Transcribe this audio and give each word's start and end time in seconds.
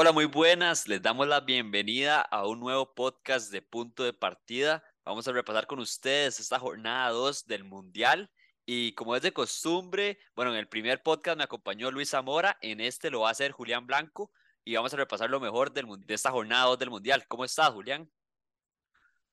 Hola, 0.00 0.12
muy 0.12 0.26
buenas. 0.26 0.86
Les 0.86 1.02
damos 1.02 1.26
la 1.26 1.40
bienvenida 1.40 2.20
a 2.20 2.46
un 2.46 2.60
nuevo 2.60 2.94
podcast 2.94 3.50
de 3.50 3.62
Punto 3.62 4.04
de 4.04 4.12
Partida. 4.12 4.84
Vamos 5.04 5.26
a 5.26 5.32
repasar 5.32 5.66
con 5.66 5.80
ustedes 5.80 6.38
esta 6.38 6.60
jornada 6.60 7.10
2 7.10 7.48
del 7.48 7.64
Mundial. 7.64 8.30
Y 8.64 8.92
como 8.92 9.16
es 9.16 9.22
de 9.22 9.32
costumbre, 9.32 10.20
bueno, 10.36 10.52
en 10.52 10.58
el 10.58 10.68
primer 10.68 11.02
podcast 11.02 11.36
me 11.36 11.42
acompañó 11.42 11.90
Luis 11.90 12.10
Zamora, 12.10 12.56
en 12.62 12.80
este 12.80 13.10
lo 13.10 13.22
va 13.22 13.30
a 13.30 13.32
hacer 13.32 13.50
Julián 13.50 13.88
Blanco 13.88 14.30
y 14.64 14.76
vamos 14.76 14.94
a 14.94 14.98
repasar 14.98 15.30
lo 15.30 15.40
mejor 15.40 15.72
del, 15.72 15.86
de 16.06 16.14
esta 16.14 16.30
jornada 16.30 16.66
2 16.66 16.78
del 16.78 16.90
Mundial. 16.90 17.26
¿Cómo 17.26 17.44
estás, 17.44 17.70
Julián? 17.70 18.08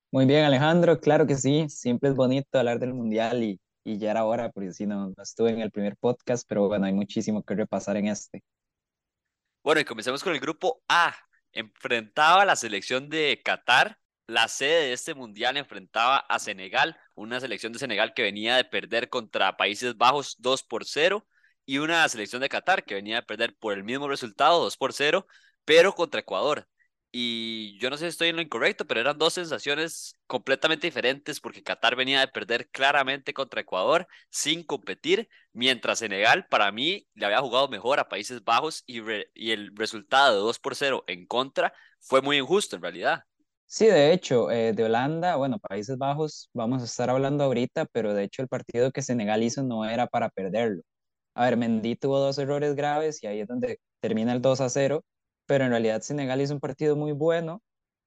Muy 0.10 0.26
bien, 0.26 0.46
Alejandro, 0.46 1.00
claro 1.00 1.28
que 1.28 1.36
sí, 1.36 1.70
siempre 1.70 2.10
es 2.10 2.16
bonito 2.16 2.58
hablar 2.58 2.80
del 2.80 2.96
Mundial 2.96 3.44
y, 3.44 3.60
ya 3.84 4.10
era 4.10 4.26
hora, 4.26 4.50
porque 4.50 4.72
si 4.72 4.88
no, 4.88 5.14
no 5.16 5.22
estuve 5.22 5.52
en 5.52 5.60
el 5.60 5.70
primer 5.70 5.96
podcast, 5.96 6.44
pero 6.50 6.68
bueno, 6.68 6.88
hay 6.88 6.94
muchísimo 6.94 7.44
que 7.44 7.54
repasar 7.54 7.98
en 7.98 8.08
este. 8.08 8.42
Bueno, 9.66 9.82
y 9.82 9.86
comencemos 9.86 10.24
con 10.24 10.32
el 10.32 10.40
grupo 10.40 10.84
A. 10.88 11.16
Enfrentaba 11.52 12.44
a 12.44 12.46
la 12.46 12.56
selección 12.56 13.10
de 13.10 13.42
Qatar. 13.44 13.98
La 14.28 14.48
sede 14.48 14.86
de 14.86 14.94
este 14.94 15.16
mundial 15.16 15.58
enfrentaba 15.58 16.18
a 16.20 16.38
Senegal, 16.38 16.96
una 17.16 17.40
selección 17.40 17.74
de 17.74 17.80
Senegal 17.80 18.14
que 18.14 18.22
venía 18.22 18.58
de 18.58 18.66
perder 18.66 19.10
contra 19.10 19.58
Países 19.58 19.98
Bajos 19.98 20.36
2 20.38 20.62
por 20.62 20.86
0 20.86 21.26
y 21.66 21.80
una 21.80 22.08
selección 22.10 22.44
de 22.44 22.50
Qatar 22.50 22.86
que 22.86 22.94
venía 22.94 23.16
de 23.16 23.24
perder 23.24 23.56
por 23.58 23.74
el 23.74 23.84
mismo 23.84 24.08
resultado 24.08 24.62
2 24.62 24.78
por 24.78 24.94
0, 24.94 25.26
pero 25.66 25.96
contra 25.96 26.20
Ecuador 26.20 26.68
y 27.18 27.80
yo 27.80 27.90
no 27.90 27.96
sé 27.96 28.04
si 28.04 28.10
estoy 28.10 28.28
en 28.28 28.36
lo 28.36 28.42
incorrecto, 28.42 28.86
pero 28.86 29.00
eran 29.00 29.18
dos 29.18 29.36
sensaciones 29.36 30.18
completamente 30.28 30.86
diferentes 30.86 31.40
porque 31.40 31.64
Qatar 31.64 31.96
venía 31.96 32.20
de 32.20 32.28
perder 32.28 32.68
claramente 32.72 33.34
contra 33.34 33.62
Ecuador 33.62 34.06
sin 34.30 34.64
competir, 34.64 35.30
mientras 35.54 36.00
Senegal 36.00 36.46
para 36.50 36.74
mí 36.74 37.08
le 37.14 37.26
había 37.26 37.40
jugado 37.40 37.70
mejor 37.70 38.02
a 38.02 38.10
Países 38.10 38.44
Bajos 38.44 38.84
y, 38.86 39.00
y 39.34 39.52
el 39.52 39.74
resultado 39.78 40.36
de 40.36 40.42
2 40.42 40.60
por 40.60 40.76
0 40.76 41.06
en 41.08 41.26
contra 41.26 41.74
fue 42.02 42.22
muy 42.22 42.38
injusto 42.38 42.76
en 42.76 42.82
realidad. 42.82 43.22
Sí, 43.66 43.86
de 43.86 44.12
hecho, 44.12 44.52
eh, 44.52 44.74
de 44.74 44.84
Holanda, 44.84 45.38
bueno, 45.38 45.58
Países 45.58 45.98
Bajos 45.98 46.50
vamos 46.52 46.82
a 46.82 46.86
estar 46.86 47.10
hablando 47.10 47.46
ahorita, 47.46 47.86
pero 47.94 48.14
de 48.14 48.26
hecho 48.26 48.42
el 48.42 48.50
partido 48.50 48.92
que 48.92 49.02
Senegal 49.02 49.42
hizo 49.42 49.64
no 49.64 49.86
era 49.86 50.08
para 50.08 50.30
perderlo. 50.30 50.82
A 51.34 51.46
ver, 51.46 51.56
Mendy 51.56 51.96
tuvo 51.96 52.20
dos 52.20 52.38
errores 52.40 52.76
graves 52.76 53.24
y 53.24 53.28
ahí 53.28 53.40
es 53.40 53.48
donde 53.48 53.80
termina 54.02 54.34
el 54.34 54.42
2 54.42 54.60
a 54.60 54.68
0 54.68 55.06
pero 55.46 55.66
en 55.66 55.72
realidad 55.72 56.02
Senegal 56.02 56.42
hizo 56.42 56.54
un 56.54 56.60
partido 56.60 56.96
muy 56.96 57.12
bueno 57.12 57.62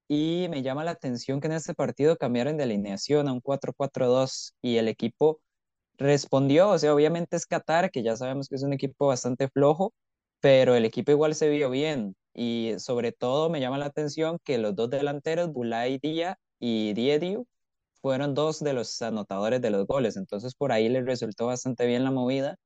y 0.08 0.48
me 0.50 0.62
llama 0.62 0.84
la 0.84 0.92
atención 0.92 1.40
que 1.40 1.48
en 1.48 1.54
este 1.54 1.74
partido 1.74 2.16
cambiaron 2.16 2.56
de 2.56 2.64
alineación 2.64 3.28
a 3.28 3.32
un 3.32 3.40
4-4-2 3.40 4.54
y 4.62 4.76
el 4.78 4.88
equipo 4.88 5.40
respondió, 5.98 6.70
o 6.70 6.78
sea, 6.78 6.94
obviamente 6.94 7.36
es 7.36 7.46
Qatar, 7.46 7.90
que 7.90 8.02
ya 8.02 8.16
sabemos 8.16 8.48
que 8.48 8.56
es 8.56 8.62
un 8.62 8.72
equipo 8.72 9.08
bastante 9.08 9.48
flojo, 9.48 9.92
pero 10.40 10.74
el 10.76 10.84
equipo 10.84 11.12
igual 11.12 11.34
se 11.34 11.48
vio 11.50 11.70
bien 11.70 12.16
y 12.34 12.74
sobre 12.78 13.12
todo 13.12 13.50
me 13.50 13.60
llama 13.60 13.78
la 13.78 13.86
atención 13.86 14.38
que 14.44 14.58
los 14.58 14.74
dos 14.76 14.90
delanteros, 14.90 15.52
Bulay 15.52 15.98
Díaz 15.98 16.36
y 16.60 16.94
Diediu, 16.94 17.46
fueron 18.00 18.34
dos 18.34 18.60
de 18.60 18.72
los 18.72 19.02
anotadores 19.02 19.60
de 19.60 19.70
los 19.70 19.86
goles, 19.86 20.16
entonces 20.16 20.54
por 20.54 20.72
ahí 20.72 20.88
les 20.88 21.04
resultó 21.04 21.46
bastante 21.46 21.86
bien 21.86 22.04
la 22.04 22.12
movida 22.12 22.56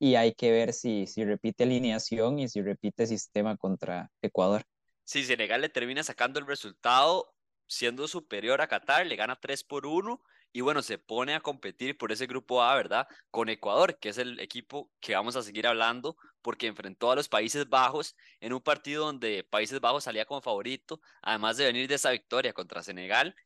y 0.00 0.14
hay 0.14 0.32
que 0.32 0.50
ver 0.50 0.72
si, 0.72 1.06
si 1.06 1.24
repite 1.24 1.64
alineación 1.64 2.38
y 2.38 2.48
si 2.48 2.62
repite 2.62 3.06
sistema 3.06 3.56
contra 3.58 4.10
Ecuador. 4.22 4.64
Si 5.04 5.22
Senegal 5.24 5.60
le 5.60 5.68
termina 5.68 6.02
sacando 6.02 6.40
el 6.40 6.46
resultado 6.46 7.34
siendo 7.68 8.08
superior 8.08 8.62
a 8.62 8.66
Qatar, 8.66 9.06
le 9.06 9.14
gana 9.14 9.36
3 9.36 9.62
por 9.62 9.86
1 9.86 10.20
y 10.52 10.62
bueno, 10.62 10.80
se 10.80 10.96
pone 10.96 11.34
a 11.34 11.40
competir 11.40 11.98
por 11.98 12.12
ese 12.12 12.26
grupo 12.26 12.62
A, 12.62 12.74
¿verdad? 12.74 13.06
Con 13.30 13.50
Ecuador, 13.50 13.98
que 13.98 14.08
es 14.08 14.16
el 14.16 14.40
equipo 14.40 14.90
que 15.00 15.14
vamos 15.14 15.36
a 15.36 15.42
seguir 15.42 15.66
hablando, 15.66 16.16
porque 16.40 16.66
enfrentó 16.66 17.12
a 17.12 17.16
los 17.16 17.28
Países 17.28 17.68
Bajos 17.68 18.16
en 18.40 18.54
un 18.54 18.62
partido 18.62 19.04
donde 19.04 19.44
Países 19.44 19.80
Bajos 19.80 20.04
salía 20.04 20.24
como 20.24 20.40
favorito, 20.40 21.00
además 21.20 21.58
de 21.58 21.66
venir 21.66 21.86
de 21.86 21.96
esa 21.96 22.10
victoria 22.10 22.54
contra 22.54 22.82
Senegal, 22.82 23.36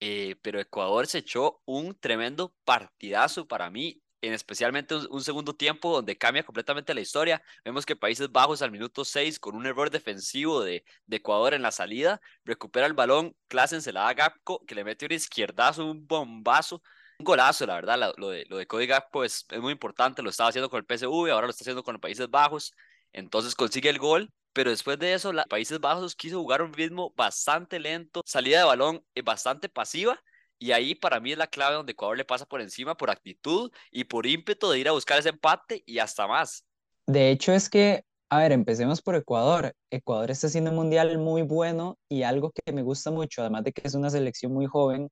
eh, 0.00 0.34
pero 0.42 0.60
Ecuador 0.60 1.06
se 1.06 1.18
echó 1.18 1.62
un 1.66 1.94
tremendo 1.94 2.52
partidazo 2.64 3.46
para 3.46 3.70
mí 3.70 4.02
en 4.22 4.32
especialmente 4.32 4.94
un, 4.94 5.22
segundo 5.22 5.54
tiempo 5.54 5.92
donde 5.92 6.18
cambia 6.18 6.44
completamente 6.44 6.94
la 6.94 7.00
historia. 7.00 7.42
Vemos 7.64 7.86
que 7.86 7.96
Países 7.96 8.30
Bajos 8.30 8.62
al 8.62 8.70
minuto 8.70 9.04
6 9.04 9.38
con 9.38 9.54
un 9.56 9.66
error 9.66 9.90
defensivo 9.90 10.62
de, 10.62 10.84
de 11.06 11.16
Ecuador 11.16 11.54
en 11.54 11.62
la 11.62 11.72
salida, 11.72 12.20
recupera 12.44 12.86
el 12.86 12.94
balón, 12.94 13.34
Klassen 13.48 13.82
se 13.82 13.92
la 13.92 14.02
da 14.02 14.14
Gapco, 14.14 14.64
que 14.66 14.74
le 14.74 14.84
mete 14.84 15.06
un 15.06 15.12
izquierdazo, 15.12 15.86
un 15.86 16.06
bombazo, 16.06 16.82
un 17.18 17.24
golazo, 17.24 17.66
la 17.66 17.74
verdad, 17.74 18.12
lo, 18.16 18.30
de, 18.30 18.46
lo 18.48 18.56
de 18.58 18.66
Cody 18.66 18.86
Gapco 18.86 19.24
es, 19.24 19.46
muy 19.60 19.72
importante, 19.72 20.22
lo 20.22 20.30
estaba 20.30 20.48
haciendo 20.50 20.70
con 20.70 20.78
el 20.78 20.86
PSV, 20.86 21.30
ahora 21.30 21.46
lo 21.46 21.50
está 21.50 21.62
haciendo 21.62 21.82
con 21.82 21.98
Países 22.00 22.28
Bajos, 22.30 22.74
entonces 23.12 23.54
consigue 23.54 23.90
el 23.90 23.98
gol, 23.98 24.32
pero 24.52 24.70
después 24.70 24.98
de 24.98 25.14
eso, 25.14 25.32
Países 25.48 25.80
Bajos 25.80 26.16
quiso 26.16 26.40
jugar 26.40 26.62
un 26.62 26.72
ritmo 26.72 27.12
bastante 27.16 27.78
lento, 27.78 28.22
salida 28.26 28.58
de 28.58 28.64
balón 28.64 29.04
eh, 29.14 29.22
bastante 29.22 29.68
pasiva, 29.68 30.20
y 30.60 30.72
ahí 30.72 30.94
para 30.94 31.18
mí 31.18 31.32
es 31.32 31.38
la 31.38 31.46
clave 31.46 31.74
donde 31.74 31.92
Ecuador 31.92 32.16
le 32.18 32.24
pasa 32.24 32.44
por 32.44 32.60
encima 32.60 32.96
por 32.96 33.10
actitud 33.10 33.72
y 33.90 34.04
por 34.04 34.26
ímpetu 34.26 34.70
de 34.70 34.78
ir 34.78 34.88
a 34.88 34.92
buscar 34.92 35.18
ese 35.18 35.30
empate 35.30 35.82
y 35.86 35.98
hasta 35.98 36.28
más. 36.28 36.66
De 37.06 37.30
hecho 37.30 37.52
es 37.52 37.70
que, 37.70 38.04
a 38.28 38.38
ver, 38.40 38.52
empecemos 38.52 39.00
por 39.00 39.16
Ecuador. 39.16 39.74
Ecuador 39.90 40.30
está 40.30 40.48
haciendo 40.48 40.70
un 40.70 40.76
mundial 40.76 41.16
muy 41.18 41.42
bueno 41.42 41.98
y 42.10 42.22
algo 42.22 42.52
que 42.52 42.72
me 42.72 42.82
gusta 42.82 43.10
mucho, 43.10 43.40
además 43.40 43.64
de 43.64 43.72
que 43.72 43.82
es 43.84 43.94
una 43.94 44.10
selección 44.10 44.52
muy 44.52 44.66
joven, 44.66 45.08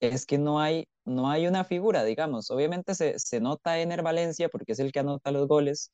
es 0.00 0.26
que 0.26 0.38
no 0.38 0.60
hay, 0.60 0.86
no 1.04 1.28
hay 1.28 1.48
una 1.48 1.64
figura, 1.64 2.04
digamos. 2.04 2.50
Obviamente 2.50 2.94
se, 2.94 3.18
se 3.18 3.40
nota 3.40 3.80
Ener 3.80 4.02
Valencia 4.02 4.48
porque 4.48 4.72
es 4.72 4.78
el 4.78 4.92
que 4.92 5.00
anota 5.00 5.32
los 5.32 5.48
goles, 5.48 5.90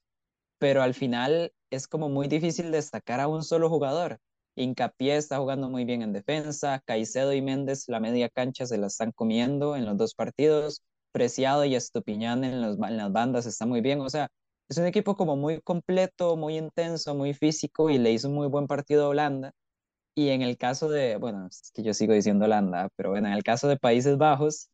pero 0.58 0.82
al 0.82 0.94
final 0.94 1.52
es 1.70 1.88
como 1.88 2.10
muy 2.10 2.28
difícil 2.28 2.70
destacar 2.70 3.20
a 3.20 3.28
un 3.28 3.44
solo 3.44 3.70
jugador. 3.70 4.18
Hincapié 4.56 5.16
está 5.16 5.38
jugando 5.38 5.68
muy 5.70 5.84
bien 5.84 6.02
en 6.02 6.12
defensa. 6.12 6.82
Caicedo 6.84 7.32
y 7.32 7.42
Méndez, 7.42 7.84
la 7.88 8.00
media 8.00 8.28
cancha, 8.28 8.66
se 8.66 8.78
la 8.78 8.86
están 8.88 9.12
comiendo 9.12 9.76
en 9.76 9.86
los 9.86 9.96
dos 9.96 10.14
partidos. 10.14 10.82
Preciado 11.12 11.64
y 11.64 11.74
Estupiñán 11.74 12.44
en, 12.44 12.54
en 12.62 12.96
las 12.96 13.12
bandas 13.12 13.46
está 13.46 13.66
muy 13.66 13.80
bien. 13.80 14.00
O 14.00 14.10
sea, 14.10 14.28
es 14.68 14.78
un 14.78 14.86
equipo 14.86 15.16
como 15.16 15.36
muy 15.36 15.60
completo, 15.62 16.36
muy 16.36 16.56
intenso, 16.58 17.14
muy 17.14 17.34
físico 17.34 17.90
y 17.90 17.98
le 17.98 18.12
hizo 18.12 18.28
un 18.28 18.34
muy 18.34 18.48
buen 18.48 18.66
partido 18.66 19.06
a 19.06 19.08
Holanda. 19.08 19.52
Y 20.14 20.30
en 20.30 20.42
el 20.42 20.58
caso 20.58 20.88
de, 20.90 21.16
bueno, 21.16 21.46
es 21.48 21.70
que 21.74 21.82
yo 21.82 21.94
sigo 21.94 22.14
diciendo 22.14 22.44
Holanda, 22.46 22.88
pero 22.96 23.10
bueno, 23.10 23.28
en 23.28 23.34
el 23.34 23.42
caso 23.44 23.68
de 23.68 23.78
Países 23.78 24.18
Bajos, 24.18 24.70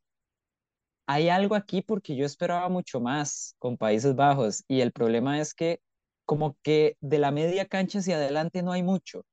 hay 1.06 1.28
algo 1.28 1.54
aquí 1.54 1.82
porque 1.82 2.16
yo 2.16 2.24
esperaba 2.26 2.68
mucho 2.68 3.00
más 3.00 3.54
con 3.58 3.76
Países 3.76 4.14
Bajos 4.16 4.64
y 4.68 4.80
el 4.80 4.92
problema 4.92 5.40
es 5.40 5.54
que 5.54 5.80
como 6.24 6.56
que 6.62 6.96
de 7.00 7.18
la 7.18 7.30
media 7.30 7.66
cancha 7.66 8.00
hacia 8.00 8.16
adelante 8.16 8.62
no 8.62 8.72
hay 8.72 8.82
mucho. 8.82 9.24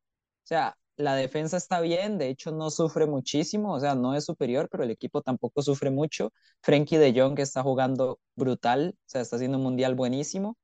O 0.44 0.48
sea, 0.48 0.76
la 0.98 1.16
defensa 1.16 1.58
está 1.58 1.82
bien, 1.82 2.18
de 2.18 2.30
hecho 2.30 2.52
no 2.52 2.70
sufre 2.70 3.08
muchísimo, 3.08 3.74
o 3.74 3.80
sea, 3.80 3.96
no 3.96 4.16
es 4.16 4.26
superior, 4.26 4.68
pero 4.70 4.84
el 4.84 4.92
equipo 4.92 5.22
tampoco 5.22 5.62
sufre 5.62 5.90
mucho. 5.90 6.32
Frenkie 6.62 6.98
de 6.98 7.20
Jong 7.20 7.40
está 7.40 7.64
jugando 7.64 8.20
brutal, 8.36 8.94
o 8.96 9.04
sea, 9.06 9.22
está 9.22 9.38
haciendo 9.38 9.58
un 9.58 9.64
mundial 9.64 9.96
buenísimo, 9.96 10.58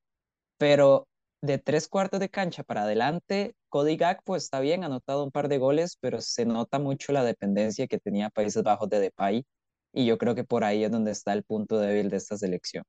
pero 0.57 1.07
de 1.41 1.57
tres 1.57 1.87
cuartos 1.87 2.19
de 2.19 2.29
cancha 2.29 2.63
para 2.63 2.83
adelante, 2.83 3.55
Cody 3.69 3.95
Gakpo 3.95 4.35
está 4.35 4.59
bien, 4.59 4.83
ha 4.83 4.87
anotado 4.87 5.23
un 5.23 5.31
par 5.31 5.47
de 5.47 5.57
goles, 5.57 5.97
pero 5.99 6.21
se 6.21 6.45
nota 6.45 6.79
mucho 6.79 7.13
la 7.13 7.23
dependencia 7.23 7.87
que 7.87 7.99
tenía 7.99 8.29
Países 8.29 8.61
Bajos 8.61 8.89
de 8.89 8.99
Depay, 8.99 9.45
y 9.93 10.05
yo 10.05 10.17
creo 10.17 10.35
que 10.35 10.43
por 10.43 10.63
ahí 10.63 10.83
es 10.83 10.91
donde 10.91 11.11
está 11.11 11.33
el 11.33 11.43
punto 11.43 11.79
débil 11.79 12.09
de 12.09 12.17
esta 12.17 12.37
selección. 12.37 12.83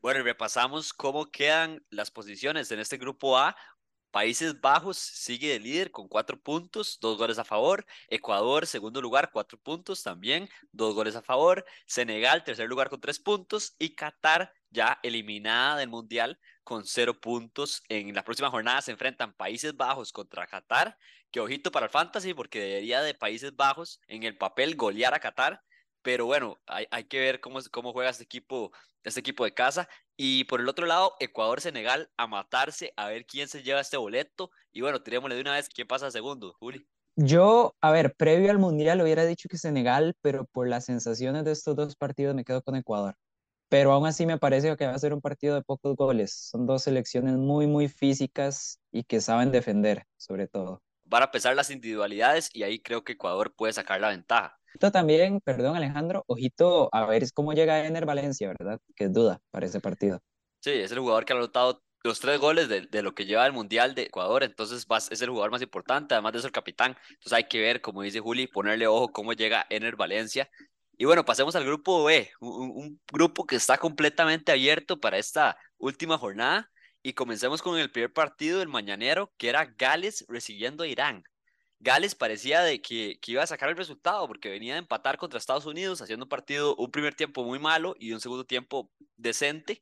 Bueno, 0.00 0.20
y 0.20 0.22
repasamos 0.22 0.92
cómo 0.92 1.30
quedan 1.30 1.82
las 1.90 2.12
posiciones 2.12 2.70
en 2.70 2.78
este 2.78 2.98
grupo 2.98 3.36
A. 3.36 3.56
Países 4.10 4.60
Bajos 4.60 4.96
sigue 4.98 5.50
de 5.52 5.60
líder 5.60 5.90
con 5.90 6.08
cuatro 6.08 6.40
puntos, 6.40 6.98
dos 7.00 7.18
goles 7.18 7.38
a 7.38 7.44
favor. 7.44 7.84
Ecuador, 8.08 8.66
segundo 8.66 9.00
lugar, 9.00 9.30
cuatro 9.32 9.58
puntos 9.58 10.02
también, 10.02 10.48
dos 10.72 10.94
goles 10.94 11.16
a 11.16 11.22
favor. 11.22 11.64
Senegal, 11.86 12.44
tercer 12.44 12.68
lugar 12.68 12.88
con 12.88 13.00
tres 13.00 13.18
puntos. 13.18 13.74
Y 13.78 13.94
Qatar, 13.94 14.52
ya 14.70 14.98
eliminada 15.02 15.76
del 15.76 15.88
Mundial, 15.88 16.38
con 16.64 16.86
cero 16.86 17.20
puntos. 17.20 17.82
En 17.88 18.14
la 18.14 18.24
próxima 18.24 18.50
jornada 18.50 18.80
se 18.82 18.92
enfrentan 18.92 19.34
Países 19.34 19.76
Bajos 19.76 20.12
contra 20.12 20.46
Qatar. 20.46 20.96
Que 21.30 21.40
ojito 21.40 21.70
para 21.70 21.86
el 21.86 21.92
Fantasy, 21.92 22.32
porque 22.34 22.60
debería 22.60 23.02
de 23.02 23.14
Países 23.14 23.54
Bajos 23.54 24.00
en 24.08 24.22
el 24.22 24.38
papel 24.38 24.76
golear 24.76 25.14
a 25.14 25.20
Qatar 25.20 25.62
pero 26.02 26.24
bueno, 26.26 26.58
hay, 26.66 26.86
hay 26.90 27.04
que 27.04 27.20
ver 27.20 27.40
cómo, 27.40 27.58
cómo 27.70 27.92
juega 27.92 28.10
este 28.10 28.24
equipo, 28.24 28.72
este 29.08 29.20
equipo 29.20 29.44
de 29.44 29.54
casa. 29.54 29.88
Y 30.16 30.44
por 30.44 30.60
el 30.60 30.68
otro 30.68 30.86
lado, 30.86 31.14
Ecuador-Senegal 31.20 32.10
a 32.16 32.26
matarse, 32.26 32.92
a 32.96 33.08
ver 33.08 33.26
quién 33.26 33.48
se 33.48 33.62
lleva 33.62 33.80
este 33.80 33.96
boleto. 33.96 34.50
Y 34.72 34.80
bueno, 34.80 35.02
tirémosle 35.02 35.34
de 35.34 35.40
una 35.40 35.54
vez 35.54 35.68
quién 35.68 35.88
pasa 35.88 36.10
segundo, 36.10 36.54
Juli. 36.58 36.86
Yo, 37.16 37.74
a 37.80 37.90
ver, 37.90 38.14
previo 38.14 38.50
al 38.50 38.58
Mundial 38.58 39.00
hubiera 39.00 39.26
dicho 39.26 39.48
que 39.48 39.58
Senegal, 39.58 40.14
pero 40.20 40.44
por 40.46 40.68
las 40.68 40.84
sensaciones 40.84 41.44
de 41.44 41.50
estos 41.50 41.74
dos 41.74 41.96
partidos 41.96 42.34
me 42.36 42.44
quedo 42.44 42.62
con 42.62 42.76
Ecuador. 42.76 43.16
Pero 43.68 43.92
aún 43.92 44.06
así 44.06 44.24
me 44.24 44.38
parece 44.38 44.76
que 44.76 44.86
va 44.86 44.94
a 44.94 44.98
ser 44.98 45.12
un 45.12 45.20
partido 45.20 45.56
de 45.56 45.62
pocos 45.62 45.96
goles. 45.96 46.32
Son 46.32 46.64
dos 46.64 46.84
selecciones 46.84 47.34
muy, 47.34 47.66
muy 47.66 47.88
físicas 47.88 48.80
y 48.92 49.02
que 49.02 49.20
saben 49.20 49.50
defender, 49.50 50.04
sobre 50.16 50.46
todo. 50.46 50.80
Van 51.04 51.22
a 51.22 51.30
pesar 51.30 51.56
las 51.56 51.70
individualidades 51.70 52.50
y 52.52 52.62
ahí 52.62 52.80
creo 52.80 53.02
que 53.02 53.12
Ecuador 53.12 53.54
puede 53.54 53.72
sacar 53.72 54.00
la 54.00 54.10
ventaja. 54.10 54.58
Ojito 54.78 54.92
también, 54.92 55.40
perdón 55.40 55.74
Alejandro, 55.74 56.22
ojito 56.28 56.88
a 56.92 57.04
ver 57.04 57.24
cómo 57.34 57.52
llega 57.52 57.84
Ener 57.84 58.06
Valencia, 58.06 58.46
¿verdad? 58.46 58.80
Que 58.94 59.06
es 59.06 59.12
duda 59.12 59.40
para 59.50 59.66
ese 59.66 59.80
partido. 59.80 60.22
Sí, 60.60 60.70
es 60.70 60.92
el 60.92 61.00
jugador 61.00 61.24
que 61.24 61.32
ha 61.32 61.36
anotado 61.36 61.82
los 62.04 62.20
tres 62.20 62.38
goles 62.38 62.68
de, 62.68 62.82
de, 62.82 63.02
lo 63.02 63.12
que 63.12 63.26
lleva 63.26 63.44
el 63.44 63.52
Mundial 63.52 63.96
de 63.96 64.02
Ecuador, 64.02 64.44
entonces 64.44 64.86
vas, 64.86 65.10
es 65.10 65.20
el 65.20 65.30
jugador 65.30 65.50
más 65.50 65.62
importante, 65.62 66.14
además 66.14 66.32
de 66.34 66.42
ser 66.42 66.52
capitán. 66.52 66.96
Entonces 67.10 67.32
hay 67.32 67.48
que 67.48 67.60
ver, 67.60 67.80
como 67.80 68.02
dice 68.02 68.20
Juli, 68.20 68.46
ponerle 68.46 68.86
ojo 68.86 69.10
cómo 69.10 69.32
llega 69.32 69.66
Ener 69.68 69.96
Valencia. 69.96 70.48
Y 70.96 71.06
bueno, 71.06 71.24
pasemos 71.24 71.56
al 71.56 71.64
grupo 71.64 72.04
B, 72.04 72.30
un, 72.38 72.70
un, 72.70 73.00
grupo 73.12 73.46
que 73.46 73.56
está 73.56 73.78
completamente 73.78 74.52
abierto 74.52 75.00
para 75.00 75.18
esta 75.18 75.58
última 75.78 76.18
jornada. 76.18 76.70
Y 77.02 77.14
comencemos 77.14 77.62
con 77.62 77.76
el 77.80 77.90
primer 77.90 78.12
partido 78.12 78.60
del 78.60 78.68
mañanero, 78.68 79.32
que 79.38 79.48
era 79.48 79.64
Gales 79.76 80.24
recibiendo 80.28 80.84
a 80.84 80.86
Irán. 80.86 81.24
Gales 81.80 82.14
parecía 82.14 82.62
de 82.62 82.80
que, 82.82 83.18
que, 83.20 83.32
iba 83.32 83.42
a 83.42 83.46
sacar 83.46 83.68
el 83.68 83.76
resultado 83.76 84.26
porque 84.26 84.48
venía 84.50 84.74
de 84.74 84.80
empatar 84.80 85.16
contra 85.16 85.38
Estados 85.38 85.66
Unidos, 85.66 86.02
haciendo 86.02 86.24
un 86.24 86.28
partido, 86.28 86.74
un 86.76 86.90
primer 86.90 87.14
tiempo 87.14 87.44
muy 87.44 87.58
malo 87.58 87.94
y 87.98 88.12
un 88.12 88.20
segundo 88.20 88.44
tiempo 88.44 88.90
decente. 89.16 89.80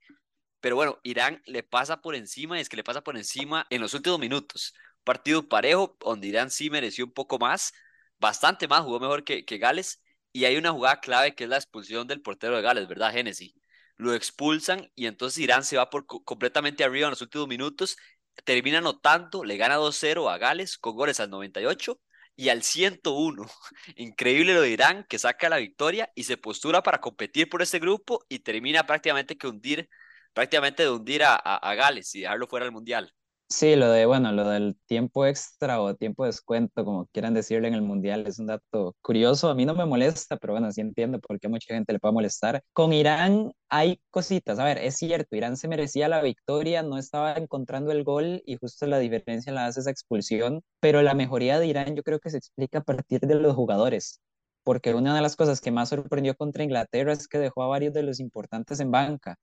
Pero 0.60 0.76
bueno, 0.76 0.98
Irán 1.04 1.42
le 1.46 1.62
pasa 1.62 2.02
por 2.02 2.14
encima 2.14 2.58
y 2.58 2.60
es 2.60 2.68
que 2.68 2.76
le 2.76 2.84
pasa 2.84 3.02
por 3.02 3.16
encima 3.16 3.66
en 3.70 3.80
los 3.80 3.94
últimos 3.94 4.18
minutos. 4.18 4.74
Partido 5.04 5.48
parejo, 5.48 5.96
donde 6.00 6.26
Irán 6.26 6.50
sí 6.50 6.70
mereció 6.70 7.04
un 7.06 7.12
poco 7.12 7.38
más, 7.38 7.72
bastante 8.18 8.68
más, 8.68 8.82
jugó 8.82 9.00
mejor 9.00 9.24
que, 9.24 9.44
que 9.44 9.58
Gales. 9.58 10.02
Y 10.32 10.44
hay 10.44 10.56
una 10.56 10.72
jugada 10.72 11.00
clave 11.00 11.34
que 11.34 11.44
es 11.44 11.50
la 11.50 11.56
expulsión 11.56 12.06
del 12.06 12.20
portero 12.20 12.56
de 12.56 12.62
Gales, 12.62 12.88
¿verdad, 12.88 13.12
Genesis? 13.12 13.54
Lo 13.96 14.12
expulsan 14.14 14.90
y 14.94 15.06
entonces 15.06 15.38
Irán 15.38 15.64
se 15.64 15.78
va 15.78 15.88
por 15.88 16.06
completamente 16.06 16.84
arriba 16.84 17.06
en 17.06 17.12
los 17.12 17.22
últimos 17.22 17.48
minutos 17.48 17.96
termina 18.44 18.78
anotando, 18.78 19.44
le 19.44 19.56
gana 19.56 19.76
2-0 19.78 20.28
a 20.30 20.38
Gales 20.38 20.78
con 20.78 20.96
goles 20.96 21.20
al 21.20 21.30
98 21.30 22.00
y 22.36 22.48
al 22.50 22.62
101. 22.62 23.46
Increíble 23.96 24.54
lo 24.54 24.60
de 24.62 24.70
Irán 24.70 25.04
que 25.08 25.18
saca 25.18 25.48
la 25.48 25.58
victoria 25.58 26.10
y 26.14 26.24
se 26.24 26.36
postura 26.36 26.82
para 26.82 27.00
competir 27.00 27.48
por 27.48 27.62
este 27.62 27.78
grupo 27.78 28.24
y 28.28 28.40
termina 28.40 28.86
prácticamente 28.86 29.36
que 29.36 29.46
hundir, 29.48 29.88
prácticamente 30.32 30.82
de 30.84 30.90
hundir 30.90 31.24
a, 31.24 31.34
a, 31.34 31.56
a 31.56 31.74
Gales 31.74 32.14
y 32.14 32.20
dejarlo 32.20 32.46
fuera 32.48 32.64
del 32.66 32.72
Mundial. 32.72 33.12
Sí, 33.48 33.76
lo 33.76 33.88
de, 33.90 34.06
bueno, 34.06 34.32
lo 34.32 34.48
del 34.48 34.76
tiempo 34.86 35.24
extra 35.24 35.80
o 35.80 35.94
tiempo 35.94 36.24
descuento, 36.26 36.84
como 36.84 37.06
quieran 37.12 37.32
decirlo 37.32 37.68
en 37.68 37.74
el 37.74 37.82
mundial, 37.82 38.26
es 38.26 38.40
un 38.40 38.46
dato 38.46 38.96
curioso. 39.02 39.48
A 39.48 39.54
mí 39.54 39.64
no 39.64 39.74
me 39.74 39.86
molesta, 39.86 40.36
pero 40.36 40.52
bueno, 40.54 40.70
sí 40.72 40.80
entiendo 40.80 41.20
por 41.20 41.38
qué 41.38 41.46
a 41.46 41.50
mucha 41.50 41.72
gente 41.72 41.92
le 41.92 42.00
puede 42.00 42.12
molestar. 42.14 42.62
Con 42.72 42.92
Irán 42.92 43.52
hay 43.68 44.00
cositas. 44.10 44.58
A 44.58 44.64
ver, 44.64 44.78
es 44.78 44.96
cierto, 44.96 45.36
Irán 45.36 45.56
se 45.56 45.68
merecía 45.68 46.08
la 46.08 46.22
victoria, 46.22 46.82
no 46.82 46.98
estaba 46.98 47.34
encontrando 47.34 47.92
el 47.92 48.02
gol 48.02 48.42
y 48.46 48.56
justo 48.56 48.84
la 48.86 48.98
diferencia 48.98 49.52
la 49.52 49.66
hace 49.66 49.78
esa 49.80 49.90
expulsión, 49.92 50.62
pero 50.80 51.00
la 51.02 51.14
mejoría 51.14 51.60
de 51.60 51.68
Irán 51.68 51.94
yo 51.94 52.02
creo 52.02 52.18
que 52.18 52.30
se 52.30 52.38
explica 52.38 52.78
a 52.80 52.82
partir 52.84 53.20
de 53.20 53.36
los 53.36 53.54
jugadores 53.54 54.20
porque 54.64 54.94
una 54.94 55.14
de 55.14 55.22
las 55.22 55.36
cosas 55.36 55.60
que 55.60 55.70
más 55.70 55.90
sorprendió 55.90 56.34
contra 56.36 56.64
Inglaterra 56.64 57.12
es 57.12 57.28
que 57.28 57.38
dejó 57.38 57.62
a 57.62 57.68
varios 57.68 57.94
de 57.94 58.02
los 58.02 58.18
importantes 58.18 58.80
en 58.80 58.90
banca. 58.90 59.36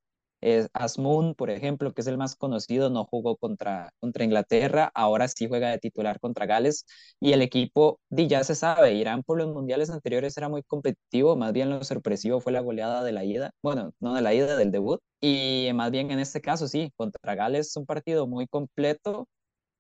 Asmoon, 0.74 1.36
por 1.36 1.50
ejemplo, 1.50 1.94
que 1.94 2.02
es 2.02 2.08
el 2.08 2.18
más 2.18 2.36
conocido, 2.36 2.90
no 2.90 3.06
jugó 3.06 3.38
contra, 3.38 3.92
contra 4.00 4.24
Inglaterra, 4.24 4.92
ahora 4.94 5.28
sí 5.28 5.48
juega 5.48 5.70
de 5.70 5.80
titular 5.80 6.20
contra 6.20 6.46
Gales 6.46 6.86
y 7.20 7.34
el 7.34 7.42
equipo, 7.42 8.00
ya 8.10 8.44
se 8.44 8.56
sabe, 8.56 8.94
Irán 8.94 9.24
por 9.24 9.38
los 9.38 9.48
mundiales 9.54 9.90
anteriores 9.90 10.38
era 10.38 10.50
muy 10.50 10.64
competitivo, 10.64 11.36
más 11.36 11.54
bien 11.54 11.70
lo 11.70 11.84
sorpresivo 11.84 12.40
fue 12.42 12.52
la 12.52 12.62
goleada 12.62 13.04
de 13.04 13.12
la 13.12 13.24
ida, 13.24 13.52
bueno, 13.62 13.92
no 14.00 14.14
de 14.14 14.22
la 14.22 14.34
ida, 14.34 14.58
del 14.58 14.72
debut, 14.72 15.00
y 15.22 15.70
más 15.74 15.92
bien 15.92 16.12
en 16.12 16.20
este 16.20 16.42
caso 16.42 16.68
sí, 16.68 16.92
contra 16.98 17.36
Gales 17.36 17.68
es 17.70 17.78
un 17.78 17.86
partido 17.86 18.28
muy 18.28 18.48
completo 18.48 19.28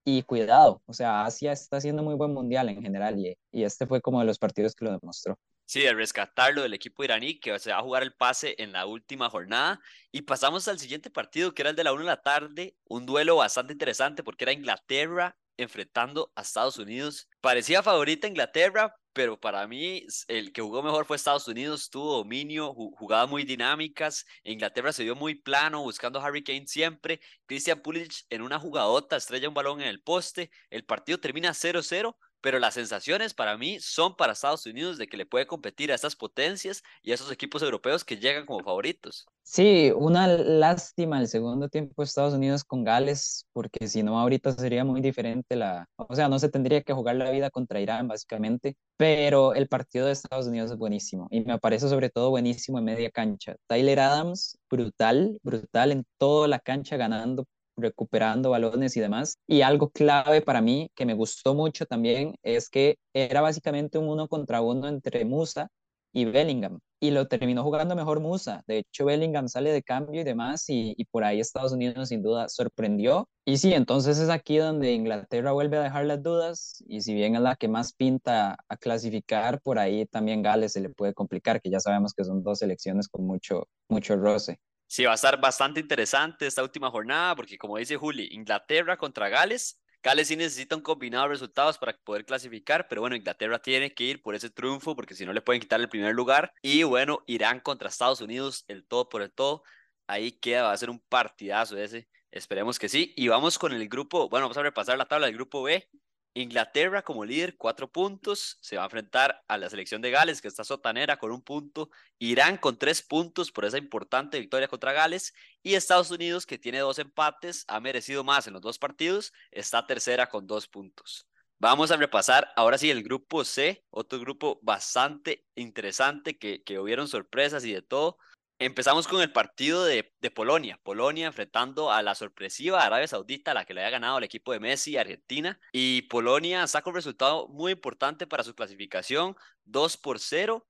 y 0.05 0.23
cuidado, 0.23 0.81
o 0.85 0.93
sea, 0.93 1.25
Asia 1.25 1.51
está 1.53 1.77
haciendo 1.77 2.03
muy 2.03 2.15
buen 2.15 2.33
mundial 2.33 2.69
en 2.69 2.81
general 2.81 3.19
y, 3.19 3.37
y 3.51 3.63
este 3.63 3.87
fue 3.87 4.01
como 4.01 4.19
de 4.19 4.25
los 4.25 4.39
partidos 4.39 4.75
que 4.75 4.85
lo 4.85 4.91
demostró. 4.91 5.37
Sí, 5.73 5.79
de 5.79 5.93
rescatarlo 5.95 6.61
del 6.61 6.75
equipo 6.75 7.03
iraní 7.03 7.39
que 7.39 7.57
se 7.57 7.71
va 7.71 7.79
a 7.79 7.81
jugar 7.81 8.03
el 8.03 8.13
pase 8.13 8.53
en 8.59 8.73
la 8.73 8.85
última 8.85 9.27
jornada. 9.27 9.81
Y 10.11 10.21
pasamos 10.21 10.67
al 10.67 10.77
siguiente 10.77 11.09
partido, 11.09 11.55
que 11.55 11.63
era 11.63 11.71
el 11.71 11.75
de 11.75 11.83
la 11.83 11.93
1 11.93 12.01
de 12.01 12.05
la 12.05 12.21
tarde, 12.21 12.77
un 12.85 13.07
duelo 13.07 13.37
bastante 13.37 13.73
interesante 13.73 14.21
porque 14.21 14.43
era 14.43 14.51
Inglaterra 14.53 15.35
enfrentando 15.57 16.31
a 16.35 16.43
Estados 16.43 16.77
Unidos. 16.77 17.27
Parecía 17.41 17.81
favorita 17.81 18.27
Inglaterra, 18.27 18.95
pero 19.13 19.39
para 19.39 19.65
mí 19.65 20.05
el 20.27 20.53
que 20.53 20.61
jugó 20.61 20.83
mejor 20.83 21.05
fue 21.07 21.15
Estados 21.15 21.47
Unidos, 21.47 21.89
tuvo 21.89 22.17
dominio, 22.17 22.71
jugadas 22.75 23.27
muy 23.27 23.43
dinámicas, 23.43 24.27
Inglaterra 24.43 24.93
se 24.93 25.03
vio 25.03 25.15
muy 25.15 25.33
plano, 25.33 25.81
buscando 25.81 26.21
Harry 26.21 26.43
Kane 26.43 26.67
siempre, 26.67 27.19
Christian 27.47 27.81
Pulisic 27.81 28.27
en 28.29 28.43
una 28.43 28.59
jugadota 28.59 29.15
estrella 29.15 29.49
un 29.49 29.55
balón 29.55 29.81
en 29.81 29.87
el 29.87 30.03
poste, 30.03 30.51
el 30.69 30.85
partido 30.85 31.19
termina 31.19 31.49
0-0, 31.49 32.15
pero 32.43 32.59
las 32.59 32.73
sensaciones 32.73 33.33
para 33.33 33.57
mí 33.57 33.79
son 33.79 34.17
para 34.17 34.33
Estados 34.33 34.65
Unidos 34.65 34.97
de 34.97 35.07
que 35.07 35.15
le 35.15 35.25
puede 35.25 35.47
competir 35.47 35.93
a 35.93 35.95
estas 35.95 36.17
potencias 36.17 36.83
y 37.01 37.11
a 37.11 37.15
esos 37.15 37.31
equipos 37.31 37.63
europeos 37.63 38.03
que 38.03 38.17
llegan 38.17 38.45
como 38.45 38.59
favoritos. 38.59 39.25
Sí, 39.43 39.93
una 39.95 40.27
lástima 40.27 41.19
el 41.21 41.29
segundo 41.29 41.69
tiempo 41.69 42.01
de 42.01 42.05
Estados 42.05 42.33
Unidos 42.33 42.65
con 42.65 42.83
Gales, 42.83 43.47
porque 43.53 43.87
si 43.87 44.03
no 44.03 44.19
ahorita 44.19 44.51
sería 44.51 44.83
muy 44.83 44.99
diferente 44.99 45.55
la, 45.55 45.87
o 45.95 46.13
sea, 46.15 46.27
no 46.27 46.37
se 46.37 46.49
tendría 46.49 46.81
que 46.81 46.91
jugar 46.91 47.15
la 47.15 47.31
vida 47.31 47.49
contra 47.49 47.79
Irán 47.79 48.09
básicamente, 48.09 48.75
pero 48.97 49.53
el 49.53 49.69
partido 49.69 50.05
de 50.05 50.11
Estados 50.11 50.47
Unidos 50.47 50.71
es 50.71 50.77
buenísimo 50.77 51.27
y 51.31 51.41
me 51.41 51.59
parece 51.59 51.87
sobre 51.87 52.09
todo 52.09 52.29
buenísimo 52.29 52.77
en 52.77 52.85
media 52.85 53.09
cancha. 53.09 53.55
Tyler 53.67 54.01
Adams, 54.01 54.57
brutal, 54.69 55.39
brutal 55.43 55.93
en 55.93 56.05
toda 56.17 56.49
la 56.49 56.59
cancha 56.59 56.97
ganando 56.97 57.45
recuperando 57.77 58.49
balones 58.49 58.95
y 58.97 58.99
demás. 58.99 59.37
Y 59.47 59.61
algo 59.61 59.89
clave 59.89 60.41
para 60.41 60.61
mí 60.61 60.89
que 60.95 61.05
me 61.05 61.13
gustó 61.13 61.53
mucho 61.55 61.85
también 61.85 62.35
es 62.43 62.69
que 62.69 62.97
era 63.13 63.41
básicamente 63.41 63.97
un 63.97 64.09
uno 64.09 64.27
contra 64.27 64.61
uno 64.61 64.87
entre 64.87 65.25
Musa 65.25 65.69
y 66.13 66.25
Bellingham. 66.25 66.79
Y 66.99 67.11
lo 67.11 67.27
terminó 67.27 67.63
jugando 67.63 67.95
mejor 67.95 68.21
Musa. 68.21 68.63
De 68.67 68.77
hecho, 68.77 69.05
Bellingham 69.05 69.49
sale 69.49 69.71
de 69.73 69.83
cambio 69.83 70.21
y 70.21 70.23
demás. 70.23 70.69
Y, 70.69 70.93
y, 70.97 71.05
por 71.05 71.23
ahí 71.25 71.39
Estados 71.41 71.73
Unidos 71.73 72.09
sin 72.09 72.21
duda 72.21 72.47
sorprendió. 72.47 73.27
Y 73.45 73.57
sí, 73.57 73.73
entonces 73.73 74.19
es 74.19 74.29
aquí 74.29 74.57
donde 74.57 74.93
Inglaterra 74.93 75.51
vuelve 75.51 75.77
a 75.77 75.83
dejar 75.83 76.05
las 76.05 76.23
dudas. 76.23 76.81
Y 76.87 77.01
si 77.01 77.13
bien 77.13 77.35
es 77.35 77.41
la 77.41 77.55
que 77.57 77.67
más 77.67 77.93
pinta 77.93 78.57
a 78.69 78.77
clasificar, 78.77 79.59
por 79.61 79.79
ahí 79.79 80.05
también 80.05 80.41
Gales 80.41 80.73
se 80.73 80.81
le 80.81 80.89
puede 80.89 81.13
complicar, 81.13 81.61
que 81.61 81.69
ya 81.69 81.79
sabemos 81.81 82.13
que 82.13 82.23
son 82.23 82.43
dos 82.43 82.59
selecciones 82.59 83.09
con 83.09 83.25
mucho, 83.25 83.67
mucho 83.89 84.15
roce. 84.15 84.59
Sí, 84.93 85.05
va 85.05 85.13
a 85.13 85.15
estar 85.15 85.41
bastante 85.41 85.79
interesante 85.79 86.45
esta 86.45 86.61
última 86.61 86.91
jornada 86.91 87.35
porque 87.35 87.57
como 87.57 87.79
dice 87.79 87.97
Juli, 87.97 88.27
Inglaterra 88.31 88.95
contra 88.95 89.27
Gales. 89.27 89.81
Gales 90.03 90.27
sí 90.27 90.35
necesita 90.35 90.75
un 90.75 90.83
combinado 90.83 91.23
de 91.23 91.29
resultados 91.29 91.79
para 91.79 91.97
poder 91.97 92.25
clasificar, 92.25 92.87
pero 92.87 93.01
bueno, 93.01 93.15
Inglaterra 93.15 93.57
tiene 93.57 93.95
que 93.95 94.03
ir 94.03 94.21
por 94.21 94.35
ese 94.35 94.51
triunfo 94.51 94.95
porque 94.95 95.15
si 95.15 95.25
no 95.25 95.33
le 95.33 95.41
pueden 95.41 95.61
quitar 95.61 95.79
el 95.81 95.89
primer 95.89 96.13
lugar. 96.13 96.53
Y 96.61 96.83
bueno, 96.83 97.23
Irán 97.25 97.59
contra 97.59 97.89
Estados 97.89 98.21
Unidos, 98.21 98.65
el 98.67 98.85
todo 98.85 99.09
por 99.09 99.23
el 99.23 99.31
todo. 99.31 99.63
Ahí 100.05 100.31
queda, 100.31 100.61
va 100.61 100.73
a 100.73 100.77
ser 100.77 100.91
un 100.91 100.99
partidazo 100.99 101.75
ese. 101.75 102.07
Esperemos 102.29 102.77
que 102.77 102.87
sí. 102.87 103.13
Y 103.17 103.29
vamos 103.29 103.57
con 103.57 103.73
el 103.73 103.89
grupo, 103.89 104.29
bueno, 104.29 104.45
vamos 104.45 104.57
a 104.57 104.61
repasar 104.61 104.99
la 104.99 105.07
tabla 105.07 105.25
del 105.25 105.35
grupo 105.35 105.63
B. 105.63 105.89
Inglaterra 106.35 107.03
como 107.03 107.25
líder, 107.25 107.57
cuatro 107.57 107.91
puntos, 107.91 108.57
se 108.59 108.75
va 108.75 108.83
a 108.83 108.85
enfrentar 108.85 109.43
a 109.47 109.57
la 109.57 109.69
selección 109.69 110.01
de 110.01 110.09
Gales, 110.09 110.41
que 110.41 110.47
está 110.47 110.63
sotanera 110.63 111.17
con 111.17 111.31
un 111.31 111.41
punto, 111.41 111.91
Irán 112.17 112.57
con 112.57 112.77
tres 112.77 113.01
puntos 113.01 113.51
por 113.51 113.65
esa 113.65 113.77
importante 113.77 114.39
victoria 114.39 114.67
contra 114.67 114.93
Gales, 114.93 115.33
y 115.61 115.75
Estados 115.75 116.09
Unidos, 116.09 116.45
que 116.45 116.57
tiene 116.57 116.79
dos 116.79 116.97
empates, 116.97 117.65
ha 117.67 117.79
merecido 117.79 118.23
más 118.23 118.47
en 118.47 118.53
los 118.53 118.61
dos 118.61 118.79
partidos, 118.79 119.31
está 119.51 119.85
tercera 119.85 120.27
con 120.27 120.47
dos 120.47 120.67
puntos. 120.67 121.27
Vamos 121.59 121.91
a 121.91 121.97
repasar 121.97 122.51
ahora 122.55 122.77
sí 122.77 122.89
el 122.89 123.03
grupo 123.03 123.45
C, 123.45 123.85
otro 123.89 124.19
grupo 124.19 124.59
bastante 124.63 125.45
interesante 125.55 126.37
que, 126.37 126.63
que 126.63 126.79
hubieron 126.79 127.07
sorpresas 127.07 127.63
y 127.63 127.71
de 127.71 127.81
todo. 127.81 128.17
Empezamos 128.65 129.09
con 129.09 129.21
el 129.21 129.29
partido 129.29 129.83
de, 129.83 130.09
Polonia. 130.33 130.79
Polonia 130.83 131.27
enfrentando 131.27 131.91
a 131.91 132.01
la 132.01 132.15
sorpresiva 132.15 132.81
Arabia 132.81 133.09
Saudita, 133.09 133.53
la 133.53 133.65
que 133.65 133.73
le 133.73 133.81
había 133.81 133.91
ganado 133.91 134.15
al 134.15 134.23
equipo 134.23 134.53
de 134.53 134.61
Messi, 134.61 134.95
Argentina. 134.95 135.59
Y 135.73 136.03
Polonia 136.03 136.65
saca 136.67 136.89
un 136.89 136.95
resultado 136.95 137.49
muy 137.49 137.73
importante 137.73 138.25
para 138.25 138.45
su 138.45 138.55
clasificación, 138.55 139.35
2 139.65 139.97
por 139.97 140.17
0. 140.17 140.65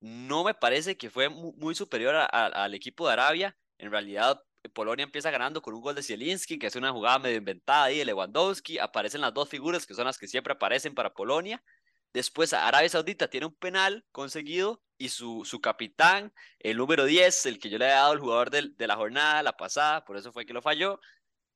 No 0.00 0.42
me 0.42 0.54
parece 0.54 0.96
que 0.96 1.08
fue 1.08 1.28
muy, 1.28 1.76
superior 1.76 2.16
al 2.16 2.74
equipo 2.74 3.06
de 3.06 3.12
Arabia. 3.12 3.56
En 3.78 3.92
realidad, 3.92 4.42
Polonia 4.74 5.04
empieza 5.04 5.30
ganando 5.30 5.62
con 5.62 5.72
un 5.72 5.82
gol 5.82 5.94
de 5.94 6.02
Zielinski, 6.02 6.58
que 6.58 6.66
es 6.66 6.74
una 6.74 6.90
jugada 6.90 7.20
medio 7.20 7.36
inventada 7.36 7.84
ahí 7.84 7.98
de 7.98 8.06
Lewandowski. 8.06 8.80
Aparecen 8.80 9.20
las 9.20 9.32
dos 9.32 9.48
figuras 9.48 9.86
que 9.86 9.94
son 9.94 10.06
las 10.06 10.18
que 10.18 10.26
siempre 10.26 10.52
aparecen 10.52 10.96
para 10.96 11.14
Polonia. 11.14 11.62
Después 12.16 12.54
Arabia 12.54 12.88
Saudita 12.88 13.28
tiene 13.28 13.44
un 13.44 13.54
penal 13.54 14.02
conseguido 14.10 14.82
y 14.96 15.10
su, 15.10 15.44
su 15.44 15.60
capitán, 15.60 16.32
el 16.60 16.78
número 16.78 17.04
10, 17.04 17.44
el 17.44 17.58
que 17.58 17.68
yo 17.68 17.76
le 17.76 17.84
había 17.84 17.96
dado 17.96 18.12
al 18.12 18.20
jugador 18.20 18.48
de, 18.48 18.70
de 18.74 18.86
la 18.86 18.96
jornada, 18.96 19.42
la 19.42 19.54
pasada, 19.54 20.02
por 20.02 20.16
eso 20.16 20.32
fue 20.32 20.46
que 20.46 20.54
lo 20.54 20.62
falló, 20.62 20.98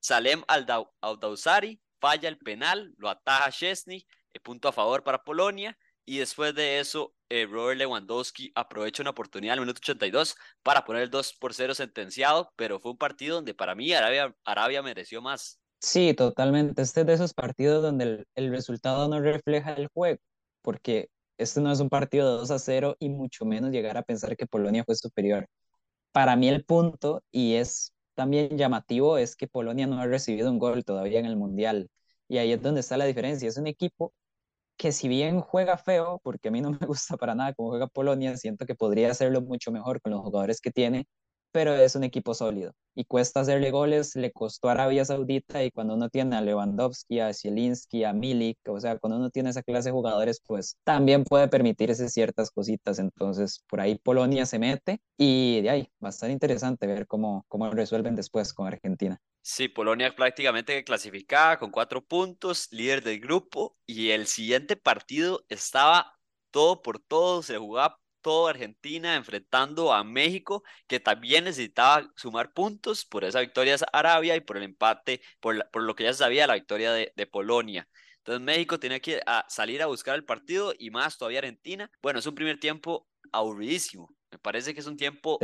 Salem 0.01 0.43
Al-Dawsari 0.49 1.81
falla 1.99 2.29
el 2.29 2.37
penal, 2.37 2.93
lo 2.99 3.09
ataja 3.09 3.51
Chesney, 3.51 4.07
el 4.35 4.43
punto 4.43 4.69
a 4.69 4.73
favor 4.73 5.03
para 5.03 5.25
Polonia, 5.25 5.79
y 6.05 6.19
después 6.19 6.55
de 6.55 6.79
eso, 6.79 7.15
eh, 7.31 7.47
Robert 7.51 7.79
Lewandowski 7.79 8.53
aprovecha 8.55 9.03
una 9.03 9.13
oportunidad 9.13 9.55
al 9.55 9.61
minuto 9.61 9.79
82 9.79 10.37
para 10.63 10.85
poner 10.85 11.05
el 11.05 11.11
2 11.11 11.39
por 11.41 11.55
0 11.55 11.73
sentenciado, 11.73 12.53
pero 12.57 12.81
fue 12.81 12.91
un 12.91 12.99
partido 12.99 13.37
donde 13.37 13.55
para 13.55 13.75
mí 13.75 13.95
Arabia, 13.95 14.37
Arabia 14.45 14.83
mereció 14.83 15.23
más. 15.23 15.59
Sí, 15.79 16.13
totalmente. 16.13 16.83
Este 16.83 17.01
es 17.01 17.07
de 17.07 17.15
esos 17.15 17.33
partidos 17.33 17.83
donde 17.83 18.05
el, 18.05 18.27
el 18.35 18.51
resultado 18.51 19.09
no 19.09 19.21
refleja 19.21 19.73
el 19.73 19.89
juego 19.89 20.21
porque 20.63 21.09
este 21.39 21.61
no 21.61 21.73
es 21.73 21.81
un 21.81 21.89
partido 21.89 22.31
de 22.31 22.39
2 22.39 22.51
a 22.51 22.59
0 22.59 22.97
y 22.99 23.09
mucho 23.09 23.45
menos 23.45 23.71
llegar 23.73 23.97
a 23.97 24.03
pensar 24.03 24.37
que 24.37 24.47
Polonia 24.47 24.85
fue 24.85 24.95
superior. 24.97 25.49
Para 26.13 26.37
mí 26.37 26.49
el 26.49 26.65
punto, 26.65 27.23
y 27.31 27.55
es 27.55 27.93
también 28.15 28.59
llamativo 28.59 29.19
es 29.19 29.37
que 29.37 29.49
Polonia 29.49 29.87
no 29.87 30.01
ha 30.01 30.07
recibido 30.07 30.51
un 30.51 30.59
gol 30.59 30.85
todavía 30.85 31.21
en 31.21 31.27
el 31.27 31.37
Mundial. 31.37 31.89
Y 32.29 32.39
ahí 32.39 32.53
es 32.53 32.63
donde 32.63 32.81
está 32.81 32.97
la 32.97 33.07
diferencia. 33.07 33.49
Es 33.49 33.57
un 33.59 33.67
equipo 33.67 34.13
que 34.77 34.93
si 34.93 35.09
bien 35.09 35.41
juega 35.41 35.77
feo, 35.79 36.21
porque 36.25 36.49
a 36.49 36.51
mí 36.53 36.61
no 36.61 36.71
me 36.73 36.79
gusta 36.87 37.17
para 37.17 37.35
nada 37.35 37.55
cómo 37.55 37.71
juega 37.71 37.87
Polonia, 37.89 38.37
siento 38.37 38.67
que 38.67 38.75
podría 38.75 39.11
hacerlo 39.11 39.43
mucho 39.43 39.73
mejor 39.73 40.01
con 40.01 40.13
los 40.13 40.23
jugadores 40.23 40.61
que 40.61 40.71
tiene, 40.71 41.07
pero 41.53 41.75
es 41.75 41.95
un 41.95 42.05
equipo 42.05 42.35
sólido 42.35 42.73
y 42.95 43.05
cuesta 43.05 43.41
hacerle 43.41 43.71
goles, 43.71 44.17
le 44.17 44.33
costó 44.33 44.69
a 44.69 44.73
Arabia 44.73 45.05
Saudita 45.05 45.65
y 45.65 45.71
cuando 45.71 45.95
uno 45.95 46.09
tiene 46.09 46.37
a 46.37 46.41
Lewandowski, 46.41 47.21
a 47.21 47.33
Zielinski, 47.33 48.05
a 48.05 48.13
Milik, 48.13 48.59
o 48.69 48.81
sea, 48.81 48.99
cuando 48.99 49.19
uno 49.19 49.31
tiene 49.31 49.51
esa 49.51 49.63
clase 49.63 49.89
de 49.89 49.93
jugadores, 49.93 50.41
pues 50.47 50.77
también 50.85 51.25
puede 51.25 51.49
permitirse 51.49 52.09
ciertas 52.09 52.51
cositas, 52.51 52.99
entonces 52.99 53.65
por 53.69 53.81
ahí 53.81 53.99
Polonia 53.99 54.47
se 54.47 54.59
mete 54.59 55.01
y 55.17 55.61
de 55.63 55.71
ahí 55.71 55.89
va 56.03 56.09
a 56.09 56.11
estar 56.11 56.31
interesante 56.31 56.87
ver 56.87 57.07
cómo, 57.07 57.45
cómo 57.49 57.71
resuelven 57.71 58.17
después 58.17 58.53
con 58.53 58.67
Argentina. 58.67 59.21
Sí, 59.43 59.69
Polonia 59.69 60.15
prácticamente 60.15 60.85
clasificada 60.85 61.59
con 61.59 61.71
cuatro 61.71 62.05
puntos, 62.05 62.69
líder 62.71 63.03
del 63.03 63.21
grupo 63.21 63.77
y 63.87 64.11
el 64.11 64.27
siguiente 64.27 64.77
partido 64.77 65.45
estaba 65.49 66.19
todo 66.51 66.83
por 66.83 66.99
todo, 66.99 67.43
se 67.43 67.57
jugaba 67.57 68.00
toda 68.21 68.51
Argentina 68.51 69.17
enfrentando 69.17 69.93
a 69.93 70.05
México, 70.05 70.63
que 70.87 71.01
también 71.01 71.45
necesitaba 71.45 72.11
sumar 72.17 72.53
puntos 72.53 73.05
por 73.05 73.25
esa 73.25 73.41
victoria 73.41 73.77
de 73.77 73.87
Arabia 73.93 74.37
y 74.37 74.41
por 74.41 74.57
el 74.57 74.65
empate, 74.65 75.23
por, 75.41 75.69
por 75.71 75.83
lo 75.83 75.95
que 75.95 76.05
ya 76.05 76.13
se 76.13 76.21
sabía, 76.21 76.47
la 76.47 76.55
victoria 76.55 76.93
de, 76.93 77.13
de 77.17 77.27
Polonia. 77.27 77.89
Entonces 78.19 78.43
México 78.43 78.79
tenía 78.79 79.01
que 79.01 79.23
a 79.27 79.45
salir 79.49 79.83
a 79.83 79.87
buscar 79.87 80.15
el 80.15 80.25
partido 80.25 80.75
y 80.79 80.91
más 80.91 81.17
todavía 81.19 81.41
Argentina. 81.41 81.91
Bueno, 82.03 82.19
es 82.19 82.27
un 82.27 82.35
primer 82.35 82.61
tiempo 82.61 83.09
aburridísimo. 83.33 84.15
Me 84.31 84.39
parece 84.39 84.75
que 84.75 84.81
es 84.81 84.87
un 84.87 84.97
tiempo 84.97 85.39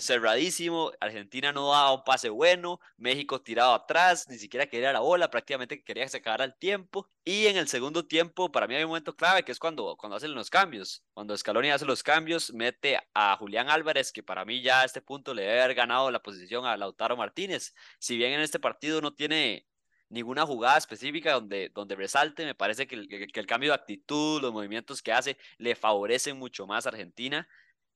cerradísimo. 0.00 0.92
Argentina 0.98 1.52
no 1.52 1.70
daba 1.70 1.92
un 1.92 2.04
pase 2.04 2.30
bueno. 2.30 2.80
México 2.96 3.42
tirado 3.42 3.74
atrás, 3.74 4.26
ni 4.30 4.38
siquiera 4.38 4.66
quería 4.66 4.92
la 4.92 5.00
bola, 5.00 5.30
prácticamente 5.30 5.82
quería 5.84 6.04
que 6.04 6.08
se 6.08 6.16
acabara 6.18 6.44
el 6.44 6.54
tiempo. 6.54 7.08
Y 7.24 7.46
en 7.46 7.58
el 7.58 7.68
segundo 7.68 8.06
tiempo, 8.06 8.50
para 8.50 8.66
mí 8.66 8.74
hay 8.74 8.84
un 8.84 8.88
momento 8.88 9.14
clave 9.14 9.44
que 9.44 9.52
es 9.52 9.58
cuando, 9.58 9.96
cuando 9.96 10.16
hacen 10.16 10.34
los 10.34 10.48
cambios. 10.48 11.02
Cuando 11.12 11.36
Scaloni 11.36 11.70
hace 11.70 11.84
los 11.84 12.02
cambios, 12.02 12.52
mete 12.54 12.98
a 13.12 13.36
Julián 13.36 13.68
Álvarez, 13.68 14.10
que 14.10 14.22
para 14.22 14.44
mí 14.46 14.62
ya 14.62 14.80
a 14.80 14.84
este 14.84 15.02
punto 15.02 15.34
le 15.34 15.42
debe 15.42 15.62
haber 15.62 15.74
ganado 15.74 16.10
la 16.10 16.22
posición 16.22 16.64
a 16.64 16.76
Lautaro 16.78 17.18
Martínez. 17.18 17.74
Si 17.98 18.16
bien 18.16 18.32
en 18.32 18.40
este 18.40 18.58
partido 18.58 19.02
no 19.02 19.12
tiene 19.14 19.66
ninguna 20.08 20.46
jugada 20.46 20.78
específica 20.78 21.32
donde, 21.32 21.70
donde 21.74 21.94
resalte. 21.94 22.44
Me 22.44 22.54
parece 22.54 22.86
que 22.86 22.94
el, 22.94 23.08
que 23.08 23.40
el, 23.40 23.46
cambio 23.46 23.70
de 23.70 23.74
actitud, 23.74 24.40
los 24.40 24.52
movimientos 24.52 25.02
que 25.02 25.12
hace, 25.12 25.36
le 25.58 25.74
favorecen 25.74 26.38
mucho 26.38 26.66
más 26.66 26.86
a 26.86 26.90
Argentina. 26.90 27.46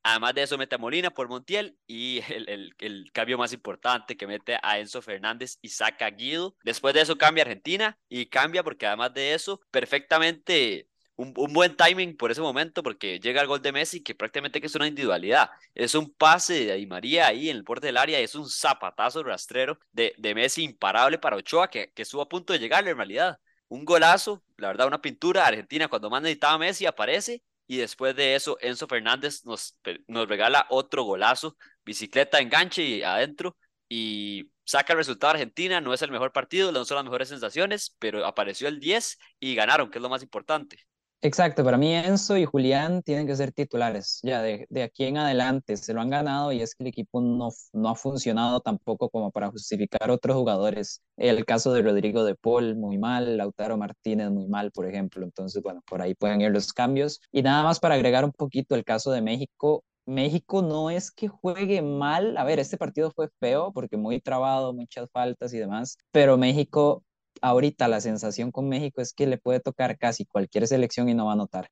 Además 0.09 0.35
de 0.35 0.43
eso, 0.43 0.57
mete 0.57 0.75
a 0.75 0.79
Molina 0.79 1.11
por 1.11 1.29
Montiel 1.29 1.77
y 1.87 2.21
el, 2.33 3.11
cambio 3.13 3.37
más 3.37 3.53
importante 3.53 4.17
que 4.17 4.27
mete 4.27 4.59
a 4.63 4.79
Enzo 4.79 5.03
Fernández 5.03 5.59
y 5.61 5.69
saca 5.69 6.07
a 6.07 6.11
Guido. 6.11 6.57
Después 6.65 6.95
de 6.95 7.03
eso 7.03 7.19
cambia 7.19 7.43
Argentina 7.43 7.99
y 8.09 8.27
cambia 8.27 8.63
porque 8.63 8.87
además 8.87 9.13
de 9.13 9.35
eso, 9.35 9.61
perfectamente 9.71 10.89
un, 11.17 11.35
buen 11.35 11.77
timing 11.77 12.17
por 12.17 12.31
ese 12.31 12.41
momento 12.41 12.83
porque 12.83 13.21
llega 13.21 13.43
el 13.43 13.49
gol 13.49 13.61
de 13.61 13.71
Messi 13.73 14.03
que 14.03 14.15
prácticamente 14.15 14.65
es 14.65 14.75
una 14.75 14.87
individualidad. 14.87 15.51
Es 15.75 15.95
un 15.95 16.11
pase 16.11 16.65
de 16.65 16.77
Di 16.77 16.87
María 16.87 17.27
ahí 17.27 17.51
en 17.51 17.57
el 17.57 17.63
borde 17.63 17.89
del 17.89 17.99
área, 17.99 18.19
es 18.19 18.35
un 18.35 18.49
zapatazo 18.49 19.23
rastrero 19.23 19.79
de, 19.93 20.15
de 20.17 20.35
Messi 20.35 20.65
imparable 20.65 21.19
para 21.19 21.37
Ochoa 21.37 21.69
que, 21.69 21.93
que 21.93 22.03
estuvo 22.03 22.23
a 22.23 22.29
punto 22.31 22.55
de 22.55 22.61
llegarle 22.61 22.93
en 22.93 22.97
realidad. 22.97 23.41
Un 23.69 23.85
golazo, 23.85 24.43
la 24.57 24.69
verdad, 24.69 24.87
una 24.87 25.03
pintura. 25.03 25.47
Argentina 25.47 25.89
cuando 25.89 26.09
más 26.09 26.23
necesitaba 26.23 26.57
Messi 26.57 26.87
aparece 26.87 27.43
y 27.69 27.77
después 27.77 28.17
de 28.17 28.35
eso 28.35 28.59
Enzo 28.61 28.89
Fernández 28.89 29.45
nos, 29.45 29.79
nos 30.09 30.27
regala 30.29 30.67
otro 30.71 31.05
golazo, 31.05 31.57
bicicleta, 31.85 32.41
enganche 32.41 32.83
y 32.83 33.03
adentro 33.03 33.57
y 33.89 34.51
saca 34.65 34.95
el 34.95 34.99
resultado 34.99 35.33
Argentina, 35.33 35.81
no 35.81 35.95
es 35.95 36.03
el 36.03 36.11
mejor 36.11 36.33
partido, 36.33 36.73
no 36.73 36.85
son 36.85 36.97
las 36.97 37.05
mejores 37.05 37.29
sensaciones, 37.29 37.95
pero 37.99 38.27
apareció 38.27 38.69
el 38.69 38.81
10 38.81 39.19
y 39.39 39.55
ganaron, 39.55 39.91
que 39.91 39.99
es 39.99 40.03
lo 40.03 40.09
más 40.09 40.23
importante. 40.23 40.88
Exacto, 41.21 41.65
para 41.65 41.77
mí 41.77 41.93
Enzo 41.93 42.37
y 42.37 42.45
Julián 42.45 43.03
tienen 43.03 43.27
que 43.27 43.35
ser 43.35 43.51
titulares, 43.51 44.21
ya 44.23 44.41
de, 44.41 44.69
aquí 44.85 45.05
en 45.05 45.17
adelante 45.17 45.77
se 45.77 45.93
lo 45.93 46.01
han 46.01 46.11
ganado 46.11 46.53
y 46.53 46.63
es 46.63 46.77
que 46.77 46.85
el 46.85 46.89
equipo 46.91 47.21
no, 47.21 47.49
no 47.73 47.89
ha 47.89 47.97
funcionado 47.97 48.61
tampoco 48.61 49.11
como 49.11 49.33
para 49.33 49.51
justificar 49.51 50.13
otros 50.13 50.37
jugadores. 50.37 51.03
El 51.17 51.45
caso 51.45 51.73
de 51.73 51.83
Rodrigo 51.83 52.23
de 52.23 52.37
Paul, 52.37 52.77
muy 52.77 52.99
mal, 52.99 53.37
Lautaro 53.37 53.77
Martínez, 53.77 54.31
muy 54.31 54.47
mal, 54.47 54.71
por 54.71 54.87
ejemplo. 54.87 55.25
Entonces, 55.25 55.61
bueno, 55.61 55.83
por 55.89 56.03
ahí 56.03 56.15
pueden 56.15 56.41
ir 56.41 56.53
los 56.53 56.73
cambios. 56.73 57.21
Y 57.33 57.43
nada 57.43 57.65
más 57.65 57.81
para 57.81 57.97
agregar 57.97 58.25
un 58.25 58.33
poquito 58.33 58.77
el 58.77 58.85
caso 58.85 59.11
de 59.11 59.21
México, 59.21 59.83
México 60.07 60.63
no 60.63 60.89
es 60.89 61.11
que 61.11 61.29
juegue 61.29 61.83
mal, 61.83 62.37
a 62.37 62.45
ver, 62.45 62.61
este 62.61 62.79
partido 62.79 63.11
fue 63.11 63.29
feo 63.41 63.73
porque 63.73 63.97
muy 63.97 64.21
trabado, 64.21 64.73
muchas 64.73 65.09
faltas 65.13 65.53
y 65.53 65.59
demás, 65.59 65.99
pero 66.13 66.39
México 66.39 67.05
ahorita 67.43 67.89
la 67.89 68.01
sensación 68.01 68.51
con 68.53 68.69
México 68.69 69.01
es 69.01 69.13
que 69.13 69.27
le 69.27 69.39
puede 69.39 69.61
tocar 69.61 69.99
casi 69.99 70.25
cualquier 70.27 70.67
selección 70.67 71.09
y 71.09 71.15
no 71.15 71.27
va 71.27 71.33
a 71.33 71.37
notar. 71.37 71.69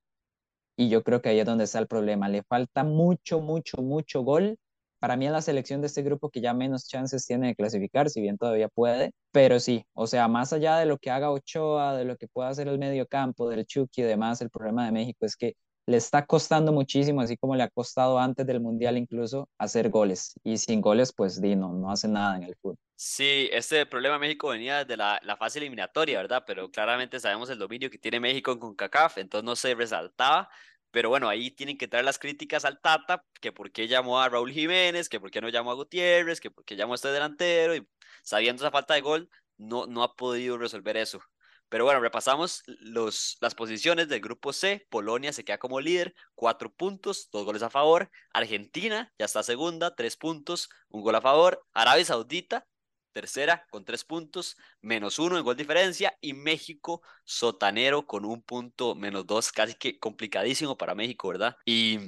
Y 0.76 0.88
yo 0.90 1.02
creo 1.02 1.23
que 1.23 1.30
ahí 1.30 1.40
es 1.40 1.46
donde 1.46 1.64
está 1.64 1.78
el 1.78 1.87
problema. 1.87 2.28
Le 2.28 2.42
falta 2.42 2.85
mucho, 2.85 3.40
mucho, 3.40 3.78
mucho 3.82 4.23
gol. 4.23 4.58
Para 4.99 5.16
mí 5.16 5.26
es 5.26 5.32
la 5.32 5.42
selección 5.42 5.80
de 5.80 5.87
este 5.88 6.02
grupo 6.02 6.30
que 6.30 6.40
ya 6.40 6.54
menos 6.54 6.87
chances 6.87 7.26
tiene 7.26 7.49
de 7.49 7.54
clasificar, 7.54 8.11
si 8.11 8.20
bien 8.20 8.38
todavía 8.38 8.68
puede. 8.68 9.12
Pero 9.32 9.61
sí, 9.61 9.85
o 9.94 10.06
sea, 10.06 10.28
más 10.28 10.52
allá 10.52 10.78
de 10.78 10.87
lo 10.87 10.99
que 10.99 11.11
haga 11.11 11.30
Ochoa, 11.30 11.96
de 11.96 12.04
lo 12.04 12.16
que 12.16 12.28
pueda 12.28 12.49
hacer 12.50 12.68
el 12.68 12.78
medio 12.78 13.06
campo, 13.06 13.49
del 13.49 13.66
Chucky 13.66 14.02
y 14.02 14.04
demás, 14.04 14.40
el 14.42 14.50
problema 14.50 14.85
de 14.87 14.92
México 14.92 15.26
es 15.26 15.37
que 15.37 15.54
le 15.87 15.97
está 15.97 16.26
costando 16.26 16.73
muchísimo, 16.73 17.21
así 17.21 17.37
como 17.37 17.55
le 17.55 17.62
ha 17.62 17.71
costado 17.71 18.19
antes 18.19 18.45
del 18.45 18.61
Mundial 18.61 18.99
incluso, 18.99 19.49
hacer 19.57 19.88
goles. 19.88 20.35
Y 20.43 20.59
sin 20.59 20.81
goles, 20.81 21.12
pues 21.12 21.40
Dino 21.40 21.73
no 21.73 21.90
hace 21.90 22.09
nada 22.09 22.37
en 22.37 22.43
el 22.43 22.57
fútbol. 22.57 22.78
Sí, 22.97 23.49
este 23.52 23.87
problema 23.87 24.19
México 24.19 24.49
venía 24.49 24.85
desde 24.85 24.97
la, 24.97 25.37
fase 25.38 25.61
eliminatoria, 25.61 26.19
¿verdad? 26.19 26.43
Pero 26.47 26.71
claramente 26.71 27.21
sabemos 27.21 27.50
el 27.50 27.59
dominio 27.59 27.88
que 27.88 27.99
tiene 27.99 28.19
México 28.19 28.50
en 28.52 28.59
CONCACAF, 28.59 29.19
entonces 29.19 29.45
no 29.45 29.55
se 29.55 29.75
resaltaba. 29.75 30.49
Pero 30.90 31.09
bueno, 31.11 31.28
ahí 31.28 31.50
tienen 31.50 31.78
que 31.78 31.88
traer 31.88 32.05
las 32.05 32.19
críticas 32.19 32.64
al 32.64 32.81
Tata, 32.81 33.25
que 33.40 33.52
por 33.52 33.71
qué 33.71 33.87
llamó 33.87 34.21
a 34.21 34.28
Raúl 34.28 34.50
Jiménez, 34.50 35.09
que 35.09 35.21
por 35.21 35.31
qué 35.31 35.40
no 35.40 35.50
llamó 35.50 35.71
a 35.71 35.75
Gutiérrez, 35.75 36.40
que 36.40 36.50
por 36.50 36.64
qué 36.64 36.75
llamó 36.75 36.95
a 36.95 36.97
este 36.97 37.09
delantero, 37.09 37.76
y 37.76 37.87
sabiendo 38.23 38.62
esa 38.62 38.71
falta 38.71 38.95
de 38.95 39.02
gol, 39.02 39.28
no, 39.59 39.87
no 39.87 40.02
ha 40.02 40.16
podido 40.16 40.59
resolver 40.59 40.97
eso. 40.97 41.21
Pero 41.68 41.85
bueno, 41.85 42.00
repasamos 42.00 42.62
los, 42.66 43.38
las 43.40 43.54
posiciones 43.54 44.08
del 44.08 44.20
grupo 44.20 44.52
C. 44.52 44.87
Polonia 44.88 45.32
se 45.32 45.44
queda 45.44 45.58
como 45.58 45.80
líder, 45.80 46.14
cuatro 46.35 46.73
puntos, 46.73 47.28
dos 47.32 47.44
goles 47.44 47.62
a 47.62 47.70
favor. 47.70 48.11
Argentina 48.32 49.12
ya 49.18 49.25
está 49.25 49.42
segunda, 49.42 49.94
tres 49.94 50.16
puntos, 50.16 50.68
un 50.88 51.02
gol 51.02 51.16
a 51.16 51.20
favor. 51.20 51.64
Arabia 51.73 52.04
Saudita, 52.04 52.66
tercera, 53.12 53.66
con 53.70 53.85
tres 53.85 54.04
puntos, 54.04 54.56
menos 54.80 55.18
uno 55.18 55.38
en 55.38 55.44
gol 55.44 55.56
diferencia. 55.56 56.16
Y 56.20 56.35
México, 56.35 57.02
sotanero, 57.25 58.06
con 58.06 58.25
un 58.25 58.42
punto, 58.42 58.94
menos 58.94 59.26
dos, 59.26 59.50
casi 59.50 59.75
que 59.75 59.99
complicadísimo 59.99 60.76
para 60.76 60.94
México, 60.94 61.28
¿verdad? 61.28 61.56
Y 61.64 61.99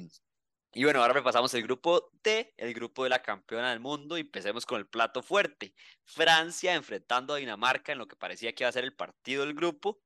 y 0.79 0.85
bueno, 0.85 1.01
ahora 1.01 1.13
repasamos 1.15 1.53
el 1.55 1.65
grupo 1.65 2.09
D, 2.23 2.55
el 2.57 2.73
grupo 2.73 3.03
de 3.03 3.11
la 3.11 3.21
campeona 3.21 3.71
del 3.71 3.81
mundo, 3.81 4.17
y 4.17 4.21
empecemos 4.21 4.65
con 4.65 4.79
el 4.79 4.87
plato 4.87 5.25
fuerte. 5.25 5.75
Francia 6.05 6.73
enfrentando 6.73 7.35
a 7.35 7.39
Dinamarca 7.39 7.91
en 7.91 7.99
lo 7.99 8.07
que 8.07 8.15
parecía 8.15 8.53
que 8.53 8.63
iba 8.63 8.69
a 8.69 8.73
ser 8.73 8.85
el 8.85 8.95
partido 8.95 9.45
del 9.45 9.55
grupo. 9.55 10.01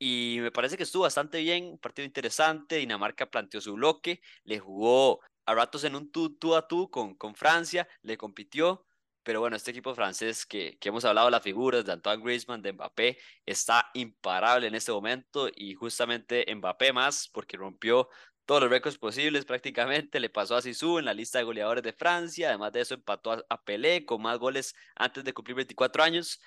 Y 0.00 0.38
me 0.40 0.50
parece 0.50 0.76
que 0.76 0.82
estuvo 0.82 1.04
bastante 1.04 1.38
bien, 1.38 1.66
un 1.66 1.78
partido 1.78 2.04
interesante. 2.04 2.74
Dinamarca 2.74 3.30
planteó 3.30 3.60
su 3.60 3.74
bloque, 3.74 4.20
le 4.42 4.58
jugó 4.58 5.20
a 5.44 5.54
ratos 5.54 5.84
en 5.84 5.94
un 5.94 6.10
tú, 6.10 6.36
tú 6.36 6.56
a 6.56 6.66
tú 6.66 6.90
con, 6.90 7.14
con 7.14 7.36
Francia, 7.36 7.86
le 8.02 8.16
compitió. 8.16 8.84
Pero 9.22 9.38
bueno, 9.38 9.54
este 9.54 9.70
equipo 9.70 9.94
francés 9.94 10.44
que, 10.44 10.76
que 10.80 10.88
hemos 10.88 11.04
hablado 11.04 11.28
de 11.28 11.32
las 11.32 11.42
figuras 11.44 11.84
de 11.84 11.92
Antoine 11.92 12.24
Griezmann, 12.24 12.62
de 12.62 12.72
Mbappé, 12.72 13.18
está 13.44 13.90
imparable 13.94 14.66
en 14.66 14.74
este 14.74 14.90
momento 14.90 15.48
y 15.54 15.74
justamente 15.74 16.52
Mbappé 16.52 16.92
más 16.92 17.28
porque 17.32 17.56
rompió 17.56 18.08
todos 18.46 18.62
los 18.62 18.70
récords 18.70 18.96
posibles 18.96 19.44
prácticamente. 19.44 20.20
Le 20.20 20.30
pasó 20.30 20.56
a 20.56 20.62
Sisu 20.62 20.98
en 20.98 21.04
la 21.04 21.12
lista 21.12 21.38
de 21.38 21.44
goleadores 21.44 21.82
de 21.82 21.92
Francia. 21.92 22.48
Además 22.48 22.72
de 22.72 22.80
eso, 22.80 22.94
empató 22.94 23.44
a, 23.48 23.62
Pelé 23.64 24.06
con 24.06 24.22
más 24.22 24.38
goles 24.38 24.74
antes 24.94 25.24
de 25.24 25.34
cumplir 25.34 25.56
24 25.56 26.02
años. 26.02 26.40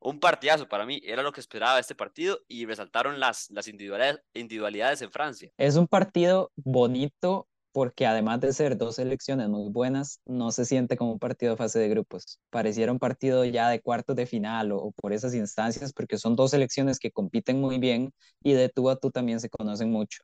Un 0.00 0.18
partidazo 0.18 0.68
para 0.68 0.84
mí, 0.84 1.00
era 1.04 1.22
lo 1.22 1.30
que 1.30 1.40
esperaba 1.40 1.78
este 1.78 1.94
partido 1.94 2.40
y 2.48 2.66
resaltaron 2.66 3.20
las, 3.20 3.48
las 3.50 3.68
individualidades, 3.68 4.20
individualidades 4.34 5.02
en 5.02 5.12
Francia. 5.12 5.52
Es 5.56 5.76
un 5.76 5.86
partido 5.86 6.50
bonito 6.56 7.46
porque 7.70 8.04
además 8.06 8.40
de 8.40 8.52
ser 8.52 8.76
dos 8.76 8.96
selecciones 8.96 9.48
muy 9.48 9.70
buenas, 9.70 10.20
no 10.26 10.50
se 10.50 10.64
siente 10.64 10.96
como 10.96 11.12
un 11.12 11.18
partido 11.18 11.52
de 11.52 11.56
fase 11.56 11.78
de 11.78 11.88
grupos. 11.88 12.38
Pareciera 12.50 12.92
un 12.92 12.98
partido 12.98 13.44
ya 13.44 13.70
de 13.70 13.80
cuartos 13.80 14.16
de 14.16 14.26
final 14.26 14.72
o, 14.72 14.78
o, 14.78 14.92
por 14.92 15.12
esas 15.12 15.34
instancias, 15.34 15.92
porque 15.92 16.18
son 16.18 16.36
dos 16.36 16.50
selecciones 16.50 16.98
que 16.98 17.12
compiten 17.12 17.60
muy 17.60 17.78
bien 17.78 18.12
y 18.42 18.52
de 18.52 18.68
tú 18.68 18.90
a 18.90 18.96
tú 18.96 19.10
también 19.10 19.40
se 19.40 19.48
conocen 19.48 19.90
mucho. 19.90 20.22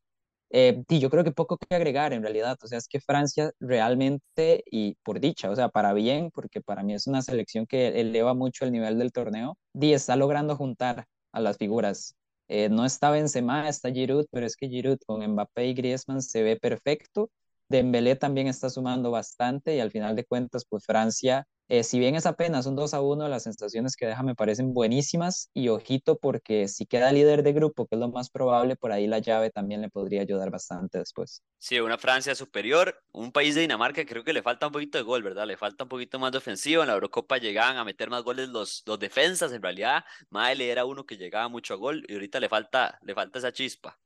Eh, 0.50 0.83
y 0.88 0.99
yo 0.99 1.11
creo 1.11 1.25
que 1.25 1.33
poco 1.33 1.59
que 1.59 1.75
agregar 1.75 2.12
en 2.12 2.23
realidad, 2.23 2.57
o 2.62 2.67
sea, 2.67 2.78
es 2.78 2.88
que 2.88 3.00
Francia 3.00 3.52
realmente, 3.61 4.64
y 4.71 4.95
por 5.02 5.21
dicha, 5.21 5.50
o 5.50 5.57
sea, 5.57 5.69
para 5.69 5.93
bien, 5.93 6.31
porque 6.33 6.61
para 6.61 6.83
mí 6.83 6.95
es 6.95 7.07
una 7.07 7.23
selección 7.23 7.67
que 7.67 8.00
eleva 8.00 8.35
mucho 8.35 8.64
el 8.64 8.73
nivel 8.73 8.99
del 8.99 9.12
torneo, 9.12 9.57
y 9.75 9.93
está 9.93 10.17
logrando 10.17 10.57
juntar 10.57 11.07
a 11.33 11.40
las 11.40 11.59
figuras. 11.59 12.14
Eh, 12.49 12.69
no 12.71 12.87
está 12.87 13.11
Benzema, 13.11 13.69
está 13.69 13.90
Giroud, 13.93 14.26
pero 14.31 14.47
es 14.47 14.57
que 14.57 14.69
Giroud 14.69 14.99
con 15.07 15.26
Mbappé 15.26 15.67
y 15.67 15.75
Griezmann 15.75 16.23
se 16.23 16.43
ve 16.43 16.57
perfecto, 16.57 17.31
Dembélé 17.69 18.17
también 18.17 18.47
está 18.47 18.71
sumando 18.71 19.11
bastante 19.11 19.77
y 19.77 19.81
al 19.81 19.91
final 19.91 20.17
de 20.17 20.25
cuentas, 20.25 20.65
pues 20.69 20.85
Francia, 20.87 21.47
eh, 21.71 21.85
si 21.85 21.99
bien 21.99 22.15
es 22.15 22.25
apenas 22.25 22.65
un 22.65 22.77
2 22.77 22.95
a 22.95 23.03
1, 23.03 23.29
las 23.29 23.43
sensaciones 23.43 23.95
que 23.95 24.07
deja 24.07 24.23
me 24.23 24.35
parecen 24.35 24.73
buenísimas 24.73 25.51
y 25.53 25.69
ojito 25.69 26.17
porque 26.19 26.67
si 26.67 26.87
queda 26.87 27.13
líder 27.13 27.43
de 27.43 27.53
grupo, 27.53 27.87
que 27.87 27.97
es 27.97 28.01
lo 28.01 28.09
más 28.09 28.31
probable, 28.31 28.77
por 28.77 28.91
ahí 28.91 29.07
la 29.07 29.19
llave 29.19 29.51
también 29.51 29.83
le 29.83 29.91
podría 29.91 30.23
ayudar 30.23 30.51
bastante 30.51 30.97
después. 30.99 31.43
Sí, 31.59 31.79
una 31.79 31.99
Francia 31.99 32.35
superior, 32.35 33.03
un 33.13 33.33
país 33.33 33.55
de 33.55 33.61
Dinamarca 33.61 34.07
creo 34.07 34.25
que 34.25 34.33
le 34.33 34.43
falta 34.43 34.67
un 34.67 34.73
poquito 34.73 34.97
de 34.97 35.05
gol, 35.05 35.23
¿verdad? 35.23 35.47
Le 35.47 35.59
falta 35.59 35.85
un 35.85 35.91
poquito 35.91 36.19
más 36.19 36.33
de 36.33 36.39
ofensivo, 36.39 36.81
en 36.81 36.89
la 36.89 36.95
Eurocopa 36.95 37.37
llegaban 37.37 37.77
a 37.77 37.85
meter 37.85 38.09
más 38.09 38.23
goles 38.23 38.49
los, 38.49 38.83
los 38.87 38.99
defensas, 38.99 39.53
en 39.53 39.61
realidad, 39.61 40.05
Maele 40.31 40.71
era 40.71 40.87
uno 40.87 41.05
que 41.05 41.19
llegaba 41.19 41.49
mucho 41.49 41.75
a 41.75 41.77
gol 41.77 42.03
y 42.09 42.15
ahorita 42.15 42.41
le 42.41 42.49
falta, 42.49 42.99
le 43.03 43.15
falta 43.15 43.41
esa 43.41 43.53
chispa. 43.53 43.99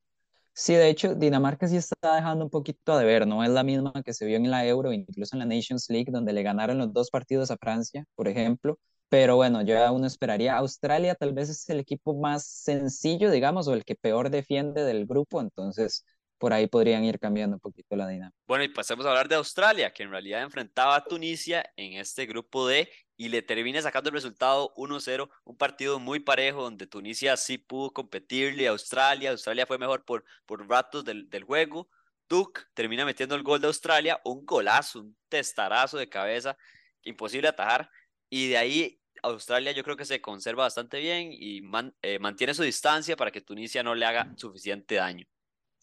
Sí, 0.55 0.75
de 0.75 0.91
hecho, 0.91 1.15
Dinamarca 1.15 1.67
sí 1.67 1.77
está 1.77 2.15
dejando 2.17 2.45
un 2.45 2.51
poquito 2.51 2.99
de 2.99 3.05
ver, 3.07 3.27
no 3.27 3.43
es 3.43 3.49
la 3.51 3.63
misma 3.65 3.93
que 4.05 4.13
se 4.13 4.27
vio 4.27 4.37
en 4.37 4.51
la 4.51 4.67
Euro, 4.67 4.93
incluso 4.93 5.35
en 5.35 5.41
la 5.41 5.47
Nations 5.47 5.89
League, 5.89 6.13
donde 6.13 6.33
le 6.35 6.43
ganaron 6.43 6.77
los 6.79 6.93
dos 6.93 7.11
partidos 7.11 7.51
a 7.51 7.57
Francia, 7.57 8.05
por 8.15 8.29
ejemplo. 8.29 8.79
Pero 9.09 9.37
bueno, 9.37 9.63
ya 9.63 9.91
uno 9.93 10.07
esperaría. 10.07 10.57
Australia 10.57 11.15
tal 11.15 11.33
vez 11.33 11.49
es 11.49 11.69
el 11.71 11.81
equipo 11.81 12.15
más 12.15 12.45
sencillo, 12.47 13.31
digamos, 13.31 13.67
o 13.69 13.75
el 13.75 13.85
que 13.85 13.95
peor 13.95 14.29
defiende 14.31 14.85
del 14.85 15.07
grupo, 15.07 15.41
entonces 15.41 16.05
por 16.43 16.53
ahí 16.53 16.67
podrían 16.67 17.05
ir 17.05 17.21
cambiando 17.21 17.55
un 17.55 17.61
poquito 17.61 17.95
la 17.95 18.09
dinámica. 18.09 18.37
Bueno, 18.49 18.65
y 18.65 18.69
pasemos 18.69 19.07
a 19.07 19.11
hablar 19.11 19.29
de 19.29 19.37
Australia, 19.37 19.93
que 19.93 20.03
en 20.03 20.11
realidad 20.11 20.43
enfrentaba 20.43 20.97
a 20.97 21.05
Tunisia 21.05 21.65
en 21.77 21.93
este 21.93 22.27
grupo 22.27 22.67
D 22.67 22.91
y 23.17 23.29
le 23.29 23.43
termina 23.43 23.81
sacando 23.81 24.11
el 24.11 24.15
resultado 24.15 24.75
1-0, 24.75 25.31
un 25.45 25.57
partido 25.57 26.01
muy 26.01 26.19
parejo 26.19 26.65
donde 26.65 26.89
Tunisia 26.89 27.37
sí 27.37 27.59
pudo 27.59 27.93
competirle 27.93 28.67
a 28.67 28.73
Australia, 28.73 29.31
Australia 29.31 29.67
fue 29.67 29.79
mejor 29.79 30.05
por, 30.05 30.25
por 30.45 30.69
ratos 30.69 31.05
del, 31.05 31.31
del 31.31 31.45
juego, 31.45 31.89
Duke 32.29 32.63
termina 32.75 33.05
metiendo 33.05 33.37
el 33.37 33.45
gol 33.45 33.61
de 33.61 33.69
Australia, 33.69 34.21
un 34.25 34.45
golazo, 34.45 34.99
un 34.99 35.17
testarazo 35.29 35.97
de 35.97 36.09
cabeza, 36.09 36.57
imposible 37.05 37.47
atajar, 37.47 37.89
y 38.29 38.49
de 38.49 38.57
ahí 38.57 39.01
Australia 39.23 39.71
yo 39.71 39.85
creo 39.85 39.97
que 39.97 40.05
se 40.05 40.21
conserva 40.21 40.65
bastante 40.65 40.99
bien 40.99 41.29
y 41.33 41.63
eh, 42.03 42.19
mantiene 42.19 42.53
su 42.53 42.65
distancia 42.65 43.15
para 43.15 43.31
que 43.31 43.43
Tunisia 43.43 43.85
no 43.85 43.95
le 43.95 44.07
haga 44.07 44.35
suficiente 44.37 44.97
daño. 44.97 45.25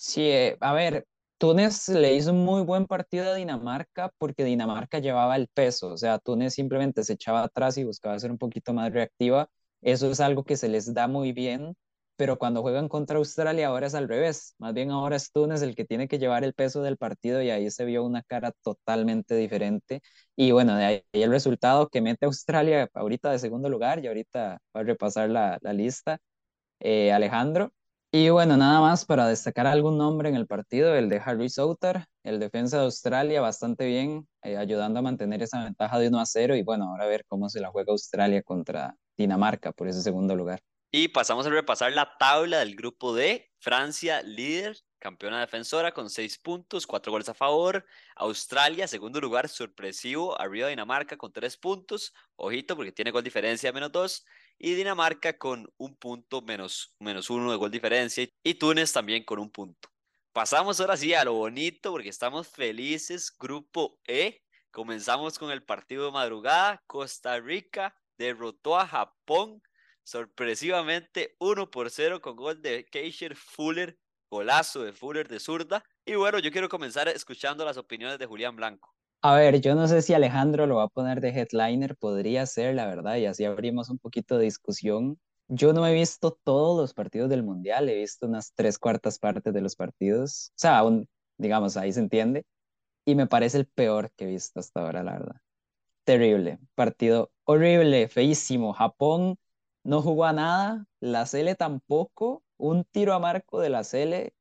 Sí, 0.01 0.21
eh, 0.29 0.57
a 0.61 0.73
ver, 0.73 1.05
Túnez 1.37 1.89
le 1.89 2.13
hizo 2.15 2.31
un 2.31 2.45
muy 2.45 2.61
buen 2.63 2.85
partido 2.87 3.31
a 3.31 3.35
Dinamarca 3.35 4.11
porque 4.17 4.45
Dinamarca 4.45 4.99
llevaba 4.99 5.35
el 5.35 5.47
peso, 5.49 5.89
o 5.93 5.97
sea, 5.97 6.19
Túnez 6.19 6.53
simplemente 6.53 7.03
se 7.03 7.13
echaba 7.13 7.43
atrás 7.43 7.77
y 7.77 7.83
buscaba 7.83 8.17
ser 8.17 8.31
un 8.31 8.37
poquito 8.37 8.73
más 8.73 8.93
reactiva. 8.93 9.49
Eso 9.81 10.09
es 10.09 10.19
algo 10.21 10.43
que 10.45 10.55
se 10.57 10.69
les 10.69 10.93
da 10.93 11.07
muy 11.09 11.33
bien, 11.33 11.75
pero 12.15 12.37
cuando 12.39 12.61
juegan 12.61 12.87
contra 12.87 13.17
Australia 13.17 13.67
ahora 13.67 13.87
es 13.87 13.95
al 13.95 14.07
revés. 14.07 14.55
Más 14.57 14.73
bien 14.73 14.89
ahora 14.91 15.17
es 15.17 15.31
Túnez 15.33 15.61
el 15.61 15.75
que 15.75 15.83
tiene 15.85 16.07
que 16.07 16.17
llevar 16.19 16.43
el 16.45 16.53
peso 16.53 16.81
del 16.81 16.97
partido 16.97 17.41
y 17.41 17.49
ahí 17.49 17.69
se 17.69 17.83
vio 17.85 18.03
una 18.05 18.23
cara 18.23 18.51
totalmente 18.63 19.35
diferente. 19.35 20.01
Y 20.37 20.51
bueno, 20.51 20.75
de 20.77 20.85
ahí 20.85 21.03
el 21.11 21.29
resultado 21.31 21.89
que 21.89 22.01
mete 22.01 22.25
Australia 22.25 22.87
ahorita 22.93 23.31
de 23.31 23.39
segundo 23.39 23.67
lugar 23.69 23.99
y 24.03 24.07
ahorita 24.07 24.59
va 24.75 24.79
a 24.81 24.83
repasar 24.83 25.29
la, 25.29 25.57
la 25.61 25.73
lista. 25.73 26.19
Eh, 26.79 27.11
Alejandro, 27.11 27.71
y 28.11 28.29
bueno, 28.29 28.57
nada 28.57 28.81
más 28.81 29.05
para 29.05 29.27
destacar 29.27 29.67
algún 29.67 29.97
nombre 29.97 30.29
en 30.29 30.35
el 30.35 30.47
partido, 30.47 30.95
el 30.95 31.09
de 31.09 31.21
Harry 31.23 31.47
Souter, 31.47 32.05
el 32.23 32.39
defensa 32.39 32.77
de 32.77 32.85
Australia, 32.85 33.39
bastante 33.39 33.85
bien, 33.85 34.27
eh, 34.41 34.57
ayudando 34.57 34.99
a 34.99 35.03
mantener 35.03 35.43
esa 35.43 35.63
ventaja 35.63 35.99
de 35.99 36.07
1 36.07 36.19
a 36.19 36.25
0. 36.25 36.55
Y 36.55 36.63
bueno, 36.63 36.85
ahora 36.85 37.03
a 37.03 37.07
ver 37.07 37.23
cómo 37.27 37.49
se 37.49 37.59
la 37.59 37.69
juega 37.69 37.91
Australia 37.91 38.41
contra 38.41 38.95
Dinamarca 39.15 39.71
por 39.73 39.87
ese 39.87 40.01
segundo 40.01 40.35
lugar. 40.35 40.59
Y 40.91 41.09
pasamos 41.09 41.45
a 41.45 41.51
repasar 41.51 41.91
la 41.91 42.17
tabla 42.17 42.59
del 42.59 42.75
grupo 42.75 43.13
D. 43.13 43.51
Francia, 43.59 44.23
líder, 44.23 44.75
campeona 44.97 45.39
defensora 45.39 45.91
con 45.91 46.09
seis 46.09 46.39
puntos, 46.39 46.87
cuatro 46.87 47.11
goles 47.11 47.29
a 47.29 47.35
favor. 47.35 47.85
Australia, 48.15 48.87
segundo 48.87 49.21
lugar, 49.21 49.49
sorpresivo, 49.49 50.39
arriba 50.41 50.67
Dinamarca 50.67 51.15
con 51.15 51.31
tres 51.31 51.57
puntos. 51.57 52.11
Ojito, 52.37 52.75
porque 52.75 52.91
tiene 52.91 53.11
gol 53.11 53.23
diferencia 53.23 53.71
menos 53.71 53.91
dos 53.91 54.25
y 54.59 54.73
Dinamarca 54.73 55.37
con 55.37 55.71
un 55.77 55.95
punto 55.95 56.41
menos, 56.41 56.93
menos 56.99 57.29
uno 57.29 57.49
de 57.49 57.57
gol 57.57 57.71
diferencia 57.71 58.27
y 58.43 58.53
Túnez 58.55 58.91
también 58.91 59.23
con 59.23 59.39
un 59.39 59.49
punto. 59.49 59.89
Pasamos 60.33 60.79
ahora 60.79 60.97
sí 60.97 61.13
a 61.13 61.23
lo 61.23 61.33
bonito 61.33 61.91
porque 61.91 62.09
estamos 62.09 62.47
felices. 62.47 63.35
Grupo 63.37 63.99
E. 64.05 64.43
Comenzamos 64.69 65.39
con 65.39 65.49
el 65.49 65.63
partido 65.63 66.05
de 66.05 66.11
madrugada. 66.11 66.83
Costa 66.85 67.39
Rica 67.39 67.95
derrotó 68.17 68.77
a 68.77 68.85
Japón 68.85 69.61
sorpresivamente 70.03 71.35
1 71.39 71.71
por 71.71 71.89
0 71.89 72.21
con 72.21 72.35
gol 72.35 72.61
de 72.61 72.85
Keisher 72.85 73.35
Fuller, 73.35 73.97
golazo 74.29 74.83
de 74.83 74.93
Fuller 74.93 75.27
de 75.27 75.39
zurda. 75.39 75.83
Y 76.05 76.15
bueno, 76.15 76.39
yo 76.39 76.51
quiero 76.51 76.69
comenzar 76.69 77.07
escuchando 77.07 77.65
las 77.65 77.77
opiniones 77.77 78.19
de 78.19 78.25
Julián 78.25 78.55
Blanco. 78.55 78.98
A 79.21 79.35
ver, 79.35 79.59
yo 79.59 79.75
no 79.75 79.87
sé 79.87 80.01
si 80.01 80.13
Alejandro 80.13 80.65
lo 80.65 80.77
va 80.77 80.83
a 80.83 80.87
poner 80.87 81.19
de 81.19 81.29
headliner, 81.29 81.95
podría 81.97 82.45
ser, 82.45 82.75
la 82.75 82.85
verdad, 82.87 83.17
y 83.17 83.25
así 83.25 83.43
abrimos 83.43 83.89
un 83.89 83.99
poquito 83.99 84.37
de 84.37 84.45
discusión. 84.45 85.19
Yo 85.49 85.73
no 85.73 85.85
he 85.85 85.93
visto 85.93 86.37
todos 86.43 86.79
los 86.79 86.93
partidos 86.93 87.29
del 87.29 87.43
Mundial, 87.43 87.89
he 87.89 87.95
visto 87.95 88.27
unas 88.27 88.53
tres 88.53 88.77
cuartas 88.79 89.19
partes 89.19 89.53
de 89.53 89.61
los 89.61 89.75
partidos, 89.75 90.51
o 90.51 90.59
sea, 90.59 90.77
aún, 90.77 91.07
digamos, 91.37 91.75
ahí 91.75 91.91
se 91.91 91.99
entiende, 91.99 92.45
y 93.05 93.15
me 93.15 93.27
parece 93.27 93.57
el 93.59 93.67
peor 93.67 94.11
que 94.17 94.25
he 94.25 94.27
visto 94.29 94.59
hasta 94.59 94.81
ahora, 94.81 95.03
la 95.03 95.13
verdad. 95.13 95.35
Terrible, 96.05 96.59
partido 96.75 97.31
horrible, 97.45 98.07
feísimo. 98.09 98.73
Japón 98.73 99.37
no 99.83 100.01
jugó 100.01 100.25
a 100.25 100.33
nada, 100.33 100.85
la 100.99 101.25
Sele 101.25 101.55
tampoco, 101.55 102.43
un 102.57 102.83
tiro 102.85 103.13
a 103.13 103.19
marco 103.19 103.59
de 103.59 103.69
la 103.69 103.83
Sele 103.83 104.33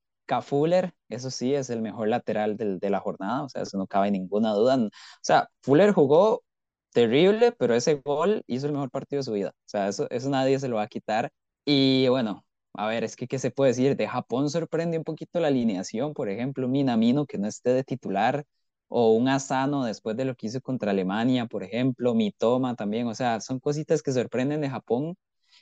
Fuller, 0.42 0.92
eso 1.08 1.30
sí, 1.30 1.54
es 1.54 1.70
el 1.70 1.82
mejor 1.82 2.08
lateral 2.08 2.56
de 2.56 2.90
la 2.90 3.00
jornada, 3.00 3.42
o 3.44 3.48
sea, 3.48 3.62
eso 3.62 3.78
no 3.78 3.86
cabe 3.86 4.10
ninguna 4.10 4.52
duda. 4.52 4.76
O 4.76 4.90
sea, 5.22 5.48
Fuller 5.62 5.92
jugó 5.92 6.42
terrible, 6.92 7.52
pero 7.52 7.74
ese 7.74 7.96
gol 7.96 8.42
hizo 8.46 8.66
el 8.66 8.72
mejor 8.72 8.90
partido 8.90 9.20
de 9.20 9.24
su 9.24 9.32
vida. 9.32 9.50
O 9.50 9.68
sea, 9.68 9.88
eso, 9.88 10.08
eso 10.10 10.30
nadie 10.30 10.58
se 10.58 10.68
lo 10.68 10.76
va 10.76 10.82
a 10.84 10.88
quitar. 10.88 11.30
Y 11.64 12.08
bueno, 12.08 12.44
a 12.74 12.86
ver, 12.88 13.04
es 13.04 13.16
que, 13.16 13.26
¿qué 13.26 13.38
se 13.38 13.50
puede 13.50 13.70
decir? 13.72 13.96
De 13.96 14.08
Japón 14.08 14.50
sorprende 14.50 14.98
un 14.98 15.04
poquito 15.04 15.40
la 15.40 15.48
alineación, 15.48 16.14
por 16.14 16.28
ejemplo, 16.28 16.68
Minamino 16.68 17.26
que 17.26 17.38
no 17.38 17.48
esté 17.48 17.70
de 17.72 17.84
titular, 17.84 18.44
o 18.88 19.12
un 19.14 19.28
Asano 19.28 19.84
después 19.84 20.16
de 20.16 20.24
lo 20.24 20.34
que 20.34 20.46
hizo 20.46 20.60
contra 20.60 20.90
Alemania, 20.92 21.46
por 21.46 21.62
ejemplo, 21.62 22.14
Mitoma 22.14 22.74
también, 22.74 23.06
o 23.06 23.14
sea, 23.14 23.40
son 23.40 23.60
cositas 23.60 24.02
que 24.02 24.12
sorprenden 24.12 24.60
de 24.62 24.70
Japón 24.70 25.16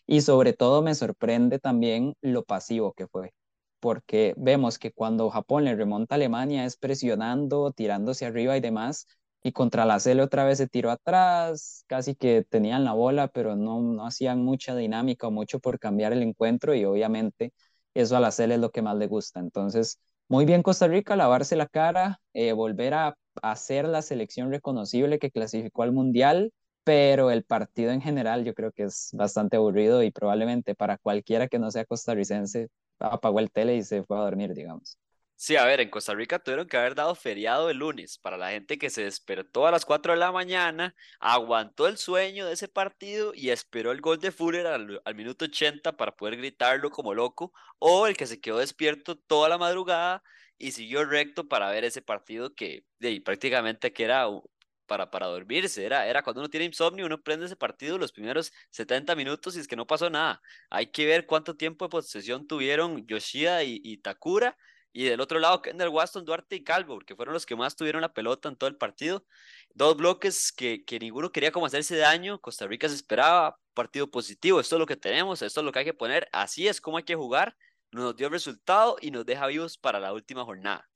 y 0.07 0.20
sobre 0.22 0.52
todo 0.52 0.83
me 0.83 0.94
sorprende 0.94 1.59
también 1.59 2.14
lo 2.22 2.44
pasivo 2.44 2.92
que 2.92 3.07
fue 3.09 3.33
porque 3.87 4.35
vemos 4.37 4.81
que 4.81 4.90
cuando 4.90 5.31
Japón 5.31 5.64
le 5.64 5.77
remonta 5.77 6.14
a 6.14 6.16
Alemania 6.16 6.64
es 6.64 6.77
presionando, 6.77 7.70
tirándose 7.70 8.27
arriba 8.27 8.57
y 8.57 8.61
demás, 8.61 9.07
y 9.44 9.53
contra 9.53 9.85
la 9.85 10.01
Cele 10.01 10.22
otra 10.22 10.44
vez 10.44 10.59
se 10.59 10.66
tiró 10.66 10.90
atrás, 10.90 11.85
casi 11.87 12.16
que 12.16 12.42
tenían 12.42 12.83
la 12.83 12.94
bola, 12.94 13.29
pero 13.29 13.55
no, 13.55 13.81
no 13.81 14.05
hacían 14.05 14.42
mucha 14.42 14.75
dinámica 14.75 15.29
o 15.29 15.31
mucho 15.31 15.61
por 15.61 15.79
cambiar 15.79 16.12
el 16.12 16.22
encuentro, 16.25 16.75
y 16.75 16.85
obviamente 16.85 17.53
eso 17.94 18.16
a 18.16 18.20
la 18.20 18.33
Cele 18.33 18.55
es 18.57 18.61
lo 18.61 18.72
que 18.72 18.83
más 18.83 18.96
le 18.96 19.07
gusta. 19.07 19.38
Entonces, 19.38 20.01
muy 20.27 20.46
bien 20.46 20.64
Costa 20.64 20.88
Rica, 20.88 21.14
lavarse 21.14 21.55
la 21.55 21.68
cara, 21.68 22.20
eh, 22.35 22.51
volver 22.55 22.92
a 22.94 23.14
hacer 23.40 23.85
la 23.87 24.03
selección 24.03 24.51
reconocible 24.51 25.20
que 25.20 25.31
clasificó 25.31 25.85
al 25.85 25.92
Mundial, 25.92 26.53
pero 26.87 27.33
el 27.33 27.42
partido 27.42 27.90
en 27.90 28.01
general 28.01 28.44
yo 28.44 28.55
creo 28.55 28.70
que 28.70 28.85
es 28.85 29.11
bastante 29.12 29.57
aburrido 29.57 30.05
y 30.05 30.12
probablemente 30.12 30.77
para 30.77 30.99
cualquiera 30.99 31.49
que 31.49 31.59
no 31.59 31.68
sea 31.72 31.85
costarricense 31.85 32.68
apagó 33.01 33.40
el 33.40 33.51
tele 33.51 33.75
y 33.75 33.83
se 33.83 34.05
fue 34.05 34.16
a 34.16 34.20
dormir, 34.20 34.55
digamos. 34.55 34.96
Sí, 35.35 35.57
a 35.57 35.64
ver, 35.64 35.81
en 35.81 35.90
Costa 35.90 36.14
Rica 36.14 36.38
tuvieron 36.38 36.68
que 36.68 36.77
haber 36.77 36.94
dado 36.94 37.16
feriado 37.16 37.70
el 37.70 37.79
lunes 37.79 38.18
para 38.18 38.37
la 38.37 38.51
gente 38.51 38.79
que 38.79 38.88
se 38.88 39.03
despertó 39.03 39.66
a 39.66 39.72
las 39.72 39.85
4 39.85 40.12
de 40.12 40.20
la 40.20 40.31
mañana, 40.31 40.94
aguantó 41.18 41.88
el 41.88 41.99
sueño 41.99 42.46
de 42.46 42.53
ese 42.53 42.68
partido 42.68 43.33
y 43.35 43.51
esperó 43.51 43.90
el 43.90 44.01
gol 44.01 44.20
de 44.20 44.31
Fuller 44.31 44.68
al, 44.68 45.03
minuto 45.16 45.46
80 45.46 45.96
para 45.96 46.14
poder 46.14 46.37
gritarlo 46.37 46.90
como 46.92 47.14
loco, 47.14 47.53
o 47.81 48.07
el 48.07 48.16
que 48.16 48.29
se 48.29 48.40
quedó 48.40 48.59
despierto 48.59 49.16
toda 49.18 49.49
la 49.49 49.59
madrugada 49.59 50.22
y 50.57 50.70
siguió 50.70 51.05
recto 51.05 51.49
para 51.49 51.68
ver 51.68 51.83
ese 51.85 52.01
partido 52.01 52.55
que 52.55 52.85
prácticamente 53.25 53.92
que 53.92 54.05
era 54.05 54.29
para, 54.87 55.11
para 55.11 55.27
dormirse. 55.27 55.85
Era, 55.85 56.07
era 56.07 56.22
cuando 56.22 56.40
uno 56.40 56.49
tiene 56.51 56.66
insomnio, 56.66 57.07
uno 57.07 57.20
prende 57.22 57.46
ese 57.46 57.57
partido 57.57 57.99
los 57.99 58.12
primeros 58.12 58.53
70 58.70 59.14
minutos 59.14 59.57
y 59.57 59.61
es 59.61 59.68
que 59.68 59.77
no 59.77 59.87
pasó 59.87 60.11
nada. 60.11 60.40
Hay 60.70 60.88
que 60.90 61.07
ver 61.07 61.27
cuánto 61.27 61.57
tiempo 61.57 61.87
de 61.87 61.90
posesión 61.90 62.46
tuvieron 62.46 63.07
Yoshida 63.07 63.64
y, 63.64 63.99
Takura. 63.99 64.57
Y 64.92 65.05
del 65.05 65.20
otro 65.20 65.38
lado, 65.38 65.61
Kendall 65.61 65.90
Waston, 65.90 66.25
Duarte 66.25 66.57
y 66.57 66.64
Calvo, 66.64 66.94
porque 66.94 67.14
fueron 67.14 67.35
los 67.35 67.44
que 67.44 67.55
más 67.55 67.77
tuvieron 67.77 68.01
la 68.01 68.14
pelota 68.14 68.49
en 68.49 68.57
todo 68.57 68.68
el 68.68 68.77
partido. 68.77 69.27
Dos 69.75 69.94
bloques 69.96 70.53
que, 70.53 70.85
que 70.87 70.99
ninguno 70.99 71.31
quería 71.31 71.53
como 71.53 71.66
hacerse 71.66 71.96
daño. 71.99 72.40
Costa 72.40 72.66
Rica 72.66 72.88
se 72.88 72.94
esperaba 72.94 73.59
partido 73.75 74.11
positivo. 74.11 74.59
Esto 74.59 74.77
es 74.77 74.81
lo 74.81 74.87
que 74.87 74.96
tenemos, 74.96 75.42
esto 75.42 75.61
es 75.61 75.64
lo 75.66 75.72
que 75.72 75.81
hay 75.81 75.85
que 75.85 75.94
poner. 75.94 76.29
Así 76.33 76.66
es 76.66 76.81
como 76.81 76.96
hay 76.96 77.05
que 77.05 77.14
jugar. 77.14 77.57
Nos 77.92 78.16
dio 78.16 78.31
resultado 78.31 78.96
y 79.01 79.11
nos 79.11 79.27
deja 79.27 79.46
vivos 79.49 79.77
para 79.77 80.01
la 80.01 80.12
última 80.14 80.44
jornada. 80.44 80.88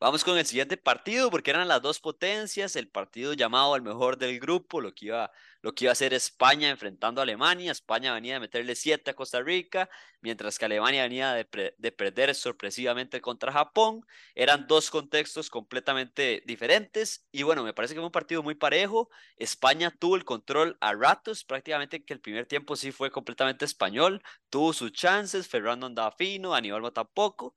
Vamos 0.00 0.24
con 0.24 0.38
el 0.38 0.46
siguiente 0.46 0.78
partido, 0.78 1.30
porque 1.30 1.50
eran 1.50 1.68
las 1.68 1.82
dos 1.82 2.00
potencias, 2.00 2.74
el 2.74 2.88
partido 2.88 3.34
llamado 3.34 3.74
al 3.74 3.82
mejor 3.82 4.16
del 4.16 4.40
grupo, 4.40 4.80
lo 4.80 4.94
que 4.94 5.06
iba, 5.06 5.30
lo 5.60 5.74
que 5.74 5.84
iba 5.84 5.92
a 5.92 5.94
ser 5.94 6.14
España 6.14 6.70
enfrentando 6.70 7.20
a 7.20 7.24
Alemania. 7.24 7.70
España 7.70 8.14
venía 8.14 8.32
de 8.34 8.40
meterle 8.40 8.74
7 8.76 9.10
a 9.10 9.14
Costa 9.14 9.42
Rica, 9.42 9.90
mientras 10.22 10.58
que 10.58 10.64
Alemania 10.64 11.02
venía 11.02 11.34
de, 11.34 11.74
de, 11.76 11.92
perder 11.92 12.34
sorpresivamente 12.34 13.20
contra 13.20 13.52
Japón. 13.52 14.06
Eran 14.34 14.66
dos 14.66 14.90
contextos 14.90 15.50
completamente 15.50 16.42
diferentes 16.46 17.26
y 17.30 17.42
bueno, 17.42 17.62
me 17.62 17.74
parece 17.74 17.92
que 17.92 18.00
fue 18.00 18.06
un 18.06 18.12
partido 18.12 18.42
muy 18.42 18.54
parejo. 18.54 19.10
España 19.36 19.90
tuvo 19.90 20.16
el 20.16 20.24
control 20.24 20.78
a 20.80 20.94
ratos, 20.94 21.44
prácticamente 21.44 22.06
que 22.06 22.14
el 22.14 22.20
primer 22.20 22.46
tiempo 22.46 22.74
sí 22.74 22.90
fue 22.90 23.10
completamente 23.10 23.66
español, 23.66 24.22
tuvo 24.48 24.72
sus 24.72 24.92
chances, 24.92 25.46
Fernando 25.46 25.84
andaba 25.84 26.12
fino, 26.12 26.54
Aníbal 26.54 26.90
tampoco. 26.90 27.54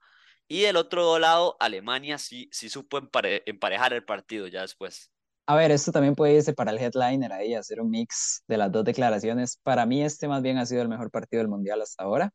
Y 0.47 0.61
del 0.61 0.75
otro 0.75 1.19
lado, 1.19 1.55
Alemania 1.59 2.17
sí, 2.17 2.49
sí 2.51 2.69
supo 2.69 2.97
emparejar 2.97 3.93
el 3.93 4.03
partido 4.03 4.47
ya 4.47 4.61
después. 4.61 5.11
A 5.45 5.55
ver, 5.55 5.71
esto 5.71 5.91
también 5.91 6.15
puede 6.15 6.35
irse 6.35 6.53
para 6.53 6.71
el 6.71 6.79
headliner 6.79 7.33
ahí, 7.33 7.53
hacer 7.53 7.81
un 7.81 7.89
mix 7.89 8.43
de 8.47 8.57
las 8.57 8.71
dos 8.71 8.85
declaraciones. 8.85 9.59
Para 9.61 9.85
mí 9.85 10.03
este 10.03 10.27
más 10.27 10.41
bien 10.41 10.57
ha 10.57 10.65
sido 10.65 10.81
el 10.81 10.87
mejor 10.87 11.11
partido 11.11 11.41
del 11.41 11.49
Mundial 11.49 11.81
hasta 11.81 12.03
ahora. 12.03 12.31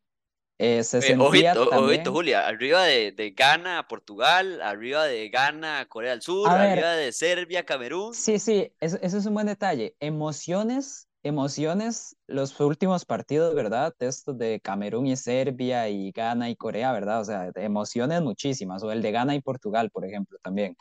Eh, 0.61 0.83
se 0.83 0.97
eh, 0.97 1.17
ojito, 1.17 1.69
ojito, 1.69 2.11
Julia, 2.11 2.45
arriba 2.45 2.83
de, 2.83 3.13
de, 3.13 3.31
Ghana, 3.31 3.87
Portugal, 3.87 4.61
arriba 4.61 5.05
de 5.05 5.29
Ghana, 5.29 5.85
Corea 5.87 6.11
del 6.11 6.21
Sur, 6.21 6.49
arriba 6.49 6.95
de 6.95 7.13
Serbia, 7.13 7.65
Camerún. 7.65 8.13
Sí, 8.13 8.39
sí, 8.39 8.69
eso, 8.81 8.99
eso 9.01 9.17
es 9.17 9.25
un 9.25 9.33
buen 9.33 9.47
detalle. 9.47 9.95
Emociones 10.01 11.08
emociones 11.23 12.15
los 12.27 12.59
últimos 12.59 13.05
partidos, 13.05 13.55
¿verdad? 13.55 13.93
Estos 13.99 14.37
de 14.37 14.59
Camerún 14.61 15.07
y 15.07 15.15
Serbia 15.17 15.89
y 15.89 16.11
Ghana 16.11 16.49
y 16.49 16.55
Corea, 16.55 16.91
¿verdad? 16.93 17.21
O 17.21 17.25
sea, 17.25 17.51
emociones 17.55 18.21
muchísimas, 18.21 18.83
o 18.83 18.91
el 18.91 19.01
de 19.01 19.11
Ghana 19.11 19.35
y 19.35 19.41
Portugal, 19.41 19.89
por 19.91 20.05
ejemplo, 20.05 20.37
también. 20.41 20.75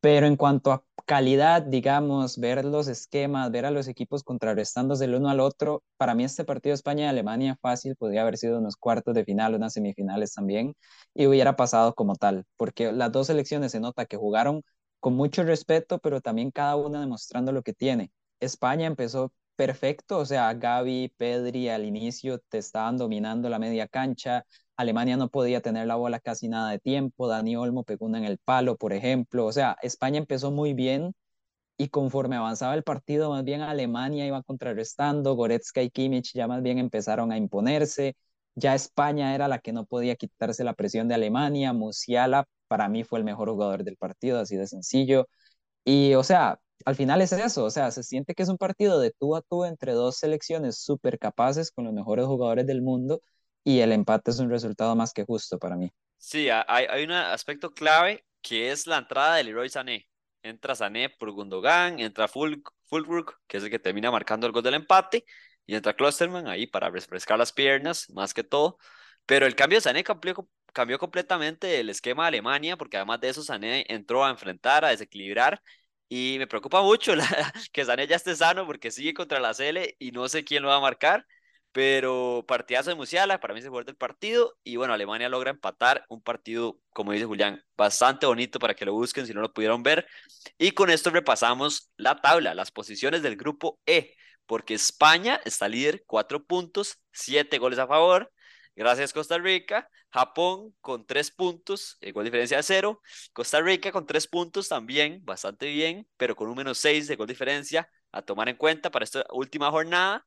Pero 0.00 0.26
en 0.26 0.36
cuanto 0.36 0.72
a 0.72 0.84
calidad, 1.06 1.62
digamos, 1.62 2.38
ver 2.38 2.64
los 2.64 2.88
esquemas, 2.88 3.50
ver 3.50 3.66
a 3.66 3.70
los 3.70 3.88
equipos 3.88 4.22
contrarrestándose 4.22 5.06
el 5.06 5.14
uno 5.14 5.30
al 5.30 5.40
otro, 5.40 5.82
para 5.96 6.14
mí 6.14 6.24
este 6.24 6.44
partido 6.44 6.74
España 6.74 7.04
y 7.06 7.08
Alemania 7.08 7.58
fácil 7.60 7.96
podría 7.96 8.22
haber 8.22 8.36
sido 8.38 8.58
unos 8.58 8.76
cuartos 8.76 9.14
de 9.14 9.24
final, 9.24 9.54
unas 9.54 9.72
semifinales 9.74 10.34
también, 10.34 10.74
y 11.14 11.26
hubiera 11.26 11.56
pasado 11.56 11.94
como 11.94 12.16
tal, 12.16 12.44
porque 12.56 12.92
las 12.92 13.12
dos 13.12 13.28
selecciones 13.28 13.72
se 13.72 13.80
nota 13.80 14.06
que 14.06 14.16
jugaron 14.18 14.62
con 15.00 15.14
mucho 15.16 15.42
respeto, 15.44 15.98
pero 15.98 16.20
también 16.20 16.50
cada 16.50 16.76
una 16.76 17.00
demostrando 17.00 17.52
lo 17.52 17.62
que 17.62 17.72
tiene. 17.74 18.10
España 18.40 18.86
empezó 18.86 19.32
perfecto, 19.56 20.18
o 20.18 20.26
sea, 20.26 20.52
Gaby, 20.54 21.12
Pedri 21.16 21.68
al 21.68 21.84
inicio 21.84 22.38
te 22.40 22.58
estaban 22.58 22.96
dominando 22.98 23.48
la 23.48 23.58
media 23.58 23.86
cancha, 23.88 24.44
Alemania 24.76 25.16
no 25.16 25.28
podía 25.28 25.60
tener 25.60 25.86
la 25.86 25.96
bola 25.96 26.20
casi 26.20 26.48
nada 26.48 26.70
de 26.70 26.78
tiempo, 26.80 27.28
Dani 27.28 27.56
Olmo 27.56 27.84
pegó 27.84 28.06
una 28.06 28.18
en 28.18 28.24
el 28.24 28.38
palo, 28.38 28.76
por 28.76 28.92
ejemplo, 28.92 29.46
o 29.46 29.52
sea, 29.52 29.76
España 29.82 30.18
empezó 30.18 30.50
muy 30.50 30.74
bien 30.74 31.14
y 31.78 31.88
conforme 31.88 32.36
avanzaba 32.36 32.74
el 32.74 32.84
partido, 32.84 33.30
más 33.30 33.44
bien 33.44 33.62
Alemania 33.62 34.26
iba 34.26 34.42
contrarrestando, 34.42 35.34
Goretzka 35.36 35.82
y 35.82 35.90
Kimmich 35.90 36.32
ya 36.34 36.48
más 36.48 36.62
bien 36.62 36.78
empezaron 36.78 37.32
a 37.32 37.38
imponerse, 37.38 38.16
ya 38.56 38.74
España 38.74 39.34
era 39.34 39.48
la 39.48 39.58
que 39.60 39.72
no 39.72 39.86
podía 39.86 40.16
quitarse 40.16 40.64
la 40.64 40.74
presión 40.74 41.08
de 41.08 41.14
Alemania, 41.14 41.72
Musiala 41.72 42.46
para 42.68 42.88
mí 42.88 43.04
fue 43.04 43.18
el 43.20 43.24
mejor 43.24 43.50
jugador 43.50 43.84
del 43.84 43.96
partido, 43.96 44.40
así 44.40 44.56
de 44.56 44.66
sencillo, 44.66 45.28
y 45.84 46.14
o 46.14 46.22
sea, 46.24 46.58
al 46.84 46.96
final 46.96 47.20
es 47.22 47.32
eso, 47.32 47.64
o 47.64 47.70
sea, 47.70 47.90
se 47.90 48.02
siente 48.02 48.34
que 48.34 48.42
es 48.42 48.48
un 48.48 48.58
partido 48.58 49.00
de 49.00 49.10
tú 49.10 49.36
a 49.36 49.42
tú 49.42 49.64
entre 49.64 49.92
dos 49.92 50.18
selecciones 50.18 50.78
súper 50.78 51.18
capaces 51.18 51.70
con 51.70 51.84
los 51.84 51.94
mejores 51.94 52.26
jugadores 52.26 52.66
del 52.66 52.82
mundo 52.82 53.20
y 53.62 53.80
el 53.80 53.92
empate 53.92 54.30
es 54.30 54.38
un 54.38 54.50
resultado 54.50 54.94
más 54.94 55.12
que 55.12 55.24
justo 55.24 55.58
para 55.58 55.76
mí. 55.76 55.90
Sí, 56.18 56.48
hay, 56.50 56.86
hay 56.86 57.04
un 57.04 57.12
aspecto 57.12 57.72
clave 57.72 58.24
que 58.42 58.70
es 58.70 58.86
la 58.86 58.98
entrada 58.98 59.36
de 59.36 59.44
Leroy 59.44 59.68
Sané. 59.70 60.06
Entra 60.42 60.74
Sané 60.74 61.08
por 61.08 61.30
Gundogan, 61.32 61.98
entra 61.98 62.28
Fulbrook, 62.28 63.40
que 63.46 63.56
es 63.56 63.64
el 63.64 63.70
que 63.70 63.78
termina 63.78 64.10
marcando 64.10 64.46
el 64.46 64.52
gol 64.52 64.62
del 64.62 64.74
empate, 64.74 65.24
y 65.66 65.74
entra 65.74 65.94
Klosterman 65.94 66.46
ahí 66.46 66.66
para 66.66 66.90
refrescar 66.90 67.38
las 67.38 67.52
piernas, 67.52 68.10
más 68.10 68.34
que 68.34 68.44
todo. 68.44 68.76
Pero 69.24 69.46
el 69.46 69.56
cambio 69.56 69.78
de 69.78 69.82
Sané 69.82 70.04
cambió, 70.04 70.34
cambió 70.74 70.98
completamente 70.98 71.80
el 71.80 71.88
esquema 71.88 72.24
de 72.24 72.28
Alemania, 72.28 72.76
porque 72.76 72.98
además 72.98 73.20
de 73.20 73.30
eso 73.30 73.42
Sané 73.42 73.86
entró 73.88 74.22
a 74.24 74.30
enfrentar, 74.30 74.84
a 74.84 74.90
desequilibrar, 74.90 75.62
y 76.16 76.38
me 76.38 76.46
preocupa 76.46 76.80
mucho 76.80 77.16
la, 77.16 77.26
que 77.72 77.84
Sané 77.84 78.06
ya 78.06 78.14
esté 78.14 78.36
sano 78.36 78.66
porque 78.66 78.92
sigue 78.92 79.14
contra 79.14 79.40
la 79.40 79.52
CL 79.52 79.96
y 79.98 80.12
no 80.12 80.28
sé 80.28 80.44
quién 80.44 80.62
lo 80.62 80.68
va 80.68 80.76
a 80.76 80.80
marcar. 80.80 81.26
Pero 81.72 82.44
partidazo 82.46 82.90
de 82.90 82.94
Musiala, 82.94 83.40
para 83.40 83.52
mí 83.52 83.60
se 83.60 83.68
fue 83.68 83.82
del 83.82 83.96
partido. 83.96 84.56
Y 84.62 84.76
bueno, 84.76 84.94
Alemania 84.94 85.28
logra 85.28 85.50
empatar 85.50 86.04
un 86.08 86.22
partido, 86.22 86.78
como 86.90 87.10
dice 87.10 87.24
Julián, 87.24 87.64
bastante 87.76 88.26
bonito 88.26 88.60
para 88.60 88.74
que 88.74 88.84
lo 88.84 88.92
busquen 88.92 89.26
si 89.26 89.34
no 89.34 89.40
lo 89.40 89.52
pudieron 89.52 89.82
ver. 89.82 90.06
Y 90.56 90.70
con 90.70 90.88
esto 90.88 91.10
repasamos 91.10 91.90
la 91.96 92.20
tabla, 92.20 92.54
las 92.54 92.70
posiciones 92.70 93.22
del 93.22 93.34
grupo 93.36 93.80
E, 93.84 94.14
porque 94.46 94.74
España 94.74 95.40
está 95.44 95.66
líder, 95.66 96.04
cuatro 96.06 96.44
puntos, 96.44 97.00
siete 97.12 97.58
goles 97.58 97.80
a 97.80 97.88
favor. 97.88 98.32
Gracias 98.76 99.12
Costa 99.12 99.38
Rica. 99.38 99.88
Japón 100.14 100.72
con 100.80 101.04
tres 101.04 101.32
puntos, 101.32 101.98
igual 102.00 102.24
diferencia 102.24 102.58
de 102.58 102.62
cero. 102.62 103.02
Costa 103.32 103.60
Rica 103.60 103.90
con 103.90 104.06
tres 104.06 104.28
puntos 104.28 104.68
también, 104.68 105.24
bastante 105.24 105.66
bien, 105.66 106.08
pero 106.16 106.36
con 106.36 106.48
un 106.48 106.56
menos 106.56 106.78
seis 106.78 107.08
de 107.08 107.16
gol 107.16 107.26
diferencia 107.26 107.90
a 108.12 108.22
tomar 108.22 108.48
en 108.48 108.56
cuenta 108.56 108.92
para 108.92 109.04
esta 109.04 109.26
última 109.32 109.72
jornada. 109.72 110.24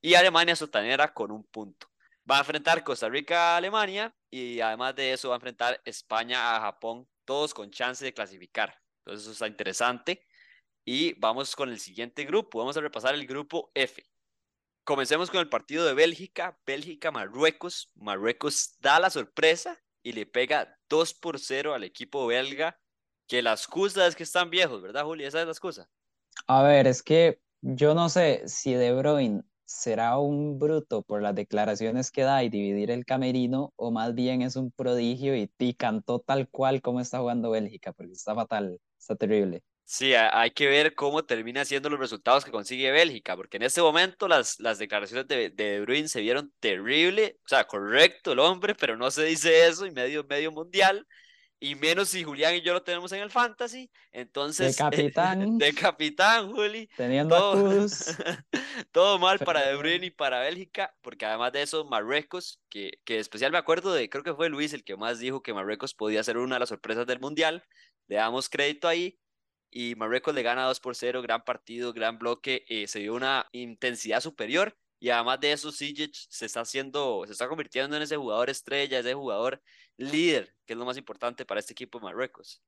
Y 0.00 0.14
Alemania 0.14 0.56
sotanera 0.56 1.12
con 1.12 1.30
un 1.32 1.44
punto. 1.44 1.88
Va 2.30 2.36
a 2.36 2.40
enfrentar 2.40 2.82
Costa 2.82 3.10
Rica 3.10 3.52
a 3.52 3.56
Alemania 3.58 4.14
y 4.30 4.60
además 4.60 4.94
de 4.94 5.12
eso 5.12 5.28
va 5.28 5.34
a 5.34 5.36
enfrentar 5.36 5.82
España 5.84 6.56
a 6.56 6.60
Japón, 6.62 7.06
todos 7.26 7.52
con 7.52 7.70
chance 7.70 8.02
de 8.02 8.14
clasificar. 8.14 8.74
Entonces 9.00 9.24
eso 9.24 9.32
está 9.32 9.46
interesante. 9.48 10.26
Y 10.82 11.12
vamos 11.20 11.54
con 11.54 11.68
el 11.68 11.78
siguiente 11.78 12.24
grupo. 12.24 12.60
Vamos 12.60 12.76
a 12.78 12.80
repasar 12.80 13.14
el 13.14 13.26
grupo 13.26 13.70
F. 13.74 14.02
Comencemos 14.84 15.30
con 15.30 15.40
el 15.40 15.48
partido 15.48 15.84
de 15.84 15.94
Bélgica, 15.94 16.58
Bélgica-Marruecos. 16.66 17.90
Marruecos 17.94 18.76
da 18.80 18.98
la 18.98 19.10
sorpresa 19.10 19.78
y 20.02 20.12
le 20.12 20.26
pega 20.26 20.78
2 20.88 21.14
por 21.14 21.38
0 21.38 21.74
al 21.74 21.84
equipo 21.84 22.26
belga, 22.26 22.78
que 23.28 23.42
la 23.42 23.52
excusa 23.52 24.06
es 24.06 24.16
que 24.16 24.24
están 24.24 24.50
viejos, 24.50 24.82
¿verdad, 24.82 25.04
Juli? 25.04 25.24
Esa 25.24 25.40
es 25.40 25.46
la 25.46 25.52
excusa. 25.52 25.88
A 26.46 26.62
ver, 26.62 26.86
es 26.86 27.02
que 27.02 27.40
yo 27.60 27.94
no 27.94 28.08
sé 28.08 28.42
si 28.46 28.72
De 28.74 28.92
Bruyne 28.92 29.42
será 29.64 30.18
un 30.18 30.58
bruto 30.58 31.02
por 31.02 31.22
las 31.22 31.34
declaraciones 31.34 32.10
que 32.10 32.22
da 32.22 32.42
y 32.42 32.48
dividir 32.48 32.90
el 32.90 33.04
camerino, 33.04 33.72
o 33.76 33.92
más 33.92 34.14
bien 34.14 34.42
es 34.42 34.56
un 34.56 34.72
prodigio 34.72 35.36
y, 35.36 35.50
y 35.58 35.74
cantó 35.74 36.18
tal 36.18 36.48
cual 36.48 36.82
como 36.82 37.00
está 37.00 37.20
jugando 37.20 37.50
Bélgica, 37.50 37.92
porque 37.92 38.12
está 38.12 38.34
fatal, 38.34 38.80
está 38.98 39.14
terrible. 39.14 39.62
Sí, 39.92 40.14
hay 40.14 40.52
que 40.52 40.68
ver 40.68 40.94
cómo 40.94 41.24
termina 41.24 41.64
siendo 41.64 41.90
los 41.90 41.98
resultados 41.98 42.44
que 42.44 42.52
consigue 42.52 42.92
Bélgica, 42.92 43.34
porque 43.34 43.56
en 43.56 43.64
este 43.64 43.82
momento 43.82 44.28
las, 44.28 44.60
las 44.60 44.78
declaraciones 44.78 45.26
de, 45.26 45.50
de, 45.50 45.80
Bruyne 45.80 46.06
se 46.06 46.20
vieron 46.20 46.52
terrible, 46.60 47.40
o 47.44 47.48
sea, 47.48 47.64
correcto 47.64 48.30
el 48.30 48.38
hombre, 48.38 48.76
pero 48.76 48.96
no 48.96 49.10
se 49.10 49.24
dice 49.24 49.66
eso 49.66 49.86
y 49.86 49.90
medio, 49.90 50.22
medio 50.22 50.52
mundial, 50.52 51.08
y 51.58 51.74
menos 51.74 52.10
si 52.10 52.22
Julián 52.22 52.54
y 52.54 52.60
yo 52.60 52.72
lo 52.72 52.84
tenemos 52.84 53.10
en 53.10 53.20
el 53.20 53.32
fantasy, 53.32 53.90
entonces... 54.12 54.76
De 54.76 54.78
capitán. 55.10 55.58
de 55.58 55.74
capitán, 55.74 56.52
Juli. 56.52 56.88
Teniendo 56.96 57.36
todo, 57.36 57.86
todo 58.92 59.18
mal 59.18 59.40
para 59.40 59.66
De 59.66 59.74
Bruyne 59.74 60.06
y 60.06 60.10
para 60.12 60.38
Bélgica, 60.38 60.94
porque 61.02 61.26
además 61.26 61.50
de 61.50 61.62
eso, 61.62 61.84
Marruecos, 61.84 62.60
que, 62.68 63.00
que 63.04 63.18
especial 63.18 63.50
me 63.50 63.58
acuerdo 63.58 63.92
de, 63.92 64.08
creo 64.08 64.22
que 64.22 64.34
fue 64.34 64.50
Luis 64.50 64.72
el 64.72 64.84
que 64.84 64.96
más 64.96 65.18
dijo 65.18 65.42
que 65.42 65.52
Marruecos 65.52 65.94
podía 65.94 66.22
ser 66.22 66.36
una 66.36 66.54
de 66.54 66.60
las 66.60 66.68
sorpresas 66.68 67.08
del 67.08 67.18
mundial, 67.18 67.64
le 68.06 68.16
damos 68.16 68.48
crédito 68.48 68.86
ahí, 68.86 69.19
y 69.70 69.94
Marruecos 69.94 70.34
le 70.34 70.42
gana 70.42 70.64
2 70.64 70.80
por 70.80 70.96
0, 70.96 71.22
gran 71.22 71.44
partido, 71.44 71.92
gran 71.92 72.18
bloque, 72.18 72.64
eh, 72.68 72.86
se 72.86 73.00
dio 73.00 73.14
una 73.14 73.46
intensidad 73.52 74.20
superior 74.20 74.76
y 74.98 75.10
además 75.10 75.40
de 75.40 75.52
eso 75.52 75.72
Sijic 75.72 76.12
se 76.12 76.46
está 76.46 76.60
haciendo, 76.60 77.22
se 77.26 77.32
está 77.32 77.48
convirtiendo 77.48 77.96
en 77.96 78.02
ese 78.02 78.16
jugador 78.16 78.50
estrella, 78.50 78.98
ese 78.98 79.14
jugador 79.14 79.62
líder, 79.96 80.54
que 80.66 80.74
es 80.74 80.78
lo 80.78 80.84
más 80.84 80.98
importante 80.98 81.46
para 81.46 81.60
este 81.60 81.72
equipo 81.72 81.98
de 81.98 82.04
Marruecos. 82.04 82.62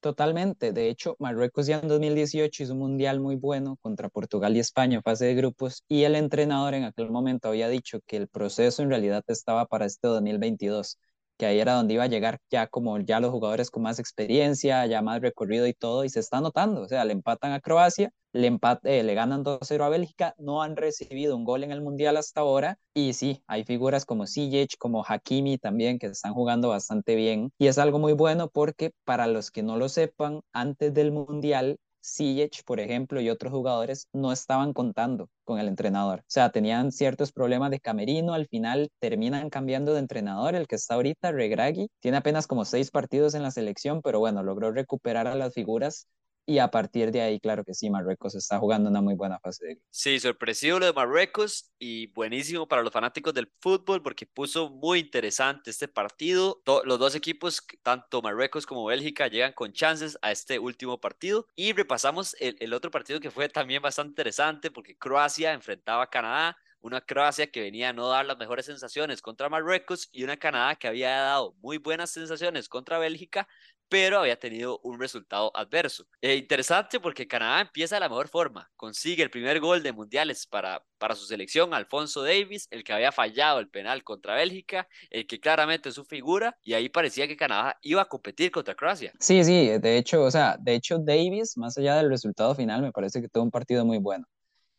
Totalmente, 0.00 0.72
de 0.72 0.90
hecho 0.90 1.16
Marruecos 1.18 1.66
ya 1.66 1.78
en 1.78 1.88
2018 1.88 2.62
hizo 2.62 2.74
un 2.74 2.78
mundial 2.78 3.20
muy 3.20 3.36
bueno 3.36 3.78
contra 3.80 4.10
Portugal 4.10 4.54
y 4.54 4.60
España 4.60 4.96
en 4.96 5.02
fase 5.02 5.24
de 5.24 5.34
grupos 5.34 5.82
y 5.88 6.02
el 6.02 6.14
entrenador 6.14 6.74
en 6.74 6.84
aquel 6.84 7.10
momento 7.10 7.48
había 7.48 7.68
dicho 7.68 8.00
que 8.06 8.18
el 8.18 8.28
proceso 8.28 8.82
en 8.82 8.90
realidad 8.90 9.24
estaba 9.28 9.64
para 9.64 9.86
este 9.86 10.06
2022 10.06 10.98
que 11.36 11.46
ahí 11.46 11.58
era 11.58 11.74
donde 11.74 11.94
iba 11.94 12.04
a 12.04 12.08
llegar 12.08 12.38
ya 12.50 12.66
como 12.66 12.98
ya 12.98 13.20
los 13.20 13.30
jugadores 13.30 13.70
con 13.70 13.82
más 13.82 13.98
experiencia, 13.98 14.86
ya 14.86 15.02
más 15.02 15.20
recorrido 15.20 15.66
y 15.66 15.74
todo, 15.74 16.04
y 16.04 16.08
se 16.08 16.20
está 16.20 16.40
notando, 16.40 16.82
o 16.82 16.88
sea, 16.88 17.04
le 17.04 17.12
empatan 17.12 17.52
a 17.52 17.60
Croacia, 17.60 18.10
le, 18.32 18.48
empate, 18.48 19.02
le 19.02 19.14
ganan 19.14 19.44
2-0 19.44 19.84
a 19.84 19.88
Bélgica, 19.88 20.34
no 20.38 20.62
han 20.62 20.76
recibido 20.76 21.36
un 21.36 21.44
gol 21.44 21.64
en 21.64 21.72
el 21.72 21.82
Mundial 21.82 22.16
hasta 22.16 22.40
ahora, 22.40 22.78
y 22.92 23.12
sí, 23.12 23.42
hay 23.46 23.64
figuras 23.64 24.04
como 24.04 24.26
Sijic, 24.26 24.76
como 24.78 25.04
Hakimi 25.06 25.58
también, 25.58 25.98
que 25.98 26.06
están 26.06 26.34
jugando 26.34 26.68
bastante 26.68 27.14
bien, 27.14 27.52
y 27.58 27.68
es 27.68 27.78
algo 27.78 27.98
muy 27.98 28.12
bueno 28.12 28.48
porque 28.48 28.92
para 29.04 29.26
los 29.26 29.50
que 29.50 29.62
no 29.62 29.76
lo 29.76 29.88
sepan, 29.88 30.40
antes 30.52 30.92
del 30.94 31.12
Mundial, 31.12 31.76
Ziyech, 32.04 32.62
por 32.64 32.80
ejemplo, 32.80 33.20
y 33.20 33.30
otros 33.30 33.52
jugadores 33.52 34.08
no 34.12 34.32
estaban 34.32 34.72
contando 34.72 35.28
con 35.44 35.58
el 35.58 35.68
entrenador. 35.68 36.20
O 36.20 36.24
sea, 36.28 36.50
tenían 36.50 36.92
ciertos 36.92 37.32
problemas 37.32 37.70
de 37.70 37.80
camerino, 37.80 38.34
al 38.34 38.46
final 38.46 38.90
terminan 39.00 39.50
cambiando 39.50 39.94
de 39.94 40.00
entrenador, 40.00 40.54
el 40.54 40.66
que 40.66 40.76
está 40.76 40.94
ahorita, 40.94 41.32
Regragui, 41.32 41.88
tiene 42.00 42.18
apenas 42.18 42.46
como 42.46 42.64
seis 42.64 42.90
partidos 42.90 43.34
en 43.34 43.42
la 43.42 43.50
selección, 43.50 44.02
pero 44.02 44.18
bueno, 44.20 44.42
logró 44.42 44.70
recuperar 44.70 45.26
a 45.26 45.34
las 45.34 45.54
figuras 45.54 46.06
y 46.46 46.58
a 46.58 46.68
partir 46.68 47.10
de 47.10 47.22
ahí, 47.22 47.40
claro 47.40 47.64
que 47.64 47.74
sí, 47.74 47.88
Marruecos 47.90 48.34
está 48.34 48.58
jugando 48.58 48.90
una 48.90 49.00
muy 49.00 49.14
buena 49.14 49.38
fase 49.40 49.66
de 49.66 49.78
Sí, 49.90 50.20
sorpresivo 50.20 50.78
lo 50.78 50.86
de 50.86 50.92
Marruecos 50.92 51.72
y 51.78 52.08
buenísimo 52.08 52.68
para 52.68 52.82
los 52.82 52.92
fanáticos 52.92 53.32
del 53.32 53.50
fútbol 53.60 54.02
porque 54.02 54.26
puso 54.26 54.70
muy 54.70 55.00
interesante 55.00 55.70
este 55.70 55.88
partido. 55.88 56.62
los 56.84 56.98
dos 56.98 57.14
equipos, 57.14 57.62
tanto 57.82 58.20
Marruecos 58.20 58.66
como 58.66 58.84
Bélgica, 58.84 59.28
llegan 59.28 59.52
con 59.52 59.72
chances 59.72 60.18
a 60.20 60.32
este 60.32 60.58
último 60.58 61.00
partido. 61.00 61.46
Y 61.56 61.72
repasamos 61.72 62.36
el, 62.40 62.56
el 62.60 62.74
otro 62.74 62.90
partido 62.90 63.20
que 63.20 63.30
fue 63.30 63.48
también 63.48 63.80
bastante 63.80 64.10
interesante 64.10 64.70
porque 64.70 64.96
Croacia 64.96 65.52
enfrentaba 65.52 66.04
a 66.04 66.10
Canadá 66.10 66.56
una 66.84 67.00
Croacia 67.00 67.50
que 67.50 67.62
venía 67.62 67.88
a 67.88 67.92
no 67.94 68.08
dar 68.08 68.26
las 68.26 68.36
mejores 68.36 68.66
sensaciones 68.66 69.22
contra 69.22 69.48
Marruecos 69.48 70.10
y 70.12 70.22
una 70.22 70.36
Canadá 70.36 70.76
que 70.76 70.86
había 70.86 71.12
dado 71.12 71.54
muy 71.62 71.78
buenas 71.78 72.10
sensaciones 72.10 72.68
contra 72.68 72.98
Bélgica, 72.98 73.48
pero 73.94 74.18
había 74.18 74.34
tenido 74.34 74.80
un 74.82 74.98
resultado 74.98 75.52
adverso. 75.54 76.04
E 76.20 76.34
interesante 76.34 76.98
porque 76.98 77.28
Canadá 77.28 77.60
empieza 77.60 77.94
de 77.94 78.00
la 78.00 78.08
mejor 78.08 78.26
forma, 78.26 78.68
consigue 78.74 79.22
el 79.22 79.30
primer 79.30 79.60
gol 79.60 79.84
de 79.84 79.92
mundiales 79.92 80.48
para, 80.48 80.84
para 80.98 81.14
su 81.14 81.26
selección, 81.26 81.72
Alfonso 81.72 82.24
Davis, 82.24 82.66
el 82.72 82.82
que 82.82 82.92
había 82.92 83.12
fallado 83.12 83.60
el 83.60 83.68
penal 83.68 84.02
contra 84.02 84.34
Bélgica, 84.34 84.88
el 85.10 85.28
que 85.28 85.38
claramente 85.38 85.90
es 85.90 85.94
su 85.94 86.04
figura, 86.04 86.58
y 86.64 86.72
ahí 86.72 86.88
parecía 86.88 87.28
que 87.28 87.36
Canadá 87.36 87.78
iba 87.82 88.02
a 88.02 88.06
competir 88.06 88.50
contra 88.50 88.74
Croacia. 88.74 89.12
Sí, 89.20 89.44
sí, 89.44 89.68
de 89.78 89.96
hecho, 89.96 90.24
o 90.24 90.30
sea, 90.32 90.56
de 90.58 90.74
hecho 90.74 90.98
Davis, 90.98 91.56
más 91.56 91.78
allá 91.78 91.94
del 91.94 92.10
resultado 92.10 92.52
final, 92.56 92.82
me 92.82 92.90
parece 92.90 93.20
que 93.20 93.28
tuvo 93.28 93.44
un 93.44 93.52
partido 93.52 93.84
muy 93.84 93.98
bueno. 93.98 94.26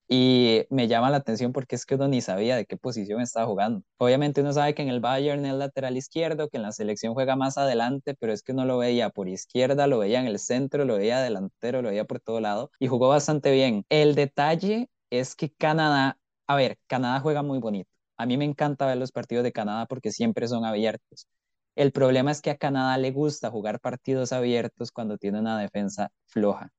Y 0.08 0.66
me 0.70 0.88
llama 0.88 1.10
la 1.10 1.18
atención 1.18 1.52
porque 1.52 1.76
es 1.76 1.86
que 1.86 1.96
uno 1.96 2.08
ni 2.08 2.22
sabía 2.22 2.56
de 2.56 2.66
qué 2.66 2.78
posición 2.78 3.22
estaba 3.22 3.48
jugando. 3.48 3.84
Obviamente 3.98 4.42
uno 4.42 4.54
sabe 4.54 4.76
que 4.76 4.84
en 4.84 4.90
el 4.90 5.00
Bayern 5.00 5.46
es 5.46 5.54
lateral 5.56 5.98
izquierdo, 5.98 6.48
que 6.50 6.58
en 6.58 6.64
la 6.64 6.72
selección 6.72 7.14
juega 7.16 7.36
más 7.36 7.58
adelante, 7.58 8.14
pero 8.20 8.32
es 8.32 8.44
que 8.44 8.52
uno 8.52 8.66
lo 8.66 8.78
veía 8.78 9.10
por 9.10 9.28
izquierda, 9.28 9.88
lo 9.88 9.98
veía 10.00 10.20
en 10.20 10.28
el 10.28 10.40
centro, 10.40 10.86
lo 10.86 10.98
veía 10.98 11.22
delantero, 11.22 11.82
lo 11.82 11.90
veía 11.90 12.06
por 12.06 12.20
todo 12.20 12.40
lado 12.40 12.72
y 12.80 12.88
jugó 12.88 13.10
bastante 13.10 13.52
bien. 13.52 13.84
El 13.90 14.14
detalle 14.16 14.90
es 15.10 15.36
que 15.36 15.52
Canadá, 15.52 16.20
a 16.48 16.56
ver, 16.56 16.78
Canadá 16.88 17.20
juega 17.20 17.42
muy 17.42 17.60
bonito. 17.60 17.90
A 18.18 18.26
mí 18.26 18.38
me 18.38 18.46
encanta 18.46 18.86
ver 18.86 18.98
los 18.98 19.12
partidos 19.12 19.44
de 19.44 19.52
Canadá 19.52 19.86
porque 19.88 20.12
siempre 20.12 20.48
son 20.48 20.66
abiertos. 20.66 21.28
El 21.76 21.92
problema 21.92 22.32
es 22.32 22.42
que 22.42 22.52
a 22.52 22.58
Canadá 22.58 22.98
le 22.98 23.12
gusta 23.12 23.50
jugar 23.52 23.80
partidos 23.80 24.32
abiertos 24.32 24.92
cuando 24.92 25.18
tiene 25.18 25.40
una 25.40 25.60
defensa 25.60 26.12
floja. 26.28 26.72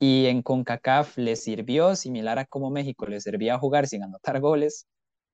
Y 0.00 0.26
en 0.26 0.42
CONCACAF 0.42 1.18
le 1.18 1.36
sirvió, 1.36 1.96
similar 1.96 2.38
a 2.38 2.46
como 2.46 2.70
México 2.70 3.06
le 3.06 3.20
servía 3.20 3.58
jugar 3.58 3.86
sin 3.88 4.04
anotar 4.04 4.40
goles, 4.40 4.86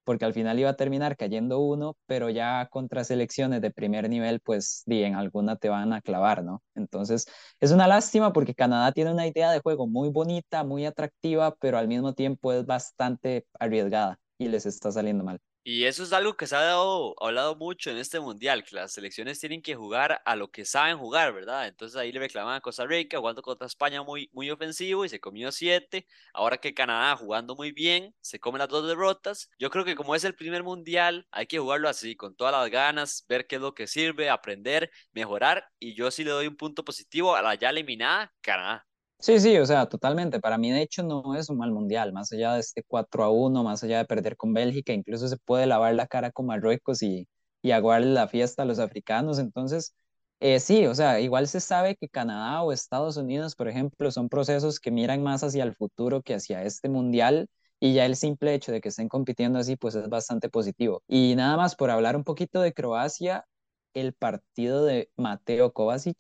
porque 0.05 0.25
al 0.25 0.35
final 0.35 0.59
iba 0.59 0.71
a 0.71 0.77
terminar 0.77 1.17
cayendo 1.17 1.61
uno, 1.61 1.97
pero 2.07 2.31
ya 2.31 2.67
contra 2.71 3.05
selecciones 3.05 3.61
de 3.63 3.71
primer 3.71 4.09
nivel, 4.09 4.41
pues 4.41 4.83
en 4.87 5.15
alguna 5.17 5.57
te 5.57 5.69
van 5.69 5.93
a 5.93 6.01
clavar, 6.03 6.45
¿no? 6.45 6.63
Entonces, 6.75 7.27
es 7.61 7.73
una 7.73 7.89
lástima 7.89 8.33
porque 8.33 8.55
Canadá 8.55 8.93
tiene 8.93 9.13
una 9.13 9.27
idea 9.27 9.51
de 9.51 9.61
juego 9.61 9.87
muy 9.87 10.11
bonita, 10.11 10.65
muy 10.65 10.87
atractiva, 10.87 11.55
pero 11.57 11.79
al 11.79 11.89
mismo 11.89 12.15
tiempo 12.15 12.53
es 12.53 12.67
bastante 12.67 13.47
arriesgada 13.59 14.19
y 14.39 14.49
les 14.49 14.67
está 14.67 14.91
saliendo 14.93 15.25
mal. 15.25 15.41
Y 15.67 15.85
eso 15.87 16.03
es 16.03 16.13
algo 16.13 16.37
que 16.37 16.47
se 16.47 16.57
ha 16.57 16.61
dado, 16.61 17.15
hablado 17.23 17.57
mucho 17.57 17.91
en 17.91 17.97
este 17.97 18.21
mundial, 18.21 18.65
que 18.65 18.77
las 18.77 18.93
selecciones 18.93 19.41
tienen 19.41 19.63
que 19.63 19.75
jugar 19.75 20.21
a 20.27 20.37
lo 20.37 20.51
que 20.51 20.67
saben 20.67 20.99
jugar, 20.99 21.33
¿verdad? 21.33 21.67
Entonces 21.67 21.97
ahí 21.97 22.13
le 22.13 22.21
reclaman 22.21 22.57
a 22.57 22.61
Costa 22.61 22.85
Rica 22.87 23.19
jugando 23.19 23.41
contra 23.41 23.67
España 23.67 24.03
muy, 24.03 24.29
muy 24.35 24.51
ofensivo 24.51 25.07
y 25.07 25.09
se 25.09 25.21
comió 25.21 25.51
siete. 25.53 26.07
Ahora 26.35 26.59
que 26.59 26.75
Canadá 26.75 27.17
jugando 27.17 27.57
muy 27.57 27.73
bien, 27.73 28.15
se 28.21 28.39
come 28.39 28.59
las 28.59 28.69
dos 28.69 28.87
derrotas. 28.87 29.51
Yo 29.59 29.71
creo 29.71 29.87
que 29.87 29.97
como 29.97 30.15
es 30.15 30.25
el 30.25 30.35
primer 30.35 30.63
mundial, 30.63 31.27
hay 31.31 31.47
que 31.47 31.59
jugarlo 31.59 31.89
así, 31.89 32.15
con 32.15 32.37
todas 32.37 32.53
las 32.53 32.71
ganas, 32.71 33.25
ver 33.27 33.47
qué 33.47 33.57
es 33.57 33.63
lo 33.63 33.75
que 33.75 33.87
sirve, 33.87 34.29
aprender, 34.29 34.91
mejorar. 35.13 35.71
Y 35.79 35.95
yo 35.95 36.11
sí 36.11 36.25
le 36.25 36.31
doy 36.33 36.47
un 36.47 36.57
punto 36.57 36.85
positivo 36.85 37.37
a 37.37 37.43
la 37.43 37.55
ya 37.55 37.71
eliminada 37.71 38.35
Canadá. 38.43 38.87
Sí, 39.19 39.41
sí, 39.41 39.57
o 39.57 39.65
sea, 39.65 39.87
totalmente. 39.87 40.39
Para 40.41 40.59
mí, 40.59 40.71
de 40.71 40.83
hecho, 40.83 41.03
no 41.03 41.35
es 41.35 41.49
un 41.49 41.57
mal 41.57 41.73
mundial. 41.73 42.13
Más 42.13 42.31
allá 42.33 42.55
de 42.55 42.61
este 42.61 42.83
4 42.87 43.25
a 43.25 43.31
1, 43.31 43.63
más 43.65 43.83
allá 43.83 43.99
de 43.99 44.05
perder 44.05 44.37
con 44.37 44.53
Bélgica, 44.53 44.93
incluso 44.93 45.29
se 45.29 45.39
puede 45.39 45.67
lavar 45.67 45.95
la 45.95 46.07
cara 46.07 46.31
con 46.31 46.47
Marruecos 46.47 47.03
y, 47.03 47.27
y 47.63 47.71
aguarle 47.71 48.09
la 48.13 48.29
fiesta 48.29 48.63
a 48.63 48.67
los 48.67 48.79
africanos. 48.79 49.39
Entonces, 49.39 49.95
eh, 50.41 50.61
sí, 50.61 50.87
o 50.87 50.95
sea, 50.95 51.21
igual 51.21 51.49
se 51.49 51.61
sabe 51.61 51.97
que 51.97 52.09
Canadá 52.09 52.63
o 52.63 52.73
Estados 52.73 53.17
Unidos, 53.17 53.55
por 53.57 53.69
ejemplo, 53.69 54.11
son 54.11 54.29
procesos 54.29 54.79
que 54.79 54.91
miran 54.91 55.23
más 55.23 55.43
hacia 55.43 55.65
el 55.65 55.75
futuro 55.75 56.21
que 56.23 56.35
hacia 56.35 56.63
este 56.63 56.89
mundial. 56.91 57.49
Y 57.81 57.95
ya 57.95 58.05
el 58.07 58.17
simple 58.17 58.55
hecho 58.55 58.73
de 58.73 58.81
que 58.83 58.89
estén 58.91 59.09
compitiendo 59.09 59.59
así, 59.59 59.77
pues 59.77 59.95
es 59.95 60.09
bastante 60.09 60.49
positivo. 60.51 61.03
Y 61.09 61.35
nada 61.35 61.57
más 61.57 61.77
por 61.77 61.91
hablar 61.91 62.15
un 62.17 62.25
poquito 62.25 62.61
de 62.61 62.73
Croacia, 62.75 63.47
el 63.95 64.13
partido 64.15 64.85
de 64.85 65.11
Mateo 65.17 65.73
Kovacic, 65.73 66.19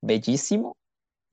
bellísimo 0.00 0.76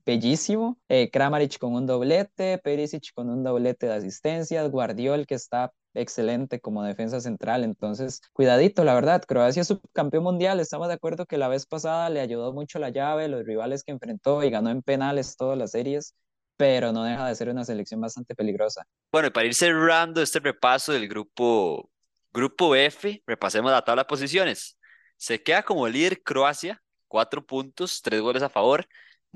bellísimo. 0.06 0.78
Eh, 0.88 1.10
Kramaric 1.10 1.58
con 1.58 1.74
un 1.74 1.84
doblete, 1.84 2.58
Perisic 2.58 3.12
con 3.12 3.28
un 3.28 3.42
doblete 3.42 3.86
de 3.86 3.94
asistencias, 3.94 4.70
Guardiol 4.70 5.26
que 5.26 5.34
está 5.34 5.72
excelente 5.94 6.60
como 6.60 6.84
defensa 6.84 7.20
central. 7.20 7.64
Entonces, 7.64 8.22
cuidadito, 8.32 8.84
la 8.84 8.94
verdad, 8.94 9.22
Croacia 9.26 9.62
es 9.62 9.68
subcampeón 9.68 10.22
mundial. 10.22 10.60
Estamos 10.60 10.88
de 10.88 10.94
acuerdo 10.94 11.26
que 11.26 11.36
la 11.36 11.48
vez 11.48 11.66
pasada 11.66 12.08
le 12.08 12.20
ayudó 12.20 12.52
mucho 12.52 12.78
la 12.78 12.90
llave, 12.90 13.28
los 13.28 13.44
rivales 13.44 13.82
que 13.82 13.92
enfrentó 13.92 14.44
y 14.44 14.50
ganó 14.50 14.70
en 14.70 14.82
penales 14.82 15.36
todas 15.36 15.58
las 15.58 15.72
series, 15.72 16.14
pero 16.56 16.92
no 16.92 17.02
deja 17.02 17.26
de 17.26 17.34
ser 17.34 17.48
una 17.48 17.64
selección 17.64 18.00
bastante 18.00 18.34
peligrosa. 18.34 18.86
Bueno, 19.10 19.28
y 19.28 19.30
para 19.30 19.46
ir 19.46 19.54
cerrando 19.54 20.22
este 20.22 20.38
repaso 20.38 20.92
del 20.92 21.08
grupo, 21.08 21.90
grupo 22.32 22.76
F, 22.76 23.22
repasemos 23.26 23.72
la 23.72 23.82
tabla 23.82 24.02
de 24.02 24.06
posiciones. 24.08 24.78
Se 25.16 25.42
queda 25.42 25.62
como 25.62 25.88
líder 25.88 26.22
Croacia, 26.22 26.82
cuatro 27.08 27.44
puntos, 27.44 28.02
tres 28.02 28.20
goles 28.20 28.42
a 28.42 28.50
favor. 28.50 28.86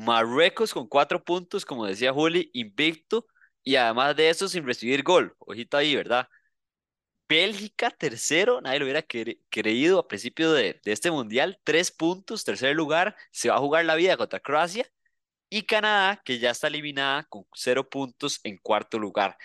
Marruecos 0.01 0.73
con 0.73 0.89
cuatro 0.89 1.23
puntos, 1.23 1.67
como 1.67 1.85
decía 1.87 2.13
Juli, 2.13 2.51
invicto 2.55 3.27
y 3.63 3.77
además 3.77 4.17
de 4.17 4.31
eso 4.31 4.49
sin 4.49 4.67
recibir 4.67 5.03
gol. 5.03 5.37
Ojito 5.39 5.77
ahí, 5.77 5.95
¿verdad? 5.95 6.29
Bélgica, 7.29 7.91
tercero, 7.91 8.61
nadie 8.61 8.81
lo 8.81 8.87
hubiera 8.87 9.03
creído 9.51 10.01
a 10.01 10.09
principio 10.09 10.53
de, 10.53 10.81
de, 10.83 10.93
este 10.93 11.11
mundial, 11.13 11.61
tres 11.65 11.93
puntos, 11.93 12.45
tercer 12.45 12.75
lugar, 12.75 13.15
se 13.31 13.51
va 13.51 13.57
a 13.57 13.59
jugar 13.61 13.85
la 13.85 13.95
vida 13.95 14.17
contra 14.17 14.41
Croacia. 14.41 14.91
Y 15.51 15.65
Canadá, 15.65 16.23
que 16.25 16.39
ya 16.39 16.51
está 16.51 16.69
eliminada 16.69 17.25
con 17.25 17.47
cero 17.55 17.89
puntos 17.91 18.41
en 18.45 18.59
cuarto 18.59 18.99
lugar. 18.99 19.37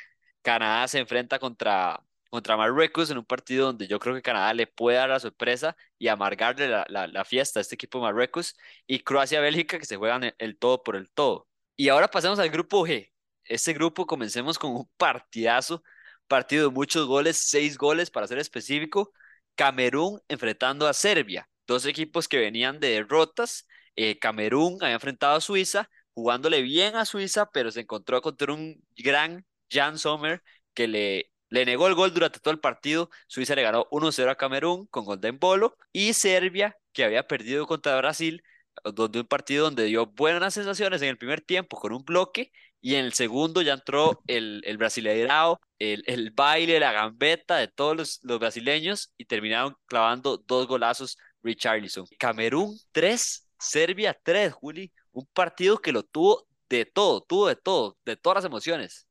Canadá 0.41 0.87
se 0.87 0.99
enfrenta 0.99 1.39
contra 1.39 2.04
contra 2.35 2.57
Marruecos 2.57 3.09
en 3.09 3.17
un 3.17 3.25
partido 3.25 3.67
donde 3.67 3.87
yo 3.87 3.99
creo 3.99 4.13
que 4.15 4.21
Canadá 4.21 4.53
le 4.53 4.67
puede 4.67 4.97
dar 4.97 5.09
la 5.09 5.19
sorpresa 5.19 5.75
y 5.97 6.09
amargarle 6.09 6.67
la, 6.67 6.85
la, 6.89 7.25
fiesta 7.25 7.59
a 7.59 7.61
este 7.61 7.75
equipo 7.75 7.97
de 7.99 8.03
Marruecos 8.03 8.55
y 8.87 8.99
Croacia-Bélgica 8.99 9.79
que 9.79 9.85
se 9.85 9.97
juegan 9.97 10.33
el, 10.37 10.57
todo 10.57 10.83
por 10.83 10.95
el 10.97 11.09
todo. 11.11 11.47
Y 11.77 11.89
ahora 11.89 12.09
pasemos 12.09 12.39
al 12.39 12.49
grupo 12.49 12.85
G. 12.85 13.11
Este 13.45 13.73
grupo 13.73 14.05
comencemos 14.05 14.59
con 14.59 14.71
un 14.71 14.89
partidazo, 14.97 15.83
partido 16.27 16.69
de 16.69 16.73
muchos 16.75 17.07
goles, 17.07 17.37
seis 17.37 17.77
goles 17.77 18.11
para 18.11 18.27
ser 18.27 18.39
específico. 18.39 19.11
Camerún 19.55 20.21
enfrentando 20.27 20.87
a 20.87 20.93
Serbia, 20.93 21.49
dos 21.67 21.85
equipos 21.85 22.27
que 22.27 22.37
venían 22.37 22.79
de 22.79 22.89
derrotas. 22.89 23.67
Eh, 23.95 24.19
Camerún 24.19 24.77
había 24.81 24.95
enfrentado 24.95 25.35
a 25.37 25.41
Suiza, 25.41 25.89
jugándole 26.13 26.61
bien 26.61 26.95
a 26.95 27.05
Suiza, 27.05 27.49
pero 27.51 27.71
se 27.71 27.81
encontró 27.81 28.21
contra 28.21 28.53
un 28.53 28.83
gran 28.97 29.45
Jan 29.71 29.97
Sommer 29.97 30.43
que 30.73 30.87
le 30.87 31.31
le 31.55 31.65
negó 31.65 31.87
el 31.87 31.95
gol 31.95 32.13
durante 32.13 32.39
todo 32.39 32.53
el 32.53 32.59
partido. 32.59 33.09
Suiza 33.27 33.55
le 33.55 33.63
ganó 33.63 33.87
1-0 33.91 34.29
a 34.31 34.35
Camerún 34.35 34.87
con 34.87 35.05
gol 35.05 35.19
de 35.21 35.29
Embolo. 35.29 35.77
Y 35.91 36.13
Serbia, 36.13 36.77
que 36.93 37.03
había 37.03 37.27
perdido 37.27 37.65
contra 37.67 37.97
Brasil, 37.97 38.43
donde 38.83 39.21
un 39.21 39.27
partido 39.27 39.65
donde 39.65 39.85
dio 39.85 40.05
buenas 40.05 40.53
sensaciones 40.53 41.01
en 41.01 41.09
el 41.09 41.17
primer 41.17 41.41
tiempo 41.41 41.77
con 41.77 41.93
un 41.93 42.03
bloque. 42.03 42.51
Y 42.81 42.95
en 42.95 43.05
el 43.05 43.13
segundo 43.13 43.61
ya 43.61 43.73
entró 43.73 44.21
el, 44.27 44.61
el 44.65 44.77
brasileirao, 44.77 45.59
el, 45.79 46.03
el 46.05 46.31
baile, 46.31 46.79
la 46.79 46.91
gambeta 46.91 47.57
de 47.57 47.67
todos 47.67 47.95
los, 47.97 48.19
los 48.23 48.39
brasileños 48.39 49.11
y 49.17 49.25
terminaron 49.25 49.75
clavando 49.87 50.37
dos 50.37 50.67
golazos 50.67 51.17
Richarlison. 51.41 52.05
Camerún 52.19 52.77
3, 52.91 53.47
Serbia 53.59 54.17
3, 54.23 54.53
Juli. 54.53 54.91
Un 55.13 55.25
partido 55.33 55.77
que 55.77 55.91
lo 55.91 56.03
tuvo 56.03 56.47
de 56.69 56.85
todo, 56.85 57.21
tuvo 57.21 57.47
de 57.47 57.55
todo, 57.55 57.97
de 58.05 58.17
todas 58.17 58.35
las 58.37 58.45
emociones. 58.45 59.04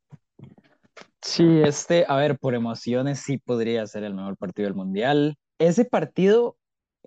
Sí, 1.26 1.62
este, 1.62 2.04
a 2.06 2.16
ver, 2.16 2.38
por 2.38 2.54
emociones 2.54 3.20
sí 3.20 3.38
podría 3.38 3.86
ser 3.86 4.04
el 4.04 4.14
mejor 4.14 4.36
partido 4.36 4.66
del 4.68 4.74
mundial. 4.76 5.36
Ese 5.58 5.84
partido, 5.86 6.58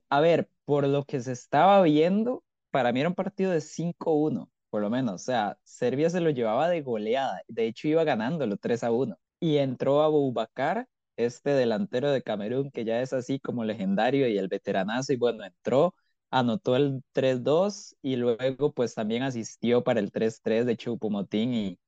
a 0.10 0.22
ver, 0.22 0.50
por 0.66 0.88
lo 0.88 1.06
que 1.06 1.22
se 1.22 1.34
estaba 1.34 1.82
viendo, 1.84 2.44
para 2.72 2.92
mí 2.92 3.02
era 3.02 3.10
un 3.10 3.16
partido 3.16 3.52
de 3.52 3.62
5-1, 3.62 4.50
por 4.72 4.82
lo 4.82 4.90
menos. 4.90 5.16
O 5.16 5.20
sea, 5.20 5.58
Serbia 5.64 6.10
se 6.10 6.22
lo 6.22 6.32
llevaba 6.32 6.70
de 6.70 6.82
goleada. 6.82 7.42
De 7.48 7.68
hecho, 7.68 7.88
iba 7.88 8.04
ganándolo 8.04 8.58
3-1. 8.58 9.18
Y 9.40 9.58
entró 9.58 10.02
Abubakar, 10.02 10.88
este 11.16 11.52
delantero 11.52 12.12
de 12.12 12.24
Camerún, 12.24 12.72
que 12.72 12.86
ya 12.86 13.02
es 13.02 13.14
así 13.14 13.40
como 13.40 13.66
legendario 13.66 14.28
y 14.28 14.38
el 14.38 14.48
veteranazo. 14.50 15.14
Y 15.14 15.18
bueno, 15.18 15.46
entró 15.46 15.96
anotó 16.32 16.76
el 16.76 17.04
3-2 17.14 17.96
y 18.02 18.16
luego 18.18 18.74
pues 18.74 18.96
también 18.96 19.24
asistió 19.24 19.84
para 19.84 20.00
el 20.00 20.12
3-3 20.12 20.66
de 20.66 20.76
Choupo-Moting 20.78 21.54
y, 21.54 21.80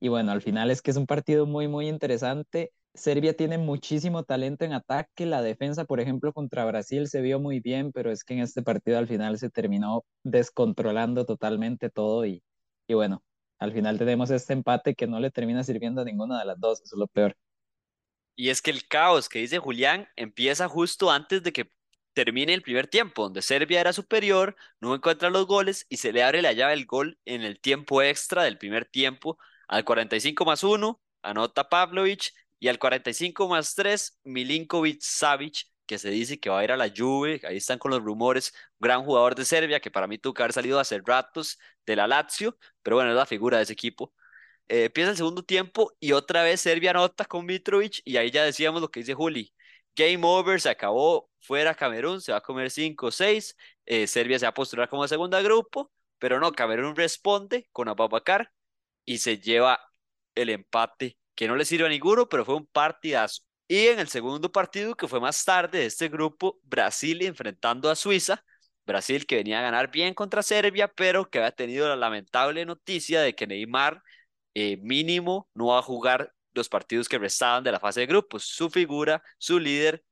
y 0.00 0.08
bueno, 0.08 0.32
al 0.32 0.42
final 0.42 0.70
es 0.70 0.82
que 0.82 0.90
es 0.90 0.96
un 0.96 1.06
partido 1.06 1.46
muy, 1.46 1.68
muy 1.68 1.88
interesante. 1.88 2.72
Serbia 2.94 3.36
tiene 3.36 3.58
muchísimo 3.58 4.24
talento 4.24 4.64
en 4.64 4.72
ataque, 4.72 5.26
la 5.26 5.42
defensa, 5.42 5.84
por 5.84 6.00
ejemplo, 6.00 6.32
contra 6.32 6.64
Brasil 6.64 7.08
se 7.08 7.20
vio 7.20 7.38
muy 7.38 7.60
bien, 7.60 7.92
pero 7.92 8.10
es 8.10 8.24
que 8.24 8.34
en 8.34 8.40
este 8.40 8.62
partido 8.62 8.98
al 8.98 9.06
final 9.08 9.38
se 9.38 9.50
terminó 9.50 10.04
descontrolando 10.24 11.24
totalmente 11.26 11.90
todo 11.90 12.26
y, 12.26 12.42
y 12.88 12.94
bueno, 12.94 13.22
al 13.60 13.72
final 13.72 13.98
tenemos 13.98 14.30
este 14.30 14.54
empate 14.54 14.94
que 14.94 15.06
no 15.06 15.20
le 15.20 15.30
termina 15.30 15.62
sirviendo 15.64 16.00
a 16.02 16.04
ninguna 16.04 16.38
de 16.40 16.46
las 16.46 16.58
dos, 16.60 16.80
eso 16.82 16.96
es 16.96 16.98
lo 17.00 17.06
peor. 17.08 17.36
Y 18.36 18.48
es 18.50 18.62
que 18.62 18.70
el 18.70 18.86
caos 18.88 19.28
que 19.28 19.40
dice 19.40 19.58
Julián 19.58 20.08
empieza 20.16 20.68
justo 20.68 21.10
antes 21.10 21.42
de 21.42 21.52
que 21.52 21.70
termine 22.14 22.54
el 22.54 22.62
primer 22.62 22.86
tiempo, 22.88 23.24
donde 23.24 23.42
Serbia 23.42 23.80
era 23.80 23.92
superior, 23.92 24.56
no 24.80 24.94
encuentra 24.94 25.30
los 25.30 25.46
goles 25.46 25.86
y 25.88 25.98
se 25.98 26.12
le 26.12 26.22
abre 26.22 26.42
la 26.42 26.52
llave 26.52 26.72
del 26.72 26.86
gol 26.86 27.18
en 27.24 27.42
el 27.42 27.60
tiempo 27.60 28.02
extra 28.02 28.42
del 28.44 28.58
primer 28.58 28.86
tiempo. 28.86 29.38
Al 29.70 29.84
45 29.84 30.44
más 30.44 30.64
1, 30.64 31.00
anota 31.22 31.68
Pavlovic 31.68 32.32
y 32.58 32.66
al 32.66 32.78
45 32.80 33.46
más 33.48 33.74
3, 33.76 34.18
Milinkovic 34.24 35.00
Savic, 35.00 35.68
que 35.86 35.96
se 35.98 36.10
dice 36.10 36.40
que 36.40 36.50
va 36.50 36.58
a 36.58 36.64
ir 36.64 36.72
a 36.72 36.76
la 36.76 36.92
Juve, 36.94 37.40
ahí 37.44 37.58
están 37.58 37.78
con 37.78 37.92
los 37.92 38.02
rumores, 38.02 38.52
gran 38.80 39.04
jugador 39.04 39.36
de 39.36 39.44
Serbia, 39.44 39.78
que 39.80 39.90
para 39.92 40.08
mí 40.08 40.18
tuvo 40.18 40.34
que 40.34 40.42
haber 40.42 40.52
salido 40.52 40.80
hace 40.80 41.00
ratos 41.04 41.56
de 41.86 41.94
la 41.94 42.08
Lazio, 42.08 42.58
pero 42.82 42.96
bueno, 42.96 43.10
es 43.10 43.16
la 43.16 43.26
figura 43.26 43.58
de 43.58 43.62
ese 43.62 43.72
equipo. 43.74 44.12
Eh, 44.68 44.86
empieza 44.86 45.10
el 45.12 45.16
segundo 45.16 45.44
tiempo 45.44 45.92
y 46.00 46.12
otra 46.12 46.42
vez 46.42 46.60
Serbia 46.60 46.90
anota 46.90 47.24
con 47.24 47.46
Mitrovic 47.46 48.02
y 48.04 48.16
ahí 48.16 48.30
ya 48.32 48.44
decíamos 48.44 48.80
lo 48.82 48.90
que 48.90 49.00
dice 49.00 49.14
Juli. 49.14 49.54
Game 49.94 50.20
over, 50.24 50.60
se 50.60 50.70
acabó, 50.70 51.30
fuera 51.40 51.76
Camerún, 51.76 52.20
se 52.20 52.32
va 52.32 52.38
a 52.38 52.42
comer 52.42 52.70
5 52.72 53.06
o 53.06 53.10
6, 53.12 53.56
Serbia 54.06 54.38
se 54.40 54.46
va 54.46 54.50
a 54.50 54.54
postular 54.54 54.88
como 54.88 55.06
segunda 55.08 55.40
grupo, 55.42 55.92
pero 56.18 56.40
no, 56.40 56.52
Camerún 56.52 56.96
responde 56.96 57.68
con 57.72 57.88
Ababacar 57.88 58.52
y 59.10 59.18
se 59.18 59.38
lleva 59.38 59.80
el 60.36 60.50
empate, 60.50 61.18
que 61.34 61.48
no 61.48 61.56
le 61.56 61.64
sirve 61.64 61.86
a 61.86 61.88
ninguno, 61.88 62.28
pero 62.28 62.44
fue 62.44 62.54
un 62.54 62.66
partidazo. 62.66 63.42
Y 63.66 63.88
en 63.88 63.98
el 63.98 64.06
segundo 64.08 64.52
partido, 64.52 64.94
que 64.94 65.08
fue 65.08 65.18
más 65.20 65.44
tarde 65.44 65.80
de 65.80 65.86
este 65.86 66.08
grupo, 66.08 66.60
Brasil 66.62 67.20
enfrentando 67.22 67.90
a 67.90 67.96
Suiza, 67.96 68.44
Brasil 68.86 69.26
que 69.26 69.34
venía 69.36 69.58
a 69.58 69.62
ganar 69.62 69.90
bien 69.90 70.14
contra 70.14 70.44
Serbia, 70.44 70.86
pero 70.86 71.28
que 71.28 71.38
había 71.38 71.50
tenido 71.50 71.88
la 71.88 71.96
lamentable 71.96 72.64
noticia 72.64 73.20
de 73.20 73.34
que 73.34 73.48
Neymar 73.48 74.00
eh, 74.54 74.76
mínimo 74.76 75.48
no 75.54 75.66
va 75.68 75.80
a 75.80 75.82
jugar 75.82 76.32
los 76.52 76.68
partidos 76.68 77.08
que 77.08 77.18
restaban 77.18 77.64
de 77.64 77.72
la 77.72 77.80
fase 77.80 78.00
de 78.00 78.06
grupos. 78.06 78.44
Su 78.44 78.70
figura, 78.70 79.24
su 79.38 79.58
líder, 79.58 80.04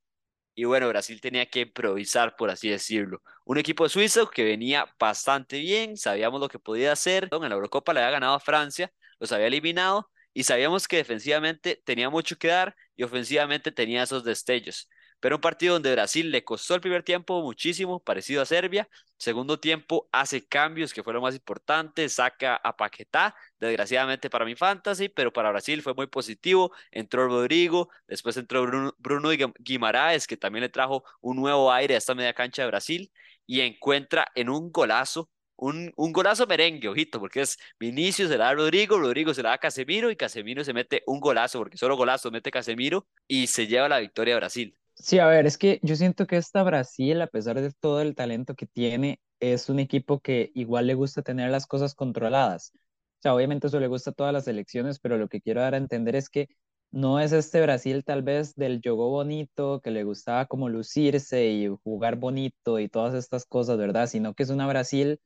y 0.60 0.64
bueno, 0.64 0.88
Brasil 0.88 1.20
tenía 1.20 1.46
que 1.46 1.60
improvisar, 1.60 2.34
por 2.36 2.50
así 2.50 2.68
decirlo. 2.68 3.22
Un 3.44 3.58
equipo 3.58 3.88
suizo 3.88 4.28
que 4.28 4.42
venía 4.44 4.86
bastante 4.98 5.58
bien, 5.60 5.96
sabíamos 5.96 6.40
lo 6.40 6.48
que 6.48 6.58
podía 6.58 6.90
hacer. 6.92 7.28
En 7.30 7.42
la 7.48 7.54
Eurocopa 7.54 7.92
le 7.92 8.00
había 8.00 8.10
ganado 8.10 8.34
a 8.34 8.40
Francia, 8.40 8.90
los 9.20 9.30
había 9.30 9.46
eliminado 9.46 10.10
y 10.34 10.42
sabíamos 10.44 10.88
que 10.88 10.96
defensivamente 10.96 11.80
tenía 11.84 12.10
mucho 12.10 12.36
que 12.36 12.48
dar 12.48 12.74
y 12.96 13.04
ofensivamente 13.04 13.70
tenía 13.70 14.02
esos 14.02 14.24
destellos. 14.24 14.88
Pero 15.20 15.36
un 15.36 15.40
partido 15.40 15.74
donde 15.74 15.92
Brasil 15.92 16.30
le 16.30 16.44
costó 16.44 16.74
el 16.74 16.80
primer 16.80 17.02
tiempo 17.02 17.42
muchísimo, 17.42 18.00
parecido 18.00 18.42
a 18.42 18.46
Serbia. 18.46 18.88
Segundo 19.16 19.58
tiempo 19.58 20.08
hace 20.12 20.46
cambios, 20.46 20.92
que 20.92 21.02
fue 21.02 21.12
lo 21.12 21.20
más 21.20 21.34
importante, 21.34 22.08
saca 22.08 22.56
a 22.56 22.76
Paquetá, 22.76 23.34
desgraciadamente 23.58 24.30
para 24.30 24.44
mi 24.44 24.54
fantasy, 24.54 25.08
pero 25.08 25.32
para 25.32 25.50
Brasil 25.50 25.82
fue 25.82 25.94
muy 25.94 26.06
positivo. 26.06 26.72
Entró 26.92 27.26
Rodrigo, 27.26 27.88
después 28.06 28.36
entró 28.36 28.62
Bruno, 28.62 28.94
Bruno 28.98 29.30
Guimaraes, 29.58 30.26
que 30.26 30.36
también 30.36 30.62
le 30.62 30.68
trajo 30.68 31.04
un 31.20 31.36
nuevo 31.36 31.72
aire 31.72 31.94
a 31.94 31.98
esta 31.98 32.14
media 32.14 32.32
cancha 32.34 32.62
de 32.62 32.68
Brasil, 32.68 33.12
y 33.46 33.60
encuentra 33.62 34.30
en 34.34 34.48
un 34.50 34.70
golazo 34.70 35.30
un, 35.58 35.92
un, 35.96 36.12
golazo 36.12 36.46
merengue, 36.46 36.88
ojito, 36.88 37.18
porque 37.18 37.40
es 37.42 37.58
Vinicius 37.80 38.28
se 38.30 38.38
la 38.38 38.44
da 38.44 38.50
a 38.50 38.54
Rodrigo, 38.54 38.98
Rodrigo 38.98 39.34
se 39.34 39.42
la 39.42 39.50
da 39.50 39.54
a 39.56 39.58
Casemiro 39.58 40.10
y 40.10 40.16
Casemiro 40.16 40.62
se 40.64 40.72
mete 40.72 41.02
un 41.06 41.18
golazo, 41.20 41.58
porque 41.58 41.76
solo 41.76 41.96
golazo 41.96 42.30
mete 42.30 42.50
Casemiro 42.52 43.06
y 43.26 43.48
se 43.48 43.66
lleva 43.66 43.88
la 43.88 43.98
victoria 43.98 44.34
a 44.34 44.38
Brasil. 44.38 44.78
Sí, 45.00 45.18
a 45.20 45.26
ver, 45.28 45.46
es 45.46 45.56
que 45.58 45.78
yo 45.82 45.94
siento 45.96 46.26
que 46.26 46.36
esta 46.36 46.62
Brasil, 46.64 47.20
a 47.22 47.28
pesar 47.28 47.60
de 47.60 47.70
todo 47.80 48.00
el 48.00 48.14
talento 48.16 48.54
que 48.54 48.66
tiene, 48.66 49.20
es 49.38 49.68
un 49.68 49.78
equipo 49.78 50.20
que 50.20 50.50
igual 50.54 50.86
le 50.88 50.94
gusta 50.94 51.22
tener 51.22 51.50
las 51.50 51.66
cosas 51.66 51.94
controladas. 51.94 52.72
O 52.74 53.22
sea, 53.22 53.34
obviamente 53.34 53.68
eso 53.68 53.78
le 53.80 53.86
gusta 53.86 54.10
a 54.10 54.12
todas 54.12 54.32
las 54.32 54.48
elecciones, 54.48 54.98
pero 54.98 55.16
lo 55.16 55.28
que 55.28 55.40
quiero 55.40 55.60
dar 55.60 55.74
a 55.74 55.76
entender 55.78 56.16
es 56.16 56.28
que 56.28 56.48
no 56.90 57.20
es 57.20 57.32
este 57.32 57.60
Brasil 57.62 58.04
tal 58.04 58.22
vez 58.22 58.54
del 58.56 58.80
jogó 58.84 59.10
bonito, 59.10 59.80
que 59.82 59.90
le 59.92 60.02
gustaba 60.04 60.46
como 60.46 60.68
lucirse 60.68 61.46
y 61.46 61.68
jugar 61.84 62.16
bonito 62.16 62.78
y 62.80 62.88
todas 62.88 63.14
estas 63.14 63.46
cosas, 63.46 63.78
¿verdad? 63.78 64.06
Sino 64.08 64.34
que 64.34 64.42
es 64.42 64.50
una 64.50 64.66
Brasil 64.66 65.20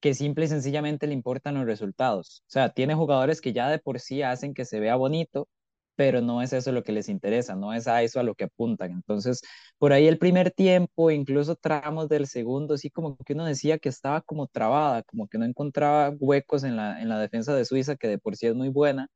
que 0.00 0.14
simple 0.14 0.44
y 0.46 0.48
sencillamente 0.48 1.06
le 1.06 1.14
importan 1.14 1.54
los 1.56 1.66
resultados. 1.66 2.42
O 2.48 2.50
sea, 2.50 2.70
tiene 2.74 2.94
jugadores 2.94 3.40
que 3.40 3.52
ya 3.52 3.68
de 3.70 3.78
por 3.78 4.00
sí 4.00 4.22
hacen 4.22 4.54
que 4.54 4.64
se 4.64 4.80
vea 4.80 4.96
bonito, 4.96 5.48
pero 5.96 6.20
no 6.20 6.42
es 6.42 6.52
eso 6.52 6.72
lo 6.72 6.82
que 6.84 6.92
les 6.92 7.08
interesa, 7.08 7.54
no 7.56 7.72
es 7.72 7.86
a 7.88 8.02
eso 8.02 8.20
a 8.20 8.22
lo 8.22 8.34
que 8.34 8.44
apuntan. 8.44 8.92
Entonces, 8.92 9.42
por 9.78 9.92
ahí 9.92 10.06
el 10.06 10.18
primer 10.18 10.50
tiempo, 10.50 11.10
incluso 11.10 11.56
tramos 11.56 12.08
del 12.08 12.26
segundo, 12.26 12.76
sí 12.78 12.90
como 12.90 13.16
que 13.18 13.34
uno 13.34 13.44
decía 13.46 13.78
que 13.78 13.88
estaba 13.88 14.20
como 14.22 14.46
trabada, 14.48 15.02
como 15.04 15.28
que 15.28 15.38
no 15.38 15.44
encontraba 15.44 16.10
huecos 16.18 16.64
en 16.64 16.76
la, 16.76 17.00
en 17.00 17.08
la 17.08 17.18
defensa 17.20 17.54
de 17.54 17.64
Suiza, 17.64 17.96
que 17.96 18.08
de 18.08 18.18
por 18.18 18.36
sí 18.36 18.46
es 18.46 18.54
muy 18.54 18.68
buena, 18.68 19.08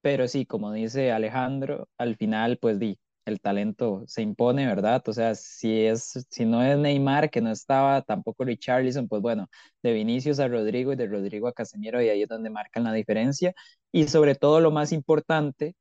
pero 0.00 0.28
sí, 0.28 0.46
como 0.46 0.72
dice 0.72 1.10
Alejandro, 1.12 1.88
al 1.98 2.16
final, 2.16 2.58
pues 2.58 2.78
di, 2.78 2.98
el 3.24 3.40
talento 3.40 4.04
se 4.06 4.22
impone, 4.22 4.66
¿verdad? 4.66 5.02
O 5.08 5.12
sea, 5.12 5.34
si, 5.34 5.84
es, 5.84 6.26
si 6.30 6.44
no 6.44 6.62
es 6.62 6.78
Neymar, 6.78 7.30
que 7.30 7.40
no 7.40 7.50
estaba, 7.50 8.02
tampoco 8.02 8.44
Richarlison, 8.44 9.08
pues 9.08 9.20
bueno, 9.22 9.48
de 9.82 9.92
Vinicius 9.92 10.38
a 10.38 10.46
Rodrigo 10.48 10.92
y 10.92 10.96
de 10.96 11.06
Rodrigo 11.08 11.48
a 11.48 11.52
Casemiro, 11.52 12.00
y 12.02 12.08
ahí 12.08 12.22
es 12.22 12.28
donde 12.28 12.50
marcan 12.50 12.84
la 12.84 12.92
diferencia. 12.92 13.52
Y 13.92 14.06
sobre 14.08 14.34
todo 14.36 14.60
lo 14.60 14.70
más 14.70 14.92
importante, 14.92 15.74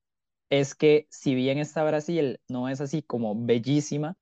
es 0.49 0.75
que 0.75 1.07
si 1.09 1.35
bien 1.35 1.57
esta 1.57 1.83
Brasil 1.83 2.39
no 2.49 2.69
es 2.69 2.81
así 2.81 3.01
como 3.01 3.35
bellísima, 3.35 4.15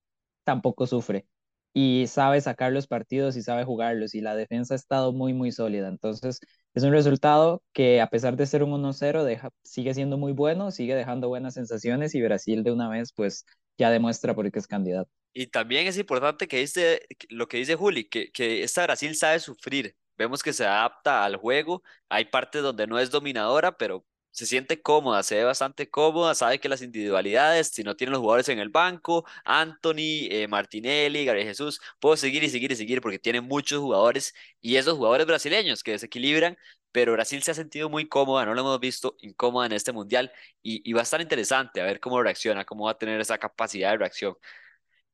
tampoco 0.44 0.88
sufre 0.88 1.28
y 1.74 2.06
sabe 2.08 2.40
sacar 2.42 2.72
los 2.72 2.88
partidos 2.88 3.36
y 3.36 3.42
sabe 3.42 3.64
jugarlos 3.66 4.14
y 4.14 4.22
la 4.22 4.36
defensa 4.36 4.76
ha 4.76 4.78
estado 4.78 5.12
muy 5.12 5.34
muy 5.34 5.52
sólida. 5.52 5.88
Entonces 5.88 6.40
es 6.74 6.84
un 6.84 6.92
resultado 6.92 7.64
que 7.74 8.00
a 8.02 8.08
pesar 8.08 8.36
de 8.38 8.46
ser 8.46 8.64
un 8.64 8.72
1-0 8.72 9.24
deja, 9.24 9.50
sigue 9.64 9.94
siendo 9.94 10.18
muy 10.18 10.34
bueno, 10.34 10.72
sigue 10.72 10.96
dejando 10.96 11.30
buenas 11.30 11.56
sensaciones 11.56 12.14
y 12.16 12.22
Brasil 12.22 12.64
de 12.64 12.72
una 12.72 12.90
vez 12.90 13.12
pues 13.14 13.46
ya 13.78 13.90
demuestra 13.90 14.36
por 14.36 14.50
qué 14.52 14.60
es 14.60 14.68
candidato. 14.68 15.10
Y 15.34 15.48
también 15.48 15.88
es 15.88 15.98
importante 15.98 16.48
que 16.48 16.60
dice 16.60 17.02
lo 17.30 17.48
que 17.48 17.58
dice 17.58 17.76
Juli, 17.76 18.08
que, 18.08 18.32
que 18.32 18.64
esta 18.64 18.84
Brasil 18.84 19.16
sabe 19.16 19.40
sufrir. 19.40 19.96
Vemos 20.16 20.44
que 20.44 20.54
se 20.54 20.64
adapta 20.64 21.26
al 21.26 21.38
juego, 21.38 21.82
hay 22.08 22.26
partes 22.26 22.62
donde 22.62 22.86
no 22.86 23.00
es 23.00 23.10
dominadora, 23.10 23.76
pero 23.78 24.06
se 24.34 24.48
siente 24.48 24.82
cómoda, 24.82 25.24
se 25.24 25.36
ve 25.36 25.44
bastante 25.46 25.90
cómoda, 25.90 26.36
sabe 26.36 26.60
que 26.60 26.68
las 26.70 26.82
individualidades, 26.82 27.70
si 27.70 27.84
no 27.84 27.96
tiene 27.96 28.12
los 28.12 28.20
jugadores 28.20 28.50
en 28.50 28.60
el 28.60 28.70
banco, 28.70 29.26
Anthony, 29.46 30.28
eh, 30.32 30.48
Martinelli, 30.50 31.26
Gabriel 31.26 31.48
Jesús, 31.48 31.80
puedo 32.00 32.18
seguir 32.18 32.44
y 32.44 32.50
seguir 32.50 32.72
y 32.72 32.76
seguir 32.76 33.02
porque 33.02 33.20
tiene 33.20 33.42
muchos 33.42 33.80
jugadores 33.80 34.34
y 34.60 34.78
esos 34.78 34.96
jugadores 34.98 35.28
brasileños 35.28 35.84
que 35.84 35.92
desequilibran, 35.92 36.58
pero 36.92 37.14
Brasil 37.14 37.44
se 37.44 37.52
ha 37.52 37.54
sentido 37.54 37.90
muy 37.90 38.08
cómoda, 38.08 38.46
no 38.46 38.54
lo 38.56 38.62
hemos 38.62 38.80
visto 38.80 39.16
incómoda 39.22 39.68
en 39.68 39.74
este 39.74 39.92
mundial 39.92 40.32
y, 40.64 40.82
y 40.90 40.94
va 40.94 41.02
a 41.02 41.04
estar 41.04 41.22
interesante 41.22 41.80
a 41.82 41.86
ver 41.86 42.00
cómo 42.00 42.22
reacciona, 42.22 42.66
cómo 42.66 42.86
va 42.86 42.92
a 42.92 42.98
tener 42.98 43.22
esa 43.22 43.38
capacidad 43.38 43.92
de 43.92 43.98
reacción. 43.98 44.36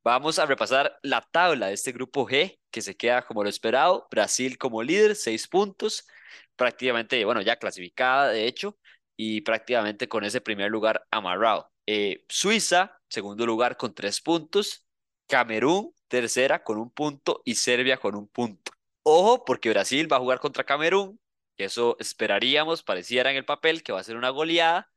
Vamos 0.04 0.40
a 0.40 0.46
repasar 0.46 0.98
la 1.04 1.22
tabla 1.22 1.68
de 1.68 1.74
este 1.74 1.92
grupo 1.92 2.26
G, 2.28 2.60
que 2.72 2.82
se 2.82 2.96
queda 2.96 3.22
como 3.26 3.44
lo 3.44 3.50
esperado. 3.50 4.08
Brasil 4.10 4.58
como 4.58 4.82
líder, 4.82 5.16
seis 5.16 5.48
puntos, 5.48 6.08
prácticamente, 6.56 7.24
bueno, 7.26 7.42
ya 7.42 7.58
clasificada, 7.58 8.30
de 8.30 8.48
hecho 8.48 8.78
y 9.22 9.42
prácticamente 9.42 10.08
con 10.08 10.24
ese 10.24 10.40
primer 10.40 10.72
lugar 10.72 11.06
amarrado. 11.12 11.70
Eh, 11.86 12.24
Suiza, 12.30 13.02
segundo 13.10 13.46
lugar 13.46 13.76
con 13.76 13.94
tres 13.94 14.22
puntos. 14.22 14.86
Camerún, 15.28 15.94
tercera 16.08 16.64
con 16.64 16.78
un 16.78 16.90
punto 16.90 17.42
y 17.44 17.56
Serbia 17.56 17.98
con 17.98 18.16
un 18.16 18.30
punto. 18.30 18.72
Ojo, 19.04 19.44
porque 19.44 19.72
Brasil 19.72 20.10
va 20.10 20.16
a 20.16 20.20
jugar 20.22 20.40
contra 20.40 20.64
Camerún, 20.64 21.20
eso 21.58 21.98
esperaríamos, 22.00 22.82
pareciera 22.82 23.30
en 23.30 23.36
el 23.36 23.44
papel 23.44 23.84
que 23.84 23.92
va 23.92 24.00
a 24.00 24.04
ser 24.06 24.16
una 24.16 24.30
goleada, 24.30 24.90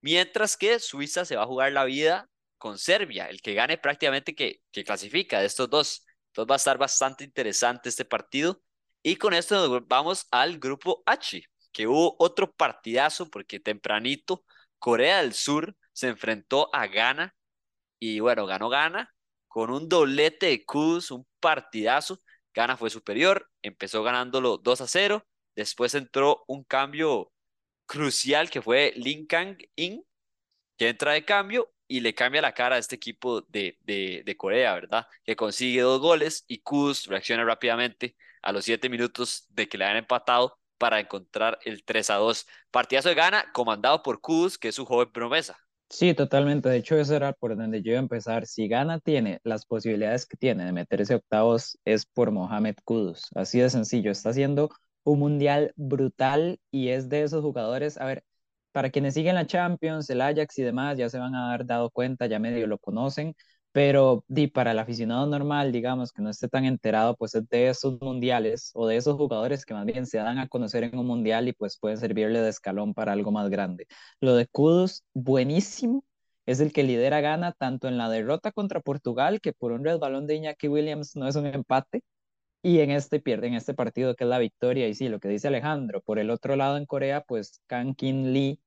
mientras 0.00 0.56
que 0.56 0.80
Suiza 0.80 1.24
se 1.24 1.36
va 1.36 1.44
a 1.44 1.46
jugar 1.46 1.70
la 1.70 1.84
vida 1.84 2.28
con 2.58 2.78
Serbia, 2.78 3.26
el 3.28 3.42
que 3.42 3.54
gane 3.54 3.78
prácticamente 3.78 4.34
que, 4.34 4.60
que 4.72 4.82
clasifica 4.82 5.38
de 5.38 5.46
estos 5.46 5.70
dos. 5.70 6.04
Entonces 6.30 6.50
va 6.50 6.56
a 6.56 6.58
estar 6.58 6.78
bastante 6.78 7.22
interesante 7.22 7.90
este 7.90 8.04
partido. 8.04 8.60
Y 9.04 9.16
con 9.16 9.34
esto 9.34 9.68
nos 9.68 9.86
vamos 9.86 10.26
al 10.32 10.58
grupo 10.58 11.04
H, 11.06 11.44
que 11.72 11.86
hubo 11.86 12.16
otro 12.18 12.52
partidazo 12.52 13.30
porque 13.30 13.60
tempranito 13.60 14.44
Corea 14.78 15.22
del 15.22 15.32
Sur 15.32 15.76
se 15.92 16.08
enfrentó 16.08 16.74
a 16.74 16.86
Ghana 16.86 17.34
y 17.98 18.20
bueno, 18.20 18.46
ganó 18.46 18.68
Ghana 18.68 19.14
con 19.48 19.70
un 19.70 19.88
doblete 19.88 20.46
de 20.46 20.64
Kudus, 20.64 21.10
un 21.10 21.26
partidazo. 21.40 22.20
Ghana 22.54 22.76
fue 22.76 22.90
superior, 22.90 23.50
empezó 23.62 24.02
ganándolo 24.02 24.58
2 24.58 24.80
a 24.80 24.86
0, 24.86 25.26
después 25.54 25.94
entró 25.94 26.44
un 26.48 26.64
cambio 26.64 27.32
crucial 27.86 28.50
que 28.50 28.62
fue 28.62 28.92
Lin 28.96 29.26
Kang 29.26 29.58
In, 29.76 30.04
que 30.76 30.88
entra 30.88 31.12
de 31.12 31.24
cambio 31.24 31.72
y 31.86 32.00
le 32.00 32.14
cambia 32.14 32.40
la 32.42 32.54
cara 32.54 32.76
a 32.76 32.78
este 32.78 32.96
equipo 32.96 33.42
de, 33.42 33.78
de, 33.82 34.36
Corea, 34.36 34.74
¿verdad? 34.74 35.06
Que 35.24 35.36
consigue 35.36 35.82
dos 35.82 36.00
goles 36.00 36.44
y 36.48 36.60
Kuz 36.60 37.06
reacciona 37.06 37.44
rápidamente 37.44 38.16
a 38.42 38.52
los 38.52 38.64
siete 38.64 38.88
minutos 38.88 39.46
de 39.50 39.68
que 39.68 39.78
le 39.78 39.84
han 39.84 39.96
empatado 39.96 40.58
para 40.82 40.98
encontrar 40.98 41.60
el 41.64 41.84
3 41.84 42.10
a 42.10 42.16
2. 42.16 42.44
Partidazo 42.72 43.08
de 43.08 43.14
gana 43.14 43.44
comandado 43.52 44.02
por 44.02 44.20
Kuz, 44.20 44.58
que 44.58 44.66
es 44.66 44.74
su 44.74 44.84
joven 44.84 45.12
promesa. 45.12 45.56
Sí, 45.88 46.12
totalmente. 46.12 46.68
De 46.68 46.78
hecho, 46.78 46.96
eso 46.96 47.14
era 47.14 47.32
por 47.34 47.56
donde 47.56 47.82
yo 47.82 47.92
iba 47.92 48.00
a 48.00 48.02
empezar. 48.02 48.46
Si 48.46 48.66
Gana 48.66 48.98
tiene 48.98 49.38
las 49.44 49.64
posibilidades 49.64 50.26
que 50.26 50.36
tiene 50.36 50.64
de 50.64 50.72
meterse 50.72 51.14
octavos, 51.14 51.78
es 51.84 52.04
por 52.04 52.32
Mohamed 52.32 52.74
Kudus. 52.82 53.28
Así 53.36 53.60
de 53.60 53.70
sencillo. 53.70 54.10
Está 54.10 54.30
haciendo 54.30 54.70
un 55.04 55.20
mundial 55.20 55.72
brutal 55.76 56.58
y 56.72 56.88
es 56.88 57.08
de 57.08 57.22
esos 57.22 57.42
jugadores. 57.42 57.96
A 58.00 58.06
ver, 58.06 58.24
para 58.72 58.90
quienes 58.90 59.14
siguen 59.14 59.36
la 59.36 59.46
Champions, 59.46 60.10
el 60.10 60.20
Ajax 60.20 60.58
y 60.58 60.62
demás, 60.64 60.98
ya 60.98 61.08
se 61.08 61.18
van 61.20 61.36
a 61.36 61.50
haber 61.50 61.64
dado 61.64 61.90
cuenta, 61.90 62.26
ya 62.26 62.40
medio 62.40 62.66
lo 62.66 62.78
conocen, 62.78 63.36
pero 63.72 64.24
di, 64.28 64.48
para 64.48 64.72
el 64.72 64.78
aficionado 64.78 65.26
normal, 65.26 65.72
digamos, 65.72 66.12
que 66.12 66.22
no 66.22 66.30
esté 66.30 66.48
tan 66.48 66.64
enterado, 66.66 67.16
pues 67.16 67.34
es 67.34 67.48
de 67.48 67.68
esos 67.68 68.00
mundiales 68.00 68.70
o 68.74 68.86
de 68.86 68.96
esos 68.96 69.16
jugadores 69.16 69.64
que 69.66 69.74
más 69.74 69.86
bien 69.86 70.06
se 70.06 70.18
dan 70.18 70.38
a 70.38 70.48
conocer 70.48 70.84
en 70.84 70.98
un 70.98 71.06
mundial 71.06 71.48
y 71.48 71.52
pues 71.54 71.78
pueden 71.78 71.98
servirle 71.98 72.40
de 72.40 72.50
escalón 72.50 72.94
para 72.94 73.12
algo 73.12 73.32
más 73.32 73.48
grande. 73.50 73.86
Lo 74.20 74.34
de 74.36 74.46
Kudus, 74.46 75.04
buenísimo, 75.14 76.04
es 76.46 76.60
el 76.60 76.72
que 76.72 76.82
lidera 76.82 77.20
gana 77.20 77.52
tanto 77.52 77.88
en 77.88 77.98
la 77.98 78.08
derrota 78.10 78.52
contra 78.52 78.80
Portugal, 78.80 79.40
que 79.40 79.52
por 79.52 79.72
un 79.72 79.84
resbalón 79.84 80.26
de 80.26 80.36
Iñaki 80.36 80.68
Williams 80.68 81.16
no 81.16 81.28
es 81.28 81.36
un 81.36 81.46
empate, 81.46 82.02
y 82.62 82.80
en 82.80 82.90
este 82.90 83.20
pierde, 83.20 83.48
en 83.48 83.54
este 83.54 83.74
partido 83.74 84.14
que 84.14 84.24
es 84.24 84.30
la 84.30 84.38
victoria. 84.38 84.88
Y 84.88 84.94
sí, 84.94 85.08
lo 85.08 85.20
que 85.20 85.28
dice 85.28 85.48
Alejandro, 85.48 86.00
por 86.02 86.18
el 86.18 86.30
otro 86.30 86.56
lado 86.56 86.76
en 86.76 86.86
Corea, 86.86 87.22
pues 87.22 87.60
Kang 87.66 87.94
Kin 87.96 88.32
Lee 88.32 88.60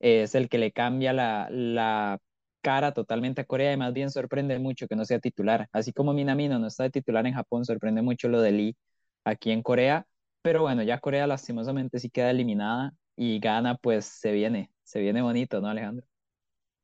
es 0.00 0.34
el 0.34 0.48
que 0.48 0.58
le 0.58 0.72
cambia 0.72 1.12
la, 1.12 1.48
la 1.50 2.20
cara 2.60 2.92
totalmente 2.92 3.40
a 3.42 3.44
Corea 3.44 3.72
y 3.72 3.76
más 3.76 3.92
bien 3.92 4.10
sorprende 4.10 4.58
mucho 4.58 4.86
que 4.88 4.96
no 4.96 5.04
sea 5.04 5.18
titular. 5.18 5.68
Así 5.72 5.92
como 5.92 6.12
Minamino 6.12 6.58
no 6.58 6.66
está 6.66 6.84
de 6.84 6.90
titular 6.90 7.26
en 7.26 7.34
Japón, 7.34 7.64
sorprende 7.64 8.02
mucho 8.02 8.28
lo 8.28 8.40
de 8.40 8.52
Lee 8.52 8.76
aquí 9.24 9.50
en 9.50 9.62
Corea. 9.62 10.06
Pero 10.42 10.62
bueno, 10.62 10.82
ya 10.82 10.98
Corea 11.00 11.26
lastimosamente 11.26 11.98
sí 11.98 12.10
queda 12.10 12.30
eliminada 12.30 12.92
y 13.16 13.38
gana, 13.40 13.76
pues 13.76 14.06
se 14.06 14.32
viene, 14.32 14.70
se 14.82 15.00
viene 15.00 15.22
bonito, 15.22 15.60
¿no, 15.60 15.68
Alejandro? 15.68 16.06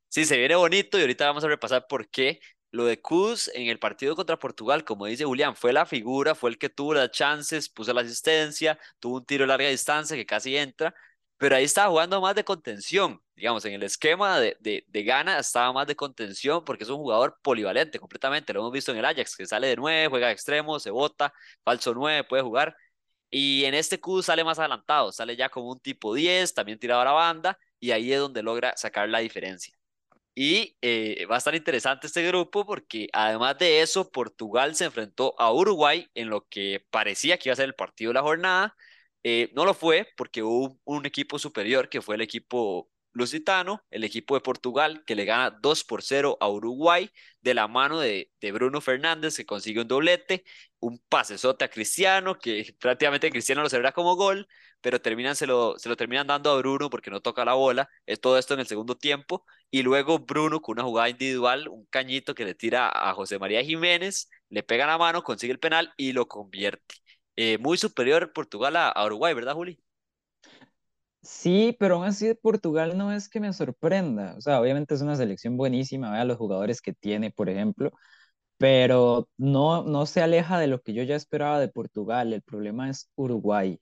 Sí, 0.09 0.25
se 0.25 0.37
viene 0.37 0.55
bonito 0.55 0.99
y 0.99 1.03
ahorita 1.03 1.27
vamos 1.27 1.45
a 1.45 1.49
repasar 1.49 1.87
por 1.89 2.09
qué 2.09 2.41
lo 2.71 2.85
de 2.85 3.01
Kuz 3.01 3.51
en 3.55 3.69
el 3.69 3.79
partido 3.79 4.15
contra 4.17 4.39
Portugal, 4.39 4.85
como 4.85 5.07
dice 5.07 5.25
Julián, 5.25 5.57
fue 5.57 5.73
la 5.73 5.87
figura, 5.87 6.35
fue 6.35 6.51
el 6.51 6.59
que 6.59 6.69
tuvo 6.69 6.95
las 6.95 7.11
chances, 7.11 7.69
puso 7.69 7.93
la 7.93 8.03
asistencia, 8.03 8.79
tuvo 9.01 9.17
un 9.17 9.25
tiro 9.25 9.45
a 9.45 9.47
larga 9.47 9.69
distancia 9.69 10.17
que 10.17 10.27
casi 10.27 10.57
entra, 10.57 10.95
pero 11.39 11.57
ahí 11.57 11.65
estaba 11.65 11.91
jugando 11.91 12.21
más 12.21 12.35
de 12.35 12.45
contención, 12.45 13.21
digamos, 13.35 13.65
en 13.65 13.75
el 13.75 13.83
esquema 13.83 14.41
de, 14.41 14.57
de, 14.61 14.85
de 14.89 15.25
estaba 15.39 15.73
más 15.73 15.87
de 15.87 15.97
contención 15.97 16.65
porque 16.65 16.85
es 16.85 16.91
un 16.91 16.97
jugador 16.99 17.39
polivalente 17.43 17.99
completamente, 17.99 18.53
lo 18.53 18.61
hemos 18.61 18.73
visto 18.73 18.93
en 18.93 18.99
el 18.99 19.05
Ajax, 19.05 19.37
que 19.37 19.47
sale 19.47 19.69
de 19.69 19.77
9, 19.77 20.09
juega 20.09 20.29
de 20.29 20.33
extremo, 20.33 20.81
se 20.81 20.91
bota, 20.91 21.33
falso 21.65 21.95
9, 21.95 22.25
puede 22.25 22.43
jugar, 22.43 22.77
y 23.31 23.65
en 23.65 23.75
este 23.75 24.01
Kuz 24.01 24.27
sale 24.27 24.45
más 24.45 24.59
adelantado, 24.59 25.13
sale 25.13 25.37
ya 25.37 25.49
como 25.49 25.71
un 25.73 25.81
tipo 25.81 26.15
10, 26.15 26.55
también 26.55 26.79
tirado 26.79 27.03
a 27.03 27.13
banda, 27.13 27.59
y 27.81 27.91
ahí 27.91 28.13
es 28.13 28.21
donde 28.21 28.43
logra 28.43 28.77
sacar 28.77 29.09
la 29.09 29.19
diferencia. 29.19 29.75
Y 30.35 30.77
eh, 30.83 31.27
va 31.31 31.37
a 31.37 31.39
estar 31.39 31.55
interesante 31.55 32.07
este 32.07 32.27
grupo 32.27 32.67
porque 32.67 33.09
además 33.13 33.57
de 33.59 33.81
eso, 33.81 34.11
Portugal 34.11 34.75
se 34.75 34.85
enfrentó 34.85 35.35
a 35.41 35.51
Uruguay 35.53 36.09
en 36.15 36.29
lo 36.29 36.47
que 36.49 36.85
parecía 36.91 37.39
que 37.39 37.49
iba 37.49 37.55
a 37.55 37.57
ser 37.57 37.65
el 37.67 37.75
partido 37.75 38.11
de 38.11 38.15
la 38.15 38.23
jornada. 38.23 38.77
Eh, 39.29 39.51
no 39.55 39.65
lo 39.65 39.75
fue 39.75 40.09
porque 40.17 40.43
hubo 40.45 40.79
un 40.85 41.05
equipo 41.05 41.39
superior 41.39 41.89
que 41.89 42.01
fue 42.01 42.15
el 42.15 42.21
equipo 42.21 42.89
lusitano, 43.13 43.83
el 43.91 44.05
equipo 44.05 44.35
de 44.37 44.41
Portugal, 44.41 45.03
que 45.05 45.17
le 45.17 45.25
gana 45.25 45.51
2 45.51 45.83
por 45.85 46.03
0 46.03 46.37
a 46.41 46.49
Uruguay 46.49 47.11
de 47.41 47.55
la 47.55 47.67
mano 47.67 47.99
de, 47.99 48.31
de 48.41 48.53
Bruno 48.53 48.81
Fernández, 48.81 49.37
que 49.37 49.45
consigue 49.47 49.81
un 49.81 49.89
doblete, 49.89 50.45
un 50.79 50.99
pasesote 51.09 51.65
a 51.65 51.71
Cristiano, 51.71 52.39
que 52.39 52.75
prácticamente 52.81 53.31
Cristiano 53.31 53.63
lo 53.63 53.69
celebra 53.69 53.91
como 53.93 54.15
gol, 54.17 54.47
pero 54.81 55.01
terminan, 55.01 55.35
se, 55.35 55.47
lo, 55.49 55.77
se 55.79 55.89
lo 55.89 55.97
terminan 55.97 56.27
dando 56.29 56.51
a 56.51 56.59
Bruno 56.59 56.89
porque 56.91 57.11
no 57.11 57.21
toca 57.21 57.45
la 57.45 57.55
bola, 57.55 57.89
es 58.05 58.21
todo 58.21 58.39
esto 58.39 58.55
en 58.55 58.61
el 58.61 58.67
segundo 58.69 58.97
tiempo, 58.97 59.45
y 59.71 59.83
luego 59.83 60.21
Bruno 60.21 60.61
con 60.61 60.75
una 60.75 60.85
jugada 60.85 61.09
individual, 61.09 61.67
un 61.69 61.85
cañito 61.87 62.35
que 62.35 62.45
le 62.45 62.55
tira 62.55 62.89
a 62.95 63.13
José 63.15 63.39
María 63.41 63.65
Jiménez, 63.65 64.29
le 64.51 64.63
pega 64.63 64.87
la 64.87 64.99
mano, 64.99 65.23
consigue 65.25 65.53
el 65.53 65.59
penal 65.59 65.93
y 65.97 66.13
lo 66.13 66.29
convierte. 66.29 67.06
Eh, 67.37 67.59
muy 67.59 67.77
superior 67.77 68.33
Portugal 68.33 68.77
a, 68.77 69.05
Uruguay, 69.05 69.35
¿verdad, 69.35 69.55
Juli? 69.55 69.79
Sí, 71.23 71.77
pero 71.79 71.97
aún 71.97 72.05
así 72.07 72.33
Portugal 72.35 72.97
no 72.97 73.13
es 73.13 73.29
que 73.29 73.41
me 73.41 73.53
sorprenda. 73.53 74.35
O 74.37 74.41
sea, 74.41 74.61
obviamente 74.61 74.95
es 74.95 75.03
una 75.03 75.17
selección 75.17 75.57
buenísima, 75.57 76.13
vea 76.13 76.25
los 76.25 76.39
jugadores 76.39 76.81
que 76.81 76.93
tiene, 76.95 77.31
por 77.31 77.49
ejemplo, 77.51 77.91
pero 78.59 79.29
no, 79.39 79.85
no 79.85 80.07
se 80.07 80.23
aleja 80.23 80.59
de 80.59 80.69
lo 80.69 80.81
que 80.83 80.95
yo 80.95 81.03
ya 81.05 81.17
esperaba 81.17 81.61
de 81.61 81.69
Portugal. 81.69 82.33
El 82.33 82.43
problema 82.43 82.91
es 82.91 83.11
Uruguay. 83.17 83.81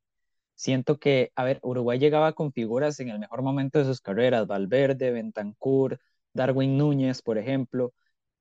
Siento 0.55 0.99
que, 0.99 1.33
a 1.37 1.45
ver, 1.45 1.61
Uruguay 1.63 1.99
llegaba 1.99 2.35
con 2.35 2.53
figuras 2.53 3.01
en 3.01 3.11
el 3.11 3.19
mejor 3.19 3.43
momento 3.43 3.79
de 3.79 3.87
sus 3.87 4.01
carreras, 4.01 4.47
Valverde, 4.47 5.11
Bentancur, 5.13 6.01
Darwin 6.33 6.79
Núñez, 6.79 7.23
por 7.23 7.39
ejemplo, 7.39 7.95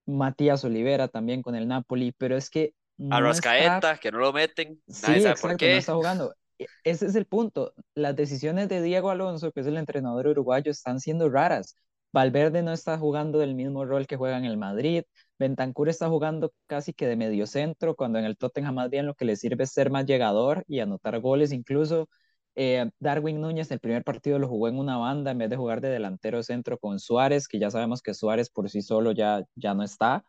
Matías 0.06 0.64
Olivera 0.66 1.08
también 1.10 1.42
con 1.42 1.56
el 1.56 1.68
Napoli, 1.68 2.14
pero 2.18 2.38
es 2.38 2.50
que 2.50 2.74
no 2.98 3.32
Arrascaeta, 3.32 3.78
está... 3.78 4.00
que 4.00 4.12
no 4.12 4.20
lo 4.20 4.34
meten, 4.34 4.82
Sí, 4.88 5.12
nadie 5.12 5.22
sabe 5.22 5.38
por 5.38 5.56
exacto, 5.56 5.68
no 5.70 5.78
qué. 5.78 5.78
está 5.78 5.94
jugando. 5.94 6.36
E- 6.60 6.70
Ese 6.84 7.08
es 7.08 7.16
el 7.16 7.26
punto. 7.26 7.74
Las 7.96 8.16
decisiones 8.16 8.70
de 8.70 8.82
Diego 8.82 9.10
Alonso, 9.10 9.52
que 9.52 9.62
es 9.62 9.68
el 9.68 9.78
entrenador 9.78 10.28
uruguayo, 10.28 10.72
están 10.72 11.00
siendo 11.00 11.30
raras. 11.30 11.76
Valverde 12.14 12.62
no 12.64 12.72
está 12.74 12.98
jugando 12.98 13.40
del 13.40 13.56
mismo 13.56 13.86
rol 13.86 14.08
que 14.08 14.18
juega 14.18 14.38
en 14.38 14.46
el 14.46 14.58
Madrid. 14.58 15.04
Bentancur 15.40 15.90
está 15.90 16.10
jugando 16.10 16.54
casi 16.68 16.94
que 16.94 17.08
de 17.08 17.16
mediocentro, 17.16 17.96
cuando 17.96 18.20
en 18.20 18.26
el 18.26 18.38
Tottenham 18.38 18.76
más 18.76 18.90
bien 18.90 19.06
lo 19.08 19.16
que 19.16 19.26
le 19.26 19.36
sirve 19.36 19.64
es 19.66 19.72
ser 19.72 19.90
más 19.92 20.06
llegador 20.06 20.64
y 20.68 20.80
anotar 20.80 21.20
goles. 21.22 21.52
Incluso 21.52 22.08
eh, 22.56 22.90
Darwin 23.00 23.42
Núñez 23.42 23.72
el 23.72 23.80
primer 23.80 24.04
partido 24.04 24.38
lo 24.40 24.48
jugó 24.48 24.68
en 24.70 24.78
una 24.78 24.98
banda 24.98 25.32
en 25.32 25.40
vez 25.40 25.50
de 25.50 25.58
jugar 25.58 25.82
de 25.82 25.90
delantero 25.90 26.44
centro 26.44 26.78
con 26.78 27.00
Suárez, 27.00 27.48
que 27.48 27.60
ya 27.60 27.72
sabemos 27.72 28.02
que 28.04 28.14
Suárez 28.14 28.50
por 28.50 28.70
sí 28.70 28.82
solo 28.84 29.12
ya, 29.12 29.44
ya 29.56 29.74
no 29.74 29.84
está. 29.84 30.24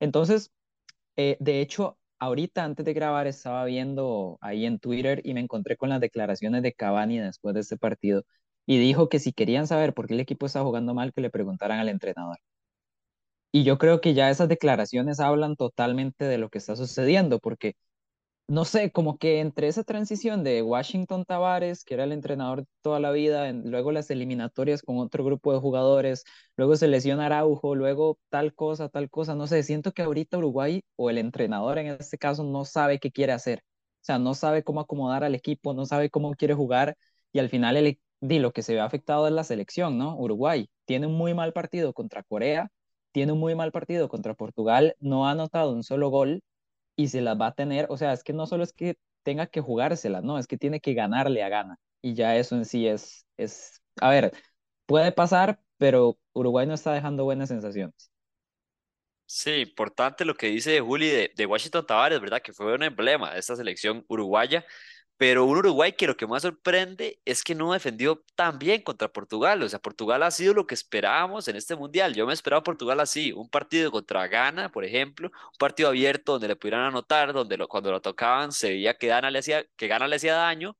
Entonces, 0.00 0.52
eh, 1.16 1.36
de 1.40 1.60
hecho, 1.60 1.98
ahorita 2.18 2.64
antes 2.64 2.84
de 2.84 2.92
grabar 2.94 3.26
estaba 3.26 3.64
viendo 3.64 4.38
ahí 4.40 4.66
en 4.66 4.78
Twitter 4.78 5.20
y 5.24 5.34
me 5.34 5.40
encontré 5.40 5.76
con 5.76 5.88
las 5.90 6.00
declaraciones 6.00 6.62
de 6.62 6.72
Cavani 6.72 7.18
después 7.18 7.54
de 7.54 7.60
este 7.60 7.76
partido 7.76 8.24
y 8.66 8.78
dijo 8.78 9.08
que 9.08 9.18
si 9.20 9.32
querían 9.32 9.66
saber 9.66 9.94
por 9.94 10.06
qué 10.06 10.14
el 10.14 10.20
equipo 10.20 10.46
está 10.46 10.62
jugando 10.62 10.94
mal, 10.94 11.12
que 11.12 11.20
le 11.20 11.30
preguntaran 11.30 11.78
al 11.80 11.88
entrenador. 11.88 12.38
Y 13.52 13.62
yo 13.64 13.78
creo 13.78 14.00
que 14.00 14.14
ya 14.14 14.30
esas 14.30 14.48
declaraciones 14.48 15.20
hablan 15.20 15.56
totalmente 15.56 16.24
de 16.24 16.38
lo 16.38 16.50
que 16.50 16.58
está 16.58 16.74
sucediendo, 16.76 17.38
porque 17.38 17.76
no 18.46 18.64
sé, 18.66 18.90
como 18.92 19.16
que 19.18 19.40
entre 19.40 19.68
esa 19.68 19.84
transición 19.84 20.44
de 20.44 20.60
Washington 20.62 21.24
Tavares, 21.24 21.82
que 21.84 21.94
era 21.94 22.04
el 22.04 22.12
entrenador 22.12 22.66
toda 22.82 23.00
la 23.00 23.10
vida, 23.10 23.48
en- 23.48 23.70
luego 23.70 23.90
las 23.92 24.10
eliminatorias 24.10 24.82
con 24.82 24.98
otro 24.98 25.24
grupo 25.24 25.52
de 25.52 25.60
jugadores, 25.60 26.24
luego 26.56 26.76
se 26.76 26.88
lesiona 26.88 27.26
Araujo, 27.26 27.74
luego 27.74 28.18
tal 28.28 28.54
cosa, 28.54 28.88
tal 28.90 29.08
cosa, 29.10 29.34
no 29.34 29.46
sé, 29.46 29.62
siento 29.62 29.92
que 29.92 30.02
ahorita 30.02 30.38
Uruguay 30.38 30.82
o 30.96 31.08
el 31.10 31.18
entrenador 31.18 31.78
en 31.78 31.86
este 31.88 32.18
caso 32.18 32.44
no 32.44 32.64
sabe 32.66 32.98
qué 33.00 33.10
quiere 33.10 33.32
hacer, 33.32 33.60
o 33.60 34.04
sea, 34.04 34.18
no 34.18 34.34
sabe 34.34 34.62
cómo 34.62 34.80
acomodar 34.80 35.24
al 35.24 35.34
equipo, 35.34 35.72
no 35.74 35.86
sabe 35.86 36.10
cómo 36.10 36.34
quiere 36.34 36.54
jugar 36.54 36.96
y 37.32 37.38
al 37.38 37.48
final 37.48 37.76
el, 37.78 37.98
di, 38.20 38.38
lo 38.38 38.52
que 38.52 38.62
se 38.62 38.74
ve 38.74 38.80
afectado 38.80 39.26
es 39.26 39.32
la 39.32 39.44
selección, 39.44 39.96
¿no? 39.98 40.16
Uruguay 40.18 40.68
tiene 40.84 41.06
un 41.06 41.14
muy 41.14 41.32
mal 41.34 41.52
partido 41.52 41.92
contra 41.94 42.22
Corea, 42.22 42.70
tiene 43.12 43.32
un 43.32 43.38
muy 43.40 43.54
mal 43.54 43.72
partido 43.72 44.08
contra 44.08 44.34
Portugal, 44.34 44.94
no 45.00 45.26
ha 45.26 45.30
anotado 45.32 45.72
un 45.72 45.82
solo 45.82 46.08
gol 46.10 46.42
y 46.96 47.08
se 47.08 47.20
las 47.20 47.40
va 47.40 47.48
a 47.48 47.54
tener, 47.54 47.86
o 47.90 47.96
sea, 47.96 48.12
es 48.12 48.24
que 48.24 48.32
no 48.32 48.46
solo 48.46 48.64
es 48.64 48.72
que 48.72 48.96
tenga 49.22 49.46
que 49.46 49.60
jugárselas, 49.60 50.22
no, 50.24 50.38
es 50.38 50.46
que 50.46 50.58
tiene 50.58 50.80
que 50.80 50.94
ganarle 50.94 51.42
a 51.42 51.48
Gana. 51.48 51.78
Y 52.02 52.14
ya 52.14 52.36
eso 52.36 52.56
en 52.56 52.64
sí 52.66 52.86
es, 52.86 53.26
es, 53.36 53.82
a 54.00 54.10
ver, 54.10 54.32
puede 54.86 55.12
pasar, 55.12 55.60
pero 55.78 56.18
Uruguay 56.34 56.66
no 56.66 56.74
está 56.74 56.92
dejando 56.92 57.24
buenas 57.24 57.48
sensaciones. 57.48 58.10
Sí, 59.26 59.50
importante 59.62 60.24
lo 60.24 60.34
que 60.34 60.48
dice 60.48 60.80
Juli 60.80 61.08
de, 61.08 61.32
de 61.34 61.46
Washington 61.46 61.86
Tavares, 61.86 62.20
¿verdad? 62.20 62.42
Que 62.42 62.52
fue 62.52 62.74
un 62.74 62.82
emblema 62.82 63.32
de 63.32 63.40
esta 63.40 63.56
selección 63.56 64.04
uruguaya, 64.08 64.64
pero 65.16 65.44
un 65.44 65.56
Uruguay 65.58 65.92
que 65.92 66.06
lo 66.06 66.16
que 66.16 66.26
más 66.26 66.42
sorprende 66.42 67.20
es 67.24 67.44
que 67.44 67.54
no 67.54 67.72
defendió 67.72 68.24
tan 68.34 68.58
bien 68.58 68.82
contra 68.82 69.08
Portugal. 69.12 69.62
O 69.62 69.68
sea, 69.68 69.78
Portugal 69.78 70.22
ha 70.22 70.30
sido 70.30 70.54
lo 70.54 70.66
que 70.66 70.74
esperábamos 70.74 71.46
en 71.48 71.56
este 71.56 71.76
mundial. 71.76 72.14
Yo 72.14 72.26
me 72.26 72.32
esperaba 72.34 72.60
a 72.60 72.64
Portugal 72.64 73.00
así, 73.00 73.32
un 73.32 73.48
partido 73.48 73.90
contra 73.92 74.26
Ghana, 74.28 74.70
por 74.70 74.84
ejemplo, 74.84 75.28
un 75.28 75.58
partido 75.58 75.88
abierto 75.90 76.32
donde 76.32 76.48
le 76.48 76.56
pudieran 76.56 76.82
anotar, 76.86 77.32
donde 77.32 77.56
lo- 77.56 77.68
cuando 77.68 77.92
lo 77.92 78.00
tocaban 78.02 78.52
se 78.52 78.70
veía 78.70 78.94
que 78.98 79.06
Ghana 79.08 79.30
le 79.30 79.38
hacía, 79.38 79.64
que 79.76 79.86
Ghana 79.88 80.08
le 80.08 80.18
daño, 80.18 80.76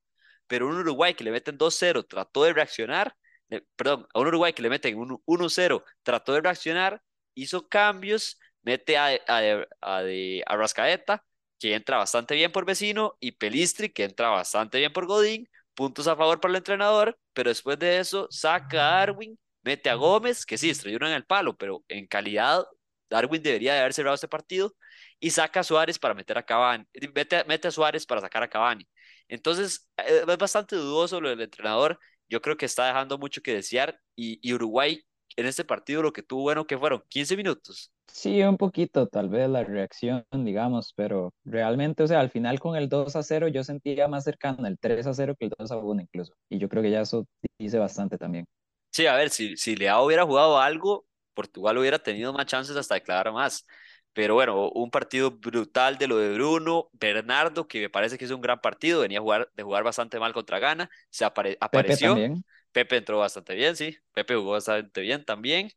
pero 0.47 0.67
un 0.67 0.75
Uruguay 0.77 1.13
que 1.13 1.23
le 1.23 1.31
meten 1.31 1.57
2-0 1.57 2.03
trató 2.05 2.43
de 2.43 2.53
reaccionar, 2.53 3.15
eh, 3.49 3.61
perdón, 3.75 4.07
a 4.13 4.19
un 4.19 4.27
Uruguay 4.27 4.53
que 4.53 4.61
le 4.61 4.69
meten 4.69 4.97
un 4.97 5.21
1-0 5.25 5.83
trató 6.03 6.33
de 6.33 6.41
reaccionar 6.41 7.01
hizo 7.33 7.67
cambios, 7.67 8.39
mete 8.63 8.97
a, 8.97 9.07
a, 9.27 9.65
a, 9.81 10.01
de, 10.03 10.43
a 10.45 10.55
Rascaeta, 10.57 11.23
que 11.59 11.75
entra 11.75 11.97
bastante 11.97 12.35
bien 12.35 12.51
por 12.51 12.65
Vecino, 12.65 13.17
y 13.19 13.33
Pelistri, 13.33 13.89
que 13.91 14.03
entra 14.05 14.29
bastante 14.29 14.79
bien 14.79 14.93
por 14.93 15.05
Godín, 15.05 15.49
puntos 15.73 16.07
a 16.07 16.15
favor 16.15 16.39
para 16.39 16.51
el 16.53 16.57
entrenador, 16.57 17.17
pero 17.33 17.49
después 17.49 17.79
de 17.79 17.99
eso 17.99 18.27
saca 18.31 18.87
a 18.87 18.99
Darwin, 18.99 19.37
mete 19.63 19.89
a 19.89 19.95
Gómez, 19.95 20.45
que 20.45 20.57
sí, 20.57 20.69
estrellaron 20.69 21.09
en 21.09 21.15
el 21.15 21.25
palo, 21.25 21.55
pero 21.57 21.83
en 21.87 22.07
calidad, 22.07 22.65
Darwin 23.09 23.41
debería 23.43 23.73
de 23.73 23.79
haber 23.81 23.93
cerrado 23.93 24.15
este 24.15 24.27
partido 24.27 24.75
y 25.19 25.31
saca 25.31 25.61
a 25.61 25.63
Suárez 25.63 25.99
para 25.99 26.13
meter 26.13 26.37
a 26.37 26.43
Cavani, 26.43 26.85
mete, 27.13 27.43
mete 27.45 27.67
a 27.67 27.71
Suárez 27.71 28.05
para 28.05 28.21
sacar 28.21 28.43
a 28.43 28.49
Cavani. 28.49 28.87
Entonces, 29.27 29.89
eh, 29.97 30.23
es 30.27 30.37
bastante 30.37 30.75
dudoso 30.75 31.19
lo 31.21 31.29
del 31.29 31.41
entrenador. 31.41 31.99
Yo 32.29 32.41
creo 32.41 32.57
que 32.57 32.65
está 32.65 32.87
dejando 32.87 33.17
mucho 33.17 33.41
que 33.41 33.53
desear 33.53 33.99
y 34.15 34.53
Uruguay 34.53 35.03
en 35.35 35.45
este 35.45 35.65
partido 35.65 36.01
lo 36.01 36.13
que 36.13 36.23
tuvo 36.23 36.43
bueno 36.43 36.65
que 36.65 36.77
fueron 36.77 37.03
15 37.09 37.35
minutos. 37.37 37.91
Sí, 38.07 38.41
un 38.43 38.57
poquito, 38.57 39.07
tal 39.07 39.29
vez 39.29 39.49
la 39.49 39.63
reacción, 39.63 40.25
digamos, 40.31 40.93
pero 40.95 41.33
realmente, 41.43 42.03
o 42.03 42.07
sea, 42.07 42.21
al 42.21 42.29
final 42.29 42.59
con 42.59 42.75
el 42.77 42.87
2 42.87 43.15
a 43.15 43.23
0 43.23 43.47
yo 43.49 43.63
sentía 43.63 44.07
más 44.07 44.23
cercano 44.23 44.65
el 44.67 44.79
3 44.79 45.05
a 45.07 45.13
0 45.13 45.35
que 45.37 45.45
el 45.45 45.53
2 45.57 45.71
a 45.71 45.77
1 45.77 46.01
incluso. 46.01 46.33
Y 46.49 46.57
yo 46.57 46.69
creo 46.69 46.81
que 46.81 46.91
ya 46.91 47.01
eso 47.01 47.27
dice 47.59 47.77
bastante 47.77 48.17
también. 48.17 48.45
Sí, 48.91 49.07
a 49.07 49.15
ver, 49.15 49.29
si, 49.29 49.57
si 49.57 49.75
Leao 49.75 50.05
hubiera 50.05 50.25
jugado 50.25 50.59
algo, 50.59 51.05
Portugal 51.33 51.77
hubiera 51.77 51.99
tenido 51.99 52.31
más 52.31 52.45
chances 52.45 52.77
hasta 52.77 52.95
declarar 52.95 53.33
más. 53.33 53.65
Pero 54.13 54.35
bueno, 54.35 54.69
un 54.69 54.89
partido 54.89 55.31
brutal 55.31 55.97
de 55.97 56.07
lo 56.07 56.17
de 56.17 56.33
Bruno, 56.33 56.87
Bernardo, 56.93 57.67
que 57.67 57.81
me 57.81 57.89
parece 57.89 58.17
que 58.17 58.23
es 58.23 58.31
un 58.31 58.39
gran 58.39 58.61
partido, 58.61 59.01
venía 59.01 59.19
a 59.19 59.21
jugar, 59.21 59.51
de 59.53 59.63
jugar 59.63 59.83
bastante 59.83 60.17
mal 60.21 60.31
contra 60.31 60.59
Ghana, 60.59 60.89
se 61.09 61.25
apareció. 61.25 61.67
Pepe 61.69 61.97
también. 61.97 62.45
Pepe 62.75 62.97
entró 62.97 63.19
bastante 63.19 63.55
bien, 63.55 63.77
sí. 63.77 63.97
Pepe 64.13 64.35
jugó 64.35 64.51
bastante 64.51 64.99
bien 65.01 65.23
también. 65.25 65.71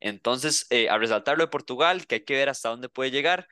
Entonces, 0.00 0.66
eh, 0.70 0.88
a 0.88 0.98
resaltar 0.98 1.36
lo 1.36 1.44
de 1.44 1.48
Portugal, 1.50 2.06
que 2.06 2.16
hay 2.16 2.24
que 2.24 2.34
ver 2.34 2.48
hasta 2.48 2.68
dónde 2.70 2.88
puede 2.88 3.10
llegar. 3.10 3.48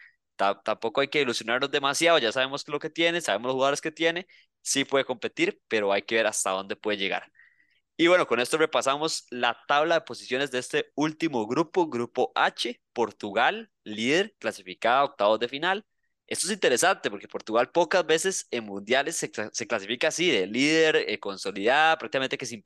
tampoco 0.65 1.01
hay 1.01 1.09
que 1.09 1.21
ilusionarnos 1.23 1.71
demasiado, 1.71 2.19
ya 2.19 2.33
sabemos 2.33 2.67
lo 2.69 2.79
que 2.81 2.91
tiene, 2.91 3.21
sabemos 3.21 3.49
los 3.49 3.55
jugadores 3.55 3.81
que 3.81 3.93
tiene, 3.93 4.27
sí 4.63 4.85
puede 4.85 5.05
competir, 5.05 5.61
pero 5.69 5.93
hay 5.93 6.03
que 6.03 6.17
ver 6.17 6.27
hasta 6.27 6.51
dónde 6.51 6.77
puede 6.77 6.99
llegar. 6.99 7.31
Y 7.97 8.09
bueno, 8.09 8.27
con 8.27 8.41
esto 8.41 8.59
repasamos 8.59 9.27
la 9.31 9.59
tabla 9.69 9.97
de 9.97 10.01
posiciones 10.03 10.51
de 10.51 10.59
este 10.61 10.93
último 10.97 11.47
grupo, 11.47 11.89
grupo 11.89 12.33
H, 12.35 12.81
Portugal, 12.93 13.71
líder, 13.85 14.35
clasificada 14.39 15.01
a 15.01 15.05
octavos 15.05 15.41
de 15.41 15.49
final, 15.49 15.87
esto 16.27 16.47
es 16.47 16.53
interesante 16.53 17.11
porque 17.11 17.29
Portugal 17.29 17.71
pocas 17.71 18.07
veces 18.07 18.47
en 18.51 18.65
mundiales 18.65 19.17
se, 19.17 19.31
clasifica 19.67 20.09
así, 20.09 20.31
de 20.31 20.47
líder, 20.47 20.97
eh, 20.97 21.19
consolidada, 21.21 21.99
prácticamente 21.99 22.39
que 22.39 22.47
sin, 22.47 22.63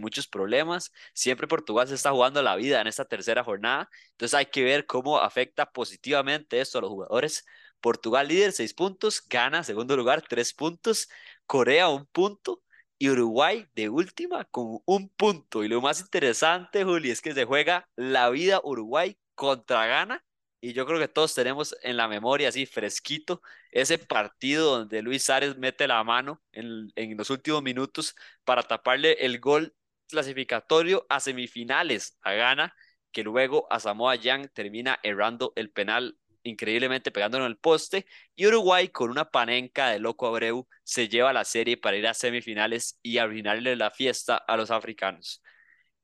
muchos 0.00 0.28
problemas. 0.28 0.92
Siempre 1.12 1.48
Portugal 1.48 1.88
se 1.88 1.94
está 1.94 2.12
jugando 2.12 2.42
la 2.42 2.56
vida 2.56 2.80
en 2.80 2.86
esta 2.86 3.04
tercera 3.04 3.42
jornada. 3.42 3.88
Entonces 4.12 4.34
hay 4.34 4.46
que 4.46 4.62
ver 4.62 4.86
cómo 4.86 5.18
afecta 5.18 5.70
positivamente 5.72 6.60
esto 6.60 6.78
a 6.78 6.82
los 6.82 6.90
jugadores. 6.90 7.44
Portugal 7.80 8.28
líder, 8.28 8.52
seis 8.52 8.74
puntos. 8.74 9.26
Gana, 9.28 9.64
segundo 9.64 9.96
lugar, 9.96 10.22
tres 10.22 10.54
puntos. 10.54 11.08
Corea, 11.46 11.88
un 11.88 12.06
punto. 12.06 12.62
Y 12.98 13.08
Uruguay 13.10 13.66
de 13.74 13.88
última 13.88 14.44
con 14.44 14.80
un 14.84 15.08
punto. 15.08 15.64
Y 15.64 15.68
lo 15.68 15.80
más 15.80 16.00
interesante, 16.00 16.84
Juli, 16.84 17.10
es 17.10 17.22
que 17.22 17.34
se 17.34 17.44
juega 17.44 17.88
la 17.96 18.30
vida 18.30 18.60
Uruguay 18.62 19.18
contra 19.34 19.86
Ghana 19.86 20.24
y 20.60 20.72
yo 20.72 20.86
creo 20.86 20.98
que 20.98 21.08
todos 21.08 21.34
tenemos 21.34 21.76
en 21.82 21.96
la 21.96 22.08
memoria 22.08 22.48
así 22.48 22.66
fresquito 22.66 23.42
ese 23.70 23.98
partido 23.98 24.78
donde 24.78 25.02
Luis 25.02 25.24
Suárez 25.24 25.56
mete 25.56 25.86
la 25.88 26.02
mano 26.04 26.42
en, 26.52 26.92
en 26.96 27.16
los 27.16 27.30
últimos 27.30 27.62
minutos 27.62 28.14
para 28.44 28.62
taparle 28.62 29.12
el 29.24 29.40
gol 29.40 29.74
clasificatorio 30.08 31.06
a 31.08 31.20
semifinales 31.20 32.18
a 32.22 32.32
Ghana, 32.34 32.74
que 33.12 33.22
luego 33.22 33.66
a 33.72 33.80
Samoa 33.80 34.16
Yang 34.16 34.48
termina 34.52 34.98
errando 35.02 35.52
el 35.56 35.70
penal 35.70 36.18
increíblemente 36.42 37.10
pegándolo 37.10 37.44
en 37.44 37.52
el 37.52 37.58
poste 37.58 38.06
y 38.34 38.46
Uruguay 38.46 38.88
con 38.88 39.10
una 39.10 39.30
panenca 39.30 39.88
de 39.90 39.98
loco 39.98 40.26
Abreu 40.26 40.66
se 40.84 41.08
lleva 41.08 41.32
la 41.32 41.44
serie 41.44 41.76
para 41.76 41.96
ir 41.96 42.06
a 42.06 42.14
semifinales 42.14 42.98
y 43.02 43.18
arruinarle 43.18 43.76
la 43.76 43.90
fiesta 43.90 44.36
a 44.36 44.56
los 44.56 44.70
africanos. 44.70 45.42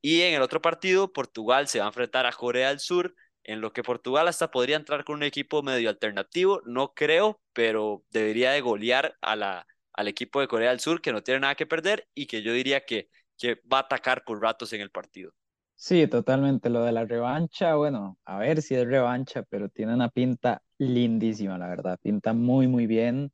Y 0.01 0.21
en 0.21 0.35
el 0.35 0.41
otro 0.41 0.61
partido, 0.61 1.11
Portugal 1.11 1.67
se 1.67 1.79
va 1.79 1.85
a 1.85 1.89
enfrentar 1.89 2.25
a 2.25 2.31
Corea 2.31 2.69
del 2.69 2.79
Sur 2.79 3.15
en 3.47 3.61
lo 3.61 3.73
que 3.73 3.83
Portugal 3.83 4.27
hasta 4.29 4.51
podría 4.51 4.77
entrar 4.77 5.05
con 5.05 5.17
un 5.17 5.23
equipo 5.23 5.63
medio 5.63 5.89
alternativo, 5.89 6.61
no 6.65 6.93
creo, 6.93 7.41
pero 7.53 8.05
debería 8.11 8.51
de 8.51 8.61
golear 8.61 9.17
a 9.21 9.35
la, 9.35 9.67
al 9.93 10.07
equipo 10.09 10.41
de 10.41 10.47
Corea 10.49 10.71
del 10.71 10.81
Sur, 10.81 11.01
que 11.01 11.13
no 11.13 11.23
tiene 11.23 11.41
nada 11.41 11.55
que 11.55 11.65
perder 11.67 12.07
y 12.15 12.27
que 12.27 12.43
yo 12.43 12.53
diría 12.53 12.85
que, 12.85 13.09
que 13.37 13.55
va 13.71 13.79
a 13.79 13.81
atacar 13.81 14.23
por 14.25 14.41
ratos 14.41 14.73
en 14.73 14.81
el 14.81 14.91
partido. 14.91 15.33
Sí, 15.75 16.07
totalmente. 16.07 16.69
Lo 16.69 16.83
de 16.83 16.91
la 16.91 17.05
revancha, 17.05 17.75
bueno, 17.75 18.17
a 18.25 18.39
ver 18.39 18.61
si 18.63 18.73
es 18.75 18.85
revancha, 18.87 19.43
pero 19.43 19.69
tiene 19.69 19.93
una 19.93 20.09
pinta 20.09 20.61
lindísima, 20.79 21.57
la 21.57 21.67
verdad. 21.67 21.99
Pinta 22.01 22.33
muy, 22.33 22.67
muy 22.67 22.87
bien. 22.87 23.31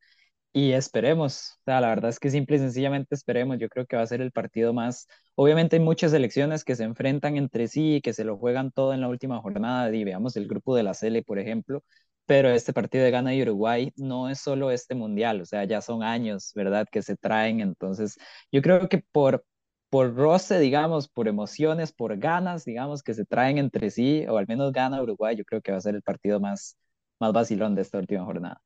Y 0.56 0.74
esperemos, 0.74 1.54
o 1.62 1.64
sea, 1.66 1.82
la 1.82 1.88
verdad 1.89 2.10
es 2.12 2.20
que 2.20 2.30
simple 2.30 2.58
y 2.58 2.60
sencillamente 2.60 3.16
esperemos. 3.16 3.58
Yo 3.58 3.70
creo 3.70 3.86
que 3.88 3.95
va 3.95 4.04
a 4.04 4.08
ser 4.08 4.22
el 4.22 4.32
partido 4.32 4.72
más. 4.74 5.08
Obviamente 5.36 5.78
hay 5.78 5.82
muchas 5.82 6.12
selecciones 6.12 6.64
que 6.64 6.76
se 6.76 6.84
enfrentan 6.84 7.38
entre 7.38 7.68
sí 7.68 7.95
y 7.95 8.01
que 8.01 8.14
se 8.14 8.24
lo 8.24 8.38
juegan 8.38 8.72
todo 8.72 8.93
en 8.93 9.01
la 9.01 9.10
última 9.10 9.41
jornada. 9.41 9.93
Y 9.95 10.04
veamos 10.04 10.36
el 10.38 10.47
grupo 10.47 10.76
de 10.76 10.84
la 10.84 10.93
Sele, 10.93 11.24
por 11.24 11.39
ejemplo. 11.39 11.84
Pero 12.26 12.49
este 12.49 12.72
partido 12.72 13.04
de 13.04 13.12
Ghana 13.12 13.34
y 13.34 13.41
Uruguay 13.41 13.91
no 13.97 14.30
es 14.30 14.39
solo 14.39 14.72
este 14.72 14.95
mundial, 14.95 15.41
o 15.41 15.45
sea, 15.45 15.66
ya 15.66 15.82
son 15.82 16.04
años, 16.04 16.51
¿verdad?, 16.56 16.88
que 16.89 17.01
se 17.01 17.18
traen. 17.18 17.60
Entonces, 17.60 18.18
yo 18.51 18.62
creo 18.62 18.88
que 18.88 18.99
por, 19.12 19.43
por 19.89 20.16
roce, 20.16 20.60
digamos, 20.60 21.10
por 21.10 21.28
emociones, 21.28 21.91
por 21.93 22.18
ganas, 22.18 22.64
digamos, 22.64 23.04
que 23.04 23.14
se 23.14 23.26
traen 23.26 23.58
entre 23.58 23.89
sí, 23.91 24.26
o 24.30 24.38
al 24.38 24.47
menos 24.47 24.72
gana 24.72 25.01
Uruguay, 25.01 25.36
yo 25.36 25.43
creo 25.45 25.62
que 25.62 25.72
va 25.74 25.80
a 25.80 25.82
ser 25.82 25.95
el 25.95 26.01
partido 26.04 26.39
más, 26.39 26.78
más 27.20 27.34
vacilón 27.34 27.76
de 27.76 27.82
esta 27.82 27.97
última 27.97 28.24
jornada. 28.24 28.62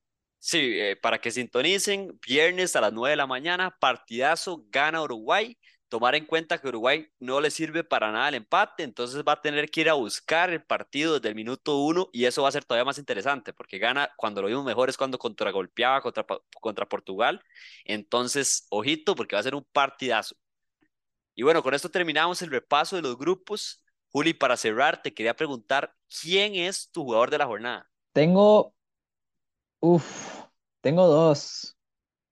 Sí, 0.48 0.80
eh, 0.80 0.96
para 0.96 1.20
que 1.20 1.30
sintonicen, 1.30 2.18
viernes 2.26 2.78
a 2.78 2.82
las 2.82 2.94
9 2.94 3.10
de 3.10 3.18
la 3.18 3.28
mañana, 3.28 3.76
partidazo, 3.82 4.64
gana 4.70 5.02
Uruguay. 5.02 5.58
Tomar 5.90 6.16
en 6.16 6.26
cuenta 6.26 6.58
que 6.58 6.70
Uruguay 6.70 7.06
no 7.20 7.42
le 7.42 7.52
sirve 7.52 7.84
para 7.84 8.14
nada 8.14 8.30
el 8.30 8.36
empate, 8.36 8.84
entonces 8.84 9.24
va 9.28 9.34
a 9.34 9.42
tener 9.42 9.70
que 9.70 9.82
ir 9.82 9.90
a 9.90 9.96
buscar 9.96 10.50
el 10.50 10.64
partido 10.64 11.16
desde 11.16 11.28
el 11.28 11.36
minuto 11.36 11.80
uno 11.80 12.08
y 12.14 12.24
eso 12.24 12.44
va 12.44 12.48
a 12.48 12.54
ser 12.54 12.64
todavía 12.64 12.86
más 12.86 12.98
interesante 12.98 13.52
porque 13.52 13.78
gana 13.78 14.10
cuando 14.16 14.42
lo 14.42 14.48
vimos 14.48 14.64
mejor 14.64 14.88
es 14.88 14.96
cuando 14.96 15.18
contragolpeaba 15.20 16.00
contra, 16.02 16.26
contra 16.62 16.88
Portugal. 16.88 17.44
Entonces, 17.84 18.68
ojito 18.70 19.16
porque 19.16 19.36
va 19.36 19.42
a 19.42 19.44
ser 19.44 19.56
un 19.56 19.66
partidazo. 19.74 20.38
Y 21.36 21.44
bueno, 21.44 21.62
con 21.62 21.74
esto 21.74 21.92
terminamos 21.92 22.42
el 22.42 22.52
repaso 22.52 22.96
de 22.96 23.02
los 23.02 23.18
grupos. 23.18 23.84
Juli, 24.12 24.34
para 24.34 24.56
cerrar, 24.56 25.02
te 25.02 25.14
quería 25.14 25.36
preguntar, 25.36 25.94
¿quién 26.22 26.56
es 26.56 26.90
tu 26.90 27.04
jugador 27.04 27.32
de 27.32 27.38
la 27.38 27.48
jornada? 27.48 27.90
Tengo 28.14 28.78
Uf, 29.80 30.37
tengo 30.88 31.06
dos, 31.06 31.76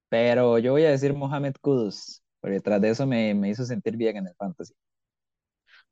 pero 0.08 0.58
yo 0.60 0.72
voy 0.72 0.86
a 0.86 0.92
decir 0.92 1.14
Mohamed 1.14 1.56
Kudus, 1.60 2.24
porque 2.40 2.62
tras 2.62 2.80
de 2.80 2.92
eso 2.92 3.06
me, 3.06 3.34
me 3.34 3.50
hizo 3.50 3.66
sentir 3.66 3.98
bien 3.98 4.16
en 4.16 4.28
el 4.28 4.36
fantasy. 4.36 4.74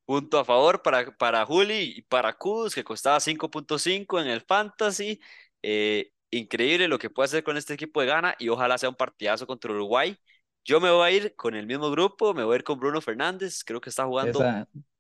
Punto 0.05 0.39
a 0.39 0.45
favor 0.45 0.81
para, 0.81 1.11
para 1.17 1.45
Juli 1.45 1.93
y 1.97 2.01
para 2.03 2.31
Kudus, 2.31 2.73
que 2.73 2.85
costaba 2.85 3.19
5.5 3.19 4.21
en 4.21 4.27
el 4.27 4.39
fantasy. 4.39 5.19
Eh, 5.61 6.11
increíble 6.31 6.87
lo 6.87 6.97
que 6.97 7.09
puede 7.09 7.25
hacer 7.25 7.43
con 7.43 7.57
este 7.57 7.73
equipo 7.73 7.99
de 7.99 8.07
Ghana 8.07 8.33
y 8.39 8.47
ojalá 8.47 8.77
sea 8.77 8.87
un 8.87 8.95
partidazo 8.95 9.45
contra 9.45 9.69
Uruguay. 9.69 10.17
Yo 10.63 10.79
me 10.79 10.89
voy 10.89 11.05
a 11.05 11.11
ir 11.11 11.35
con 11.35 11.55
el 11.55 11.67
mismo 11.67 11.91
grupo, 11.91 12.33
me 12.33 12.45
voy 12.45 12.53
a 12.53 12.55
ir 12.59 12.63
con 12.63 12.79
Bruno 12.79 13.01
Fernández, 13.01 13.61
creo 13.65 13.81
que 13.81 13.89
está 13.89 14.05
jugando 14.05 14.39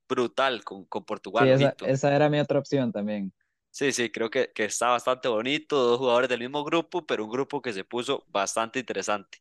brutal 0.09 0.65
con, 0.65 0.83
con 0.83 1.05
Portugal. 1.05 1.57
Sí, 1.57 1.63
esa, 1.63 1.75
esa, 1.85 2.13
era 2.13 2.27
mi 2.27 2.41
otra 2.41 2.59
opción 2.59 2.91
también. 2.91 3.31
Sí, 3.75 3.91
sí, 3.91 4.11
creo 4.11 4.29
que, 4.29 4.51
que 4.53 4.65
está 4.65 4.89
bastante 4.89 5.27
bonito, 5.27 5.75
dos 5.77 5.97
jugadores 5.97 6.29
del 6.29 6.41
mismo 6.41 6.63
grupo, 6.63 7.05
pero 7.07 7.23
un 7.25 7.31
grupo 7.31 7.59
que 7.61 7.73
se 7.73 7.83
puso 7.83 8.23
bastante 8.29 8.77
interesante. 8.79 9.39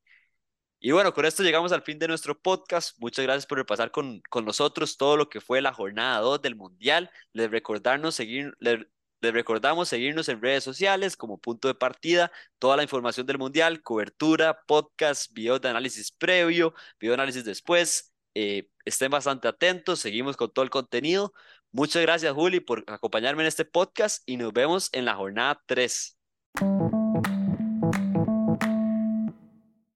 Y 0.81 0.93
bueno, 0.93 1.15
con 1.15 1.27
esto 1.27 1.43
llegamos 1.43 1.73
al 1.73 1.83
fin 1.83 1.99
de 1.99 2.09
nuestro 2.09 2.41
podcast. 2.41 2.97
Muchas 3.01 3.25
gracias 3.25 3.47
por 3.47 3.59
repasar 3.59 3.91
con, 3.93 4.23
con 4.31 4.45
nosotros 4.47 4.97
todo 4.97 5.17
lo 5.17 5.29
que 5.31 5.41
fue 5.41 5.63
la 5.63 5.75
jornada 5.75 6.21
2 6.21 6.43
del 6.43 6.57
Mundial. 6.57 7.11
Les, 7.33 7.51
recordarnos 7.51 8.15
seguir, 8.17 8.55
les, 8.61 8.81
les, 9.21 9.33
recordamos 9.35 9.89
seguirnos 9.89 10.29
en 10.29 10.43
redes 10.43 10.65
sociales 10.65 11.17
como 11.17 11.39
punto 11.39 11.69
de 11.69 11.75
partida, 11.75 12.33
toda 12.59 12.77
la 12.77 12.85
información 12.85 13.27
del 13.27 13.39
Mundial, 13.39 13.83
cobertura, 13.83 14.63
podcast, 14.67 15.33
video 15.35 15.59
de 15.59 15.69
análisis 15.71 16.13
previo, 16.13 16.75
video 17.01 17.13
de 17.13 17.15
análisis 17.15 17.45
después. 17.45 18.13
Eh, 18.35 18.69
estén 18.85 19.11
bastante 19.11 19.49
atentos, 19.49 20.01
seguimos 20.01 20.37
con 20.37 20.53
todo 20.53 20.65
el 20.65 20.71
contenido. 20.71 21.35
Muchas 21.73 22.03
gracias, 22.03 22.35
Juli, 22.35 22.61
por 22.61 22.85
acompañarme 22.87 23.43
en 23.45 23.49
este 23.49 23.65
podcast 23.65 24.23
y 24.27 24.37
nos 24.37 24.53
vemos 24.53 24.91
en 24.93 25.07
la 25.07 25.15
jornada 25.15 25.63
3. 25.67 26.19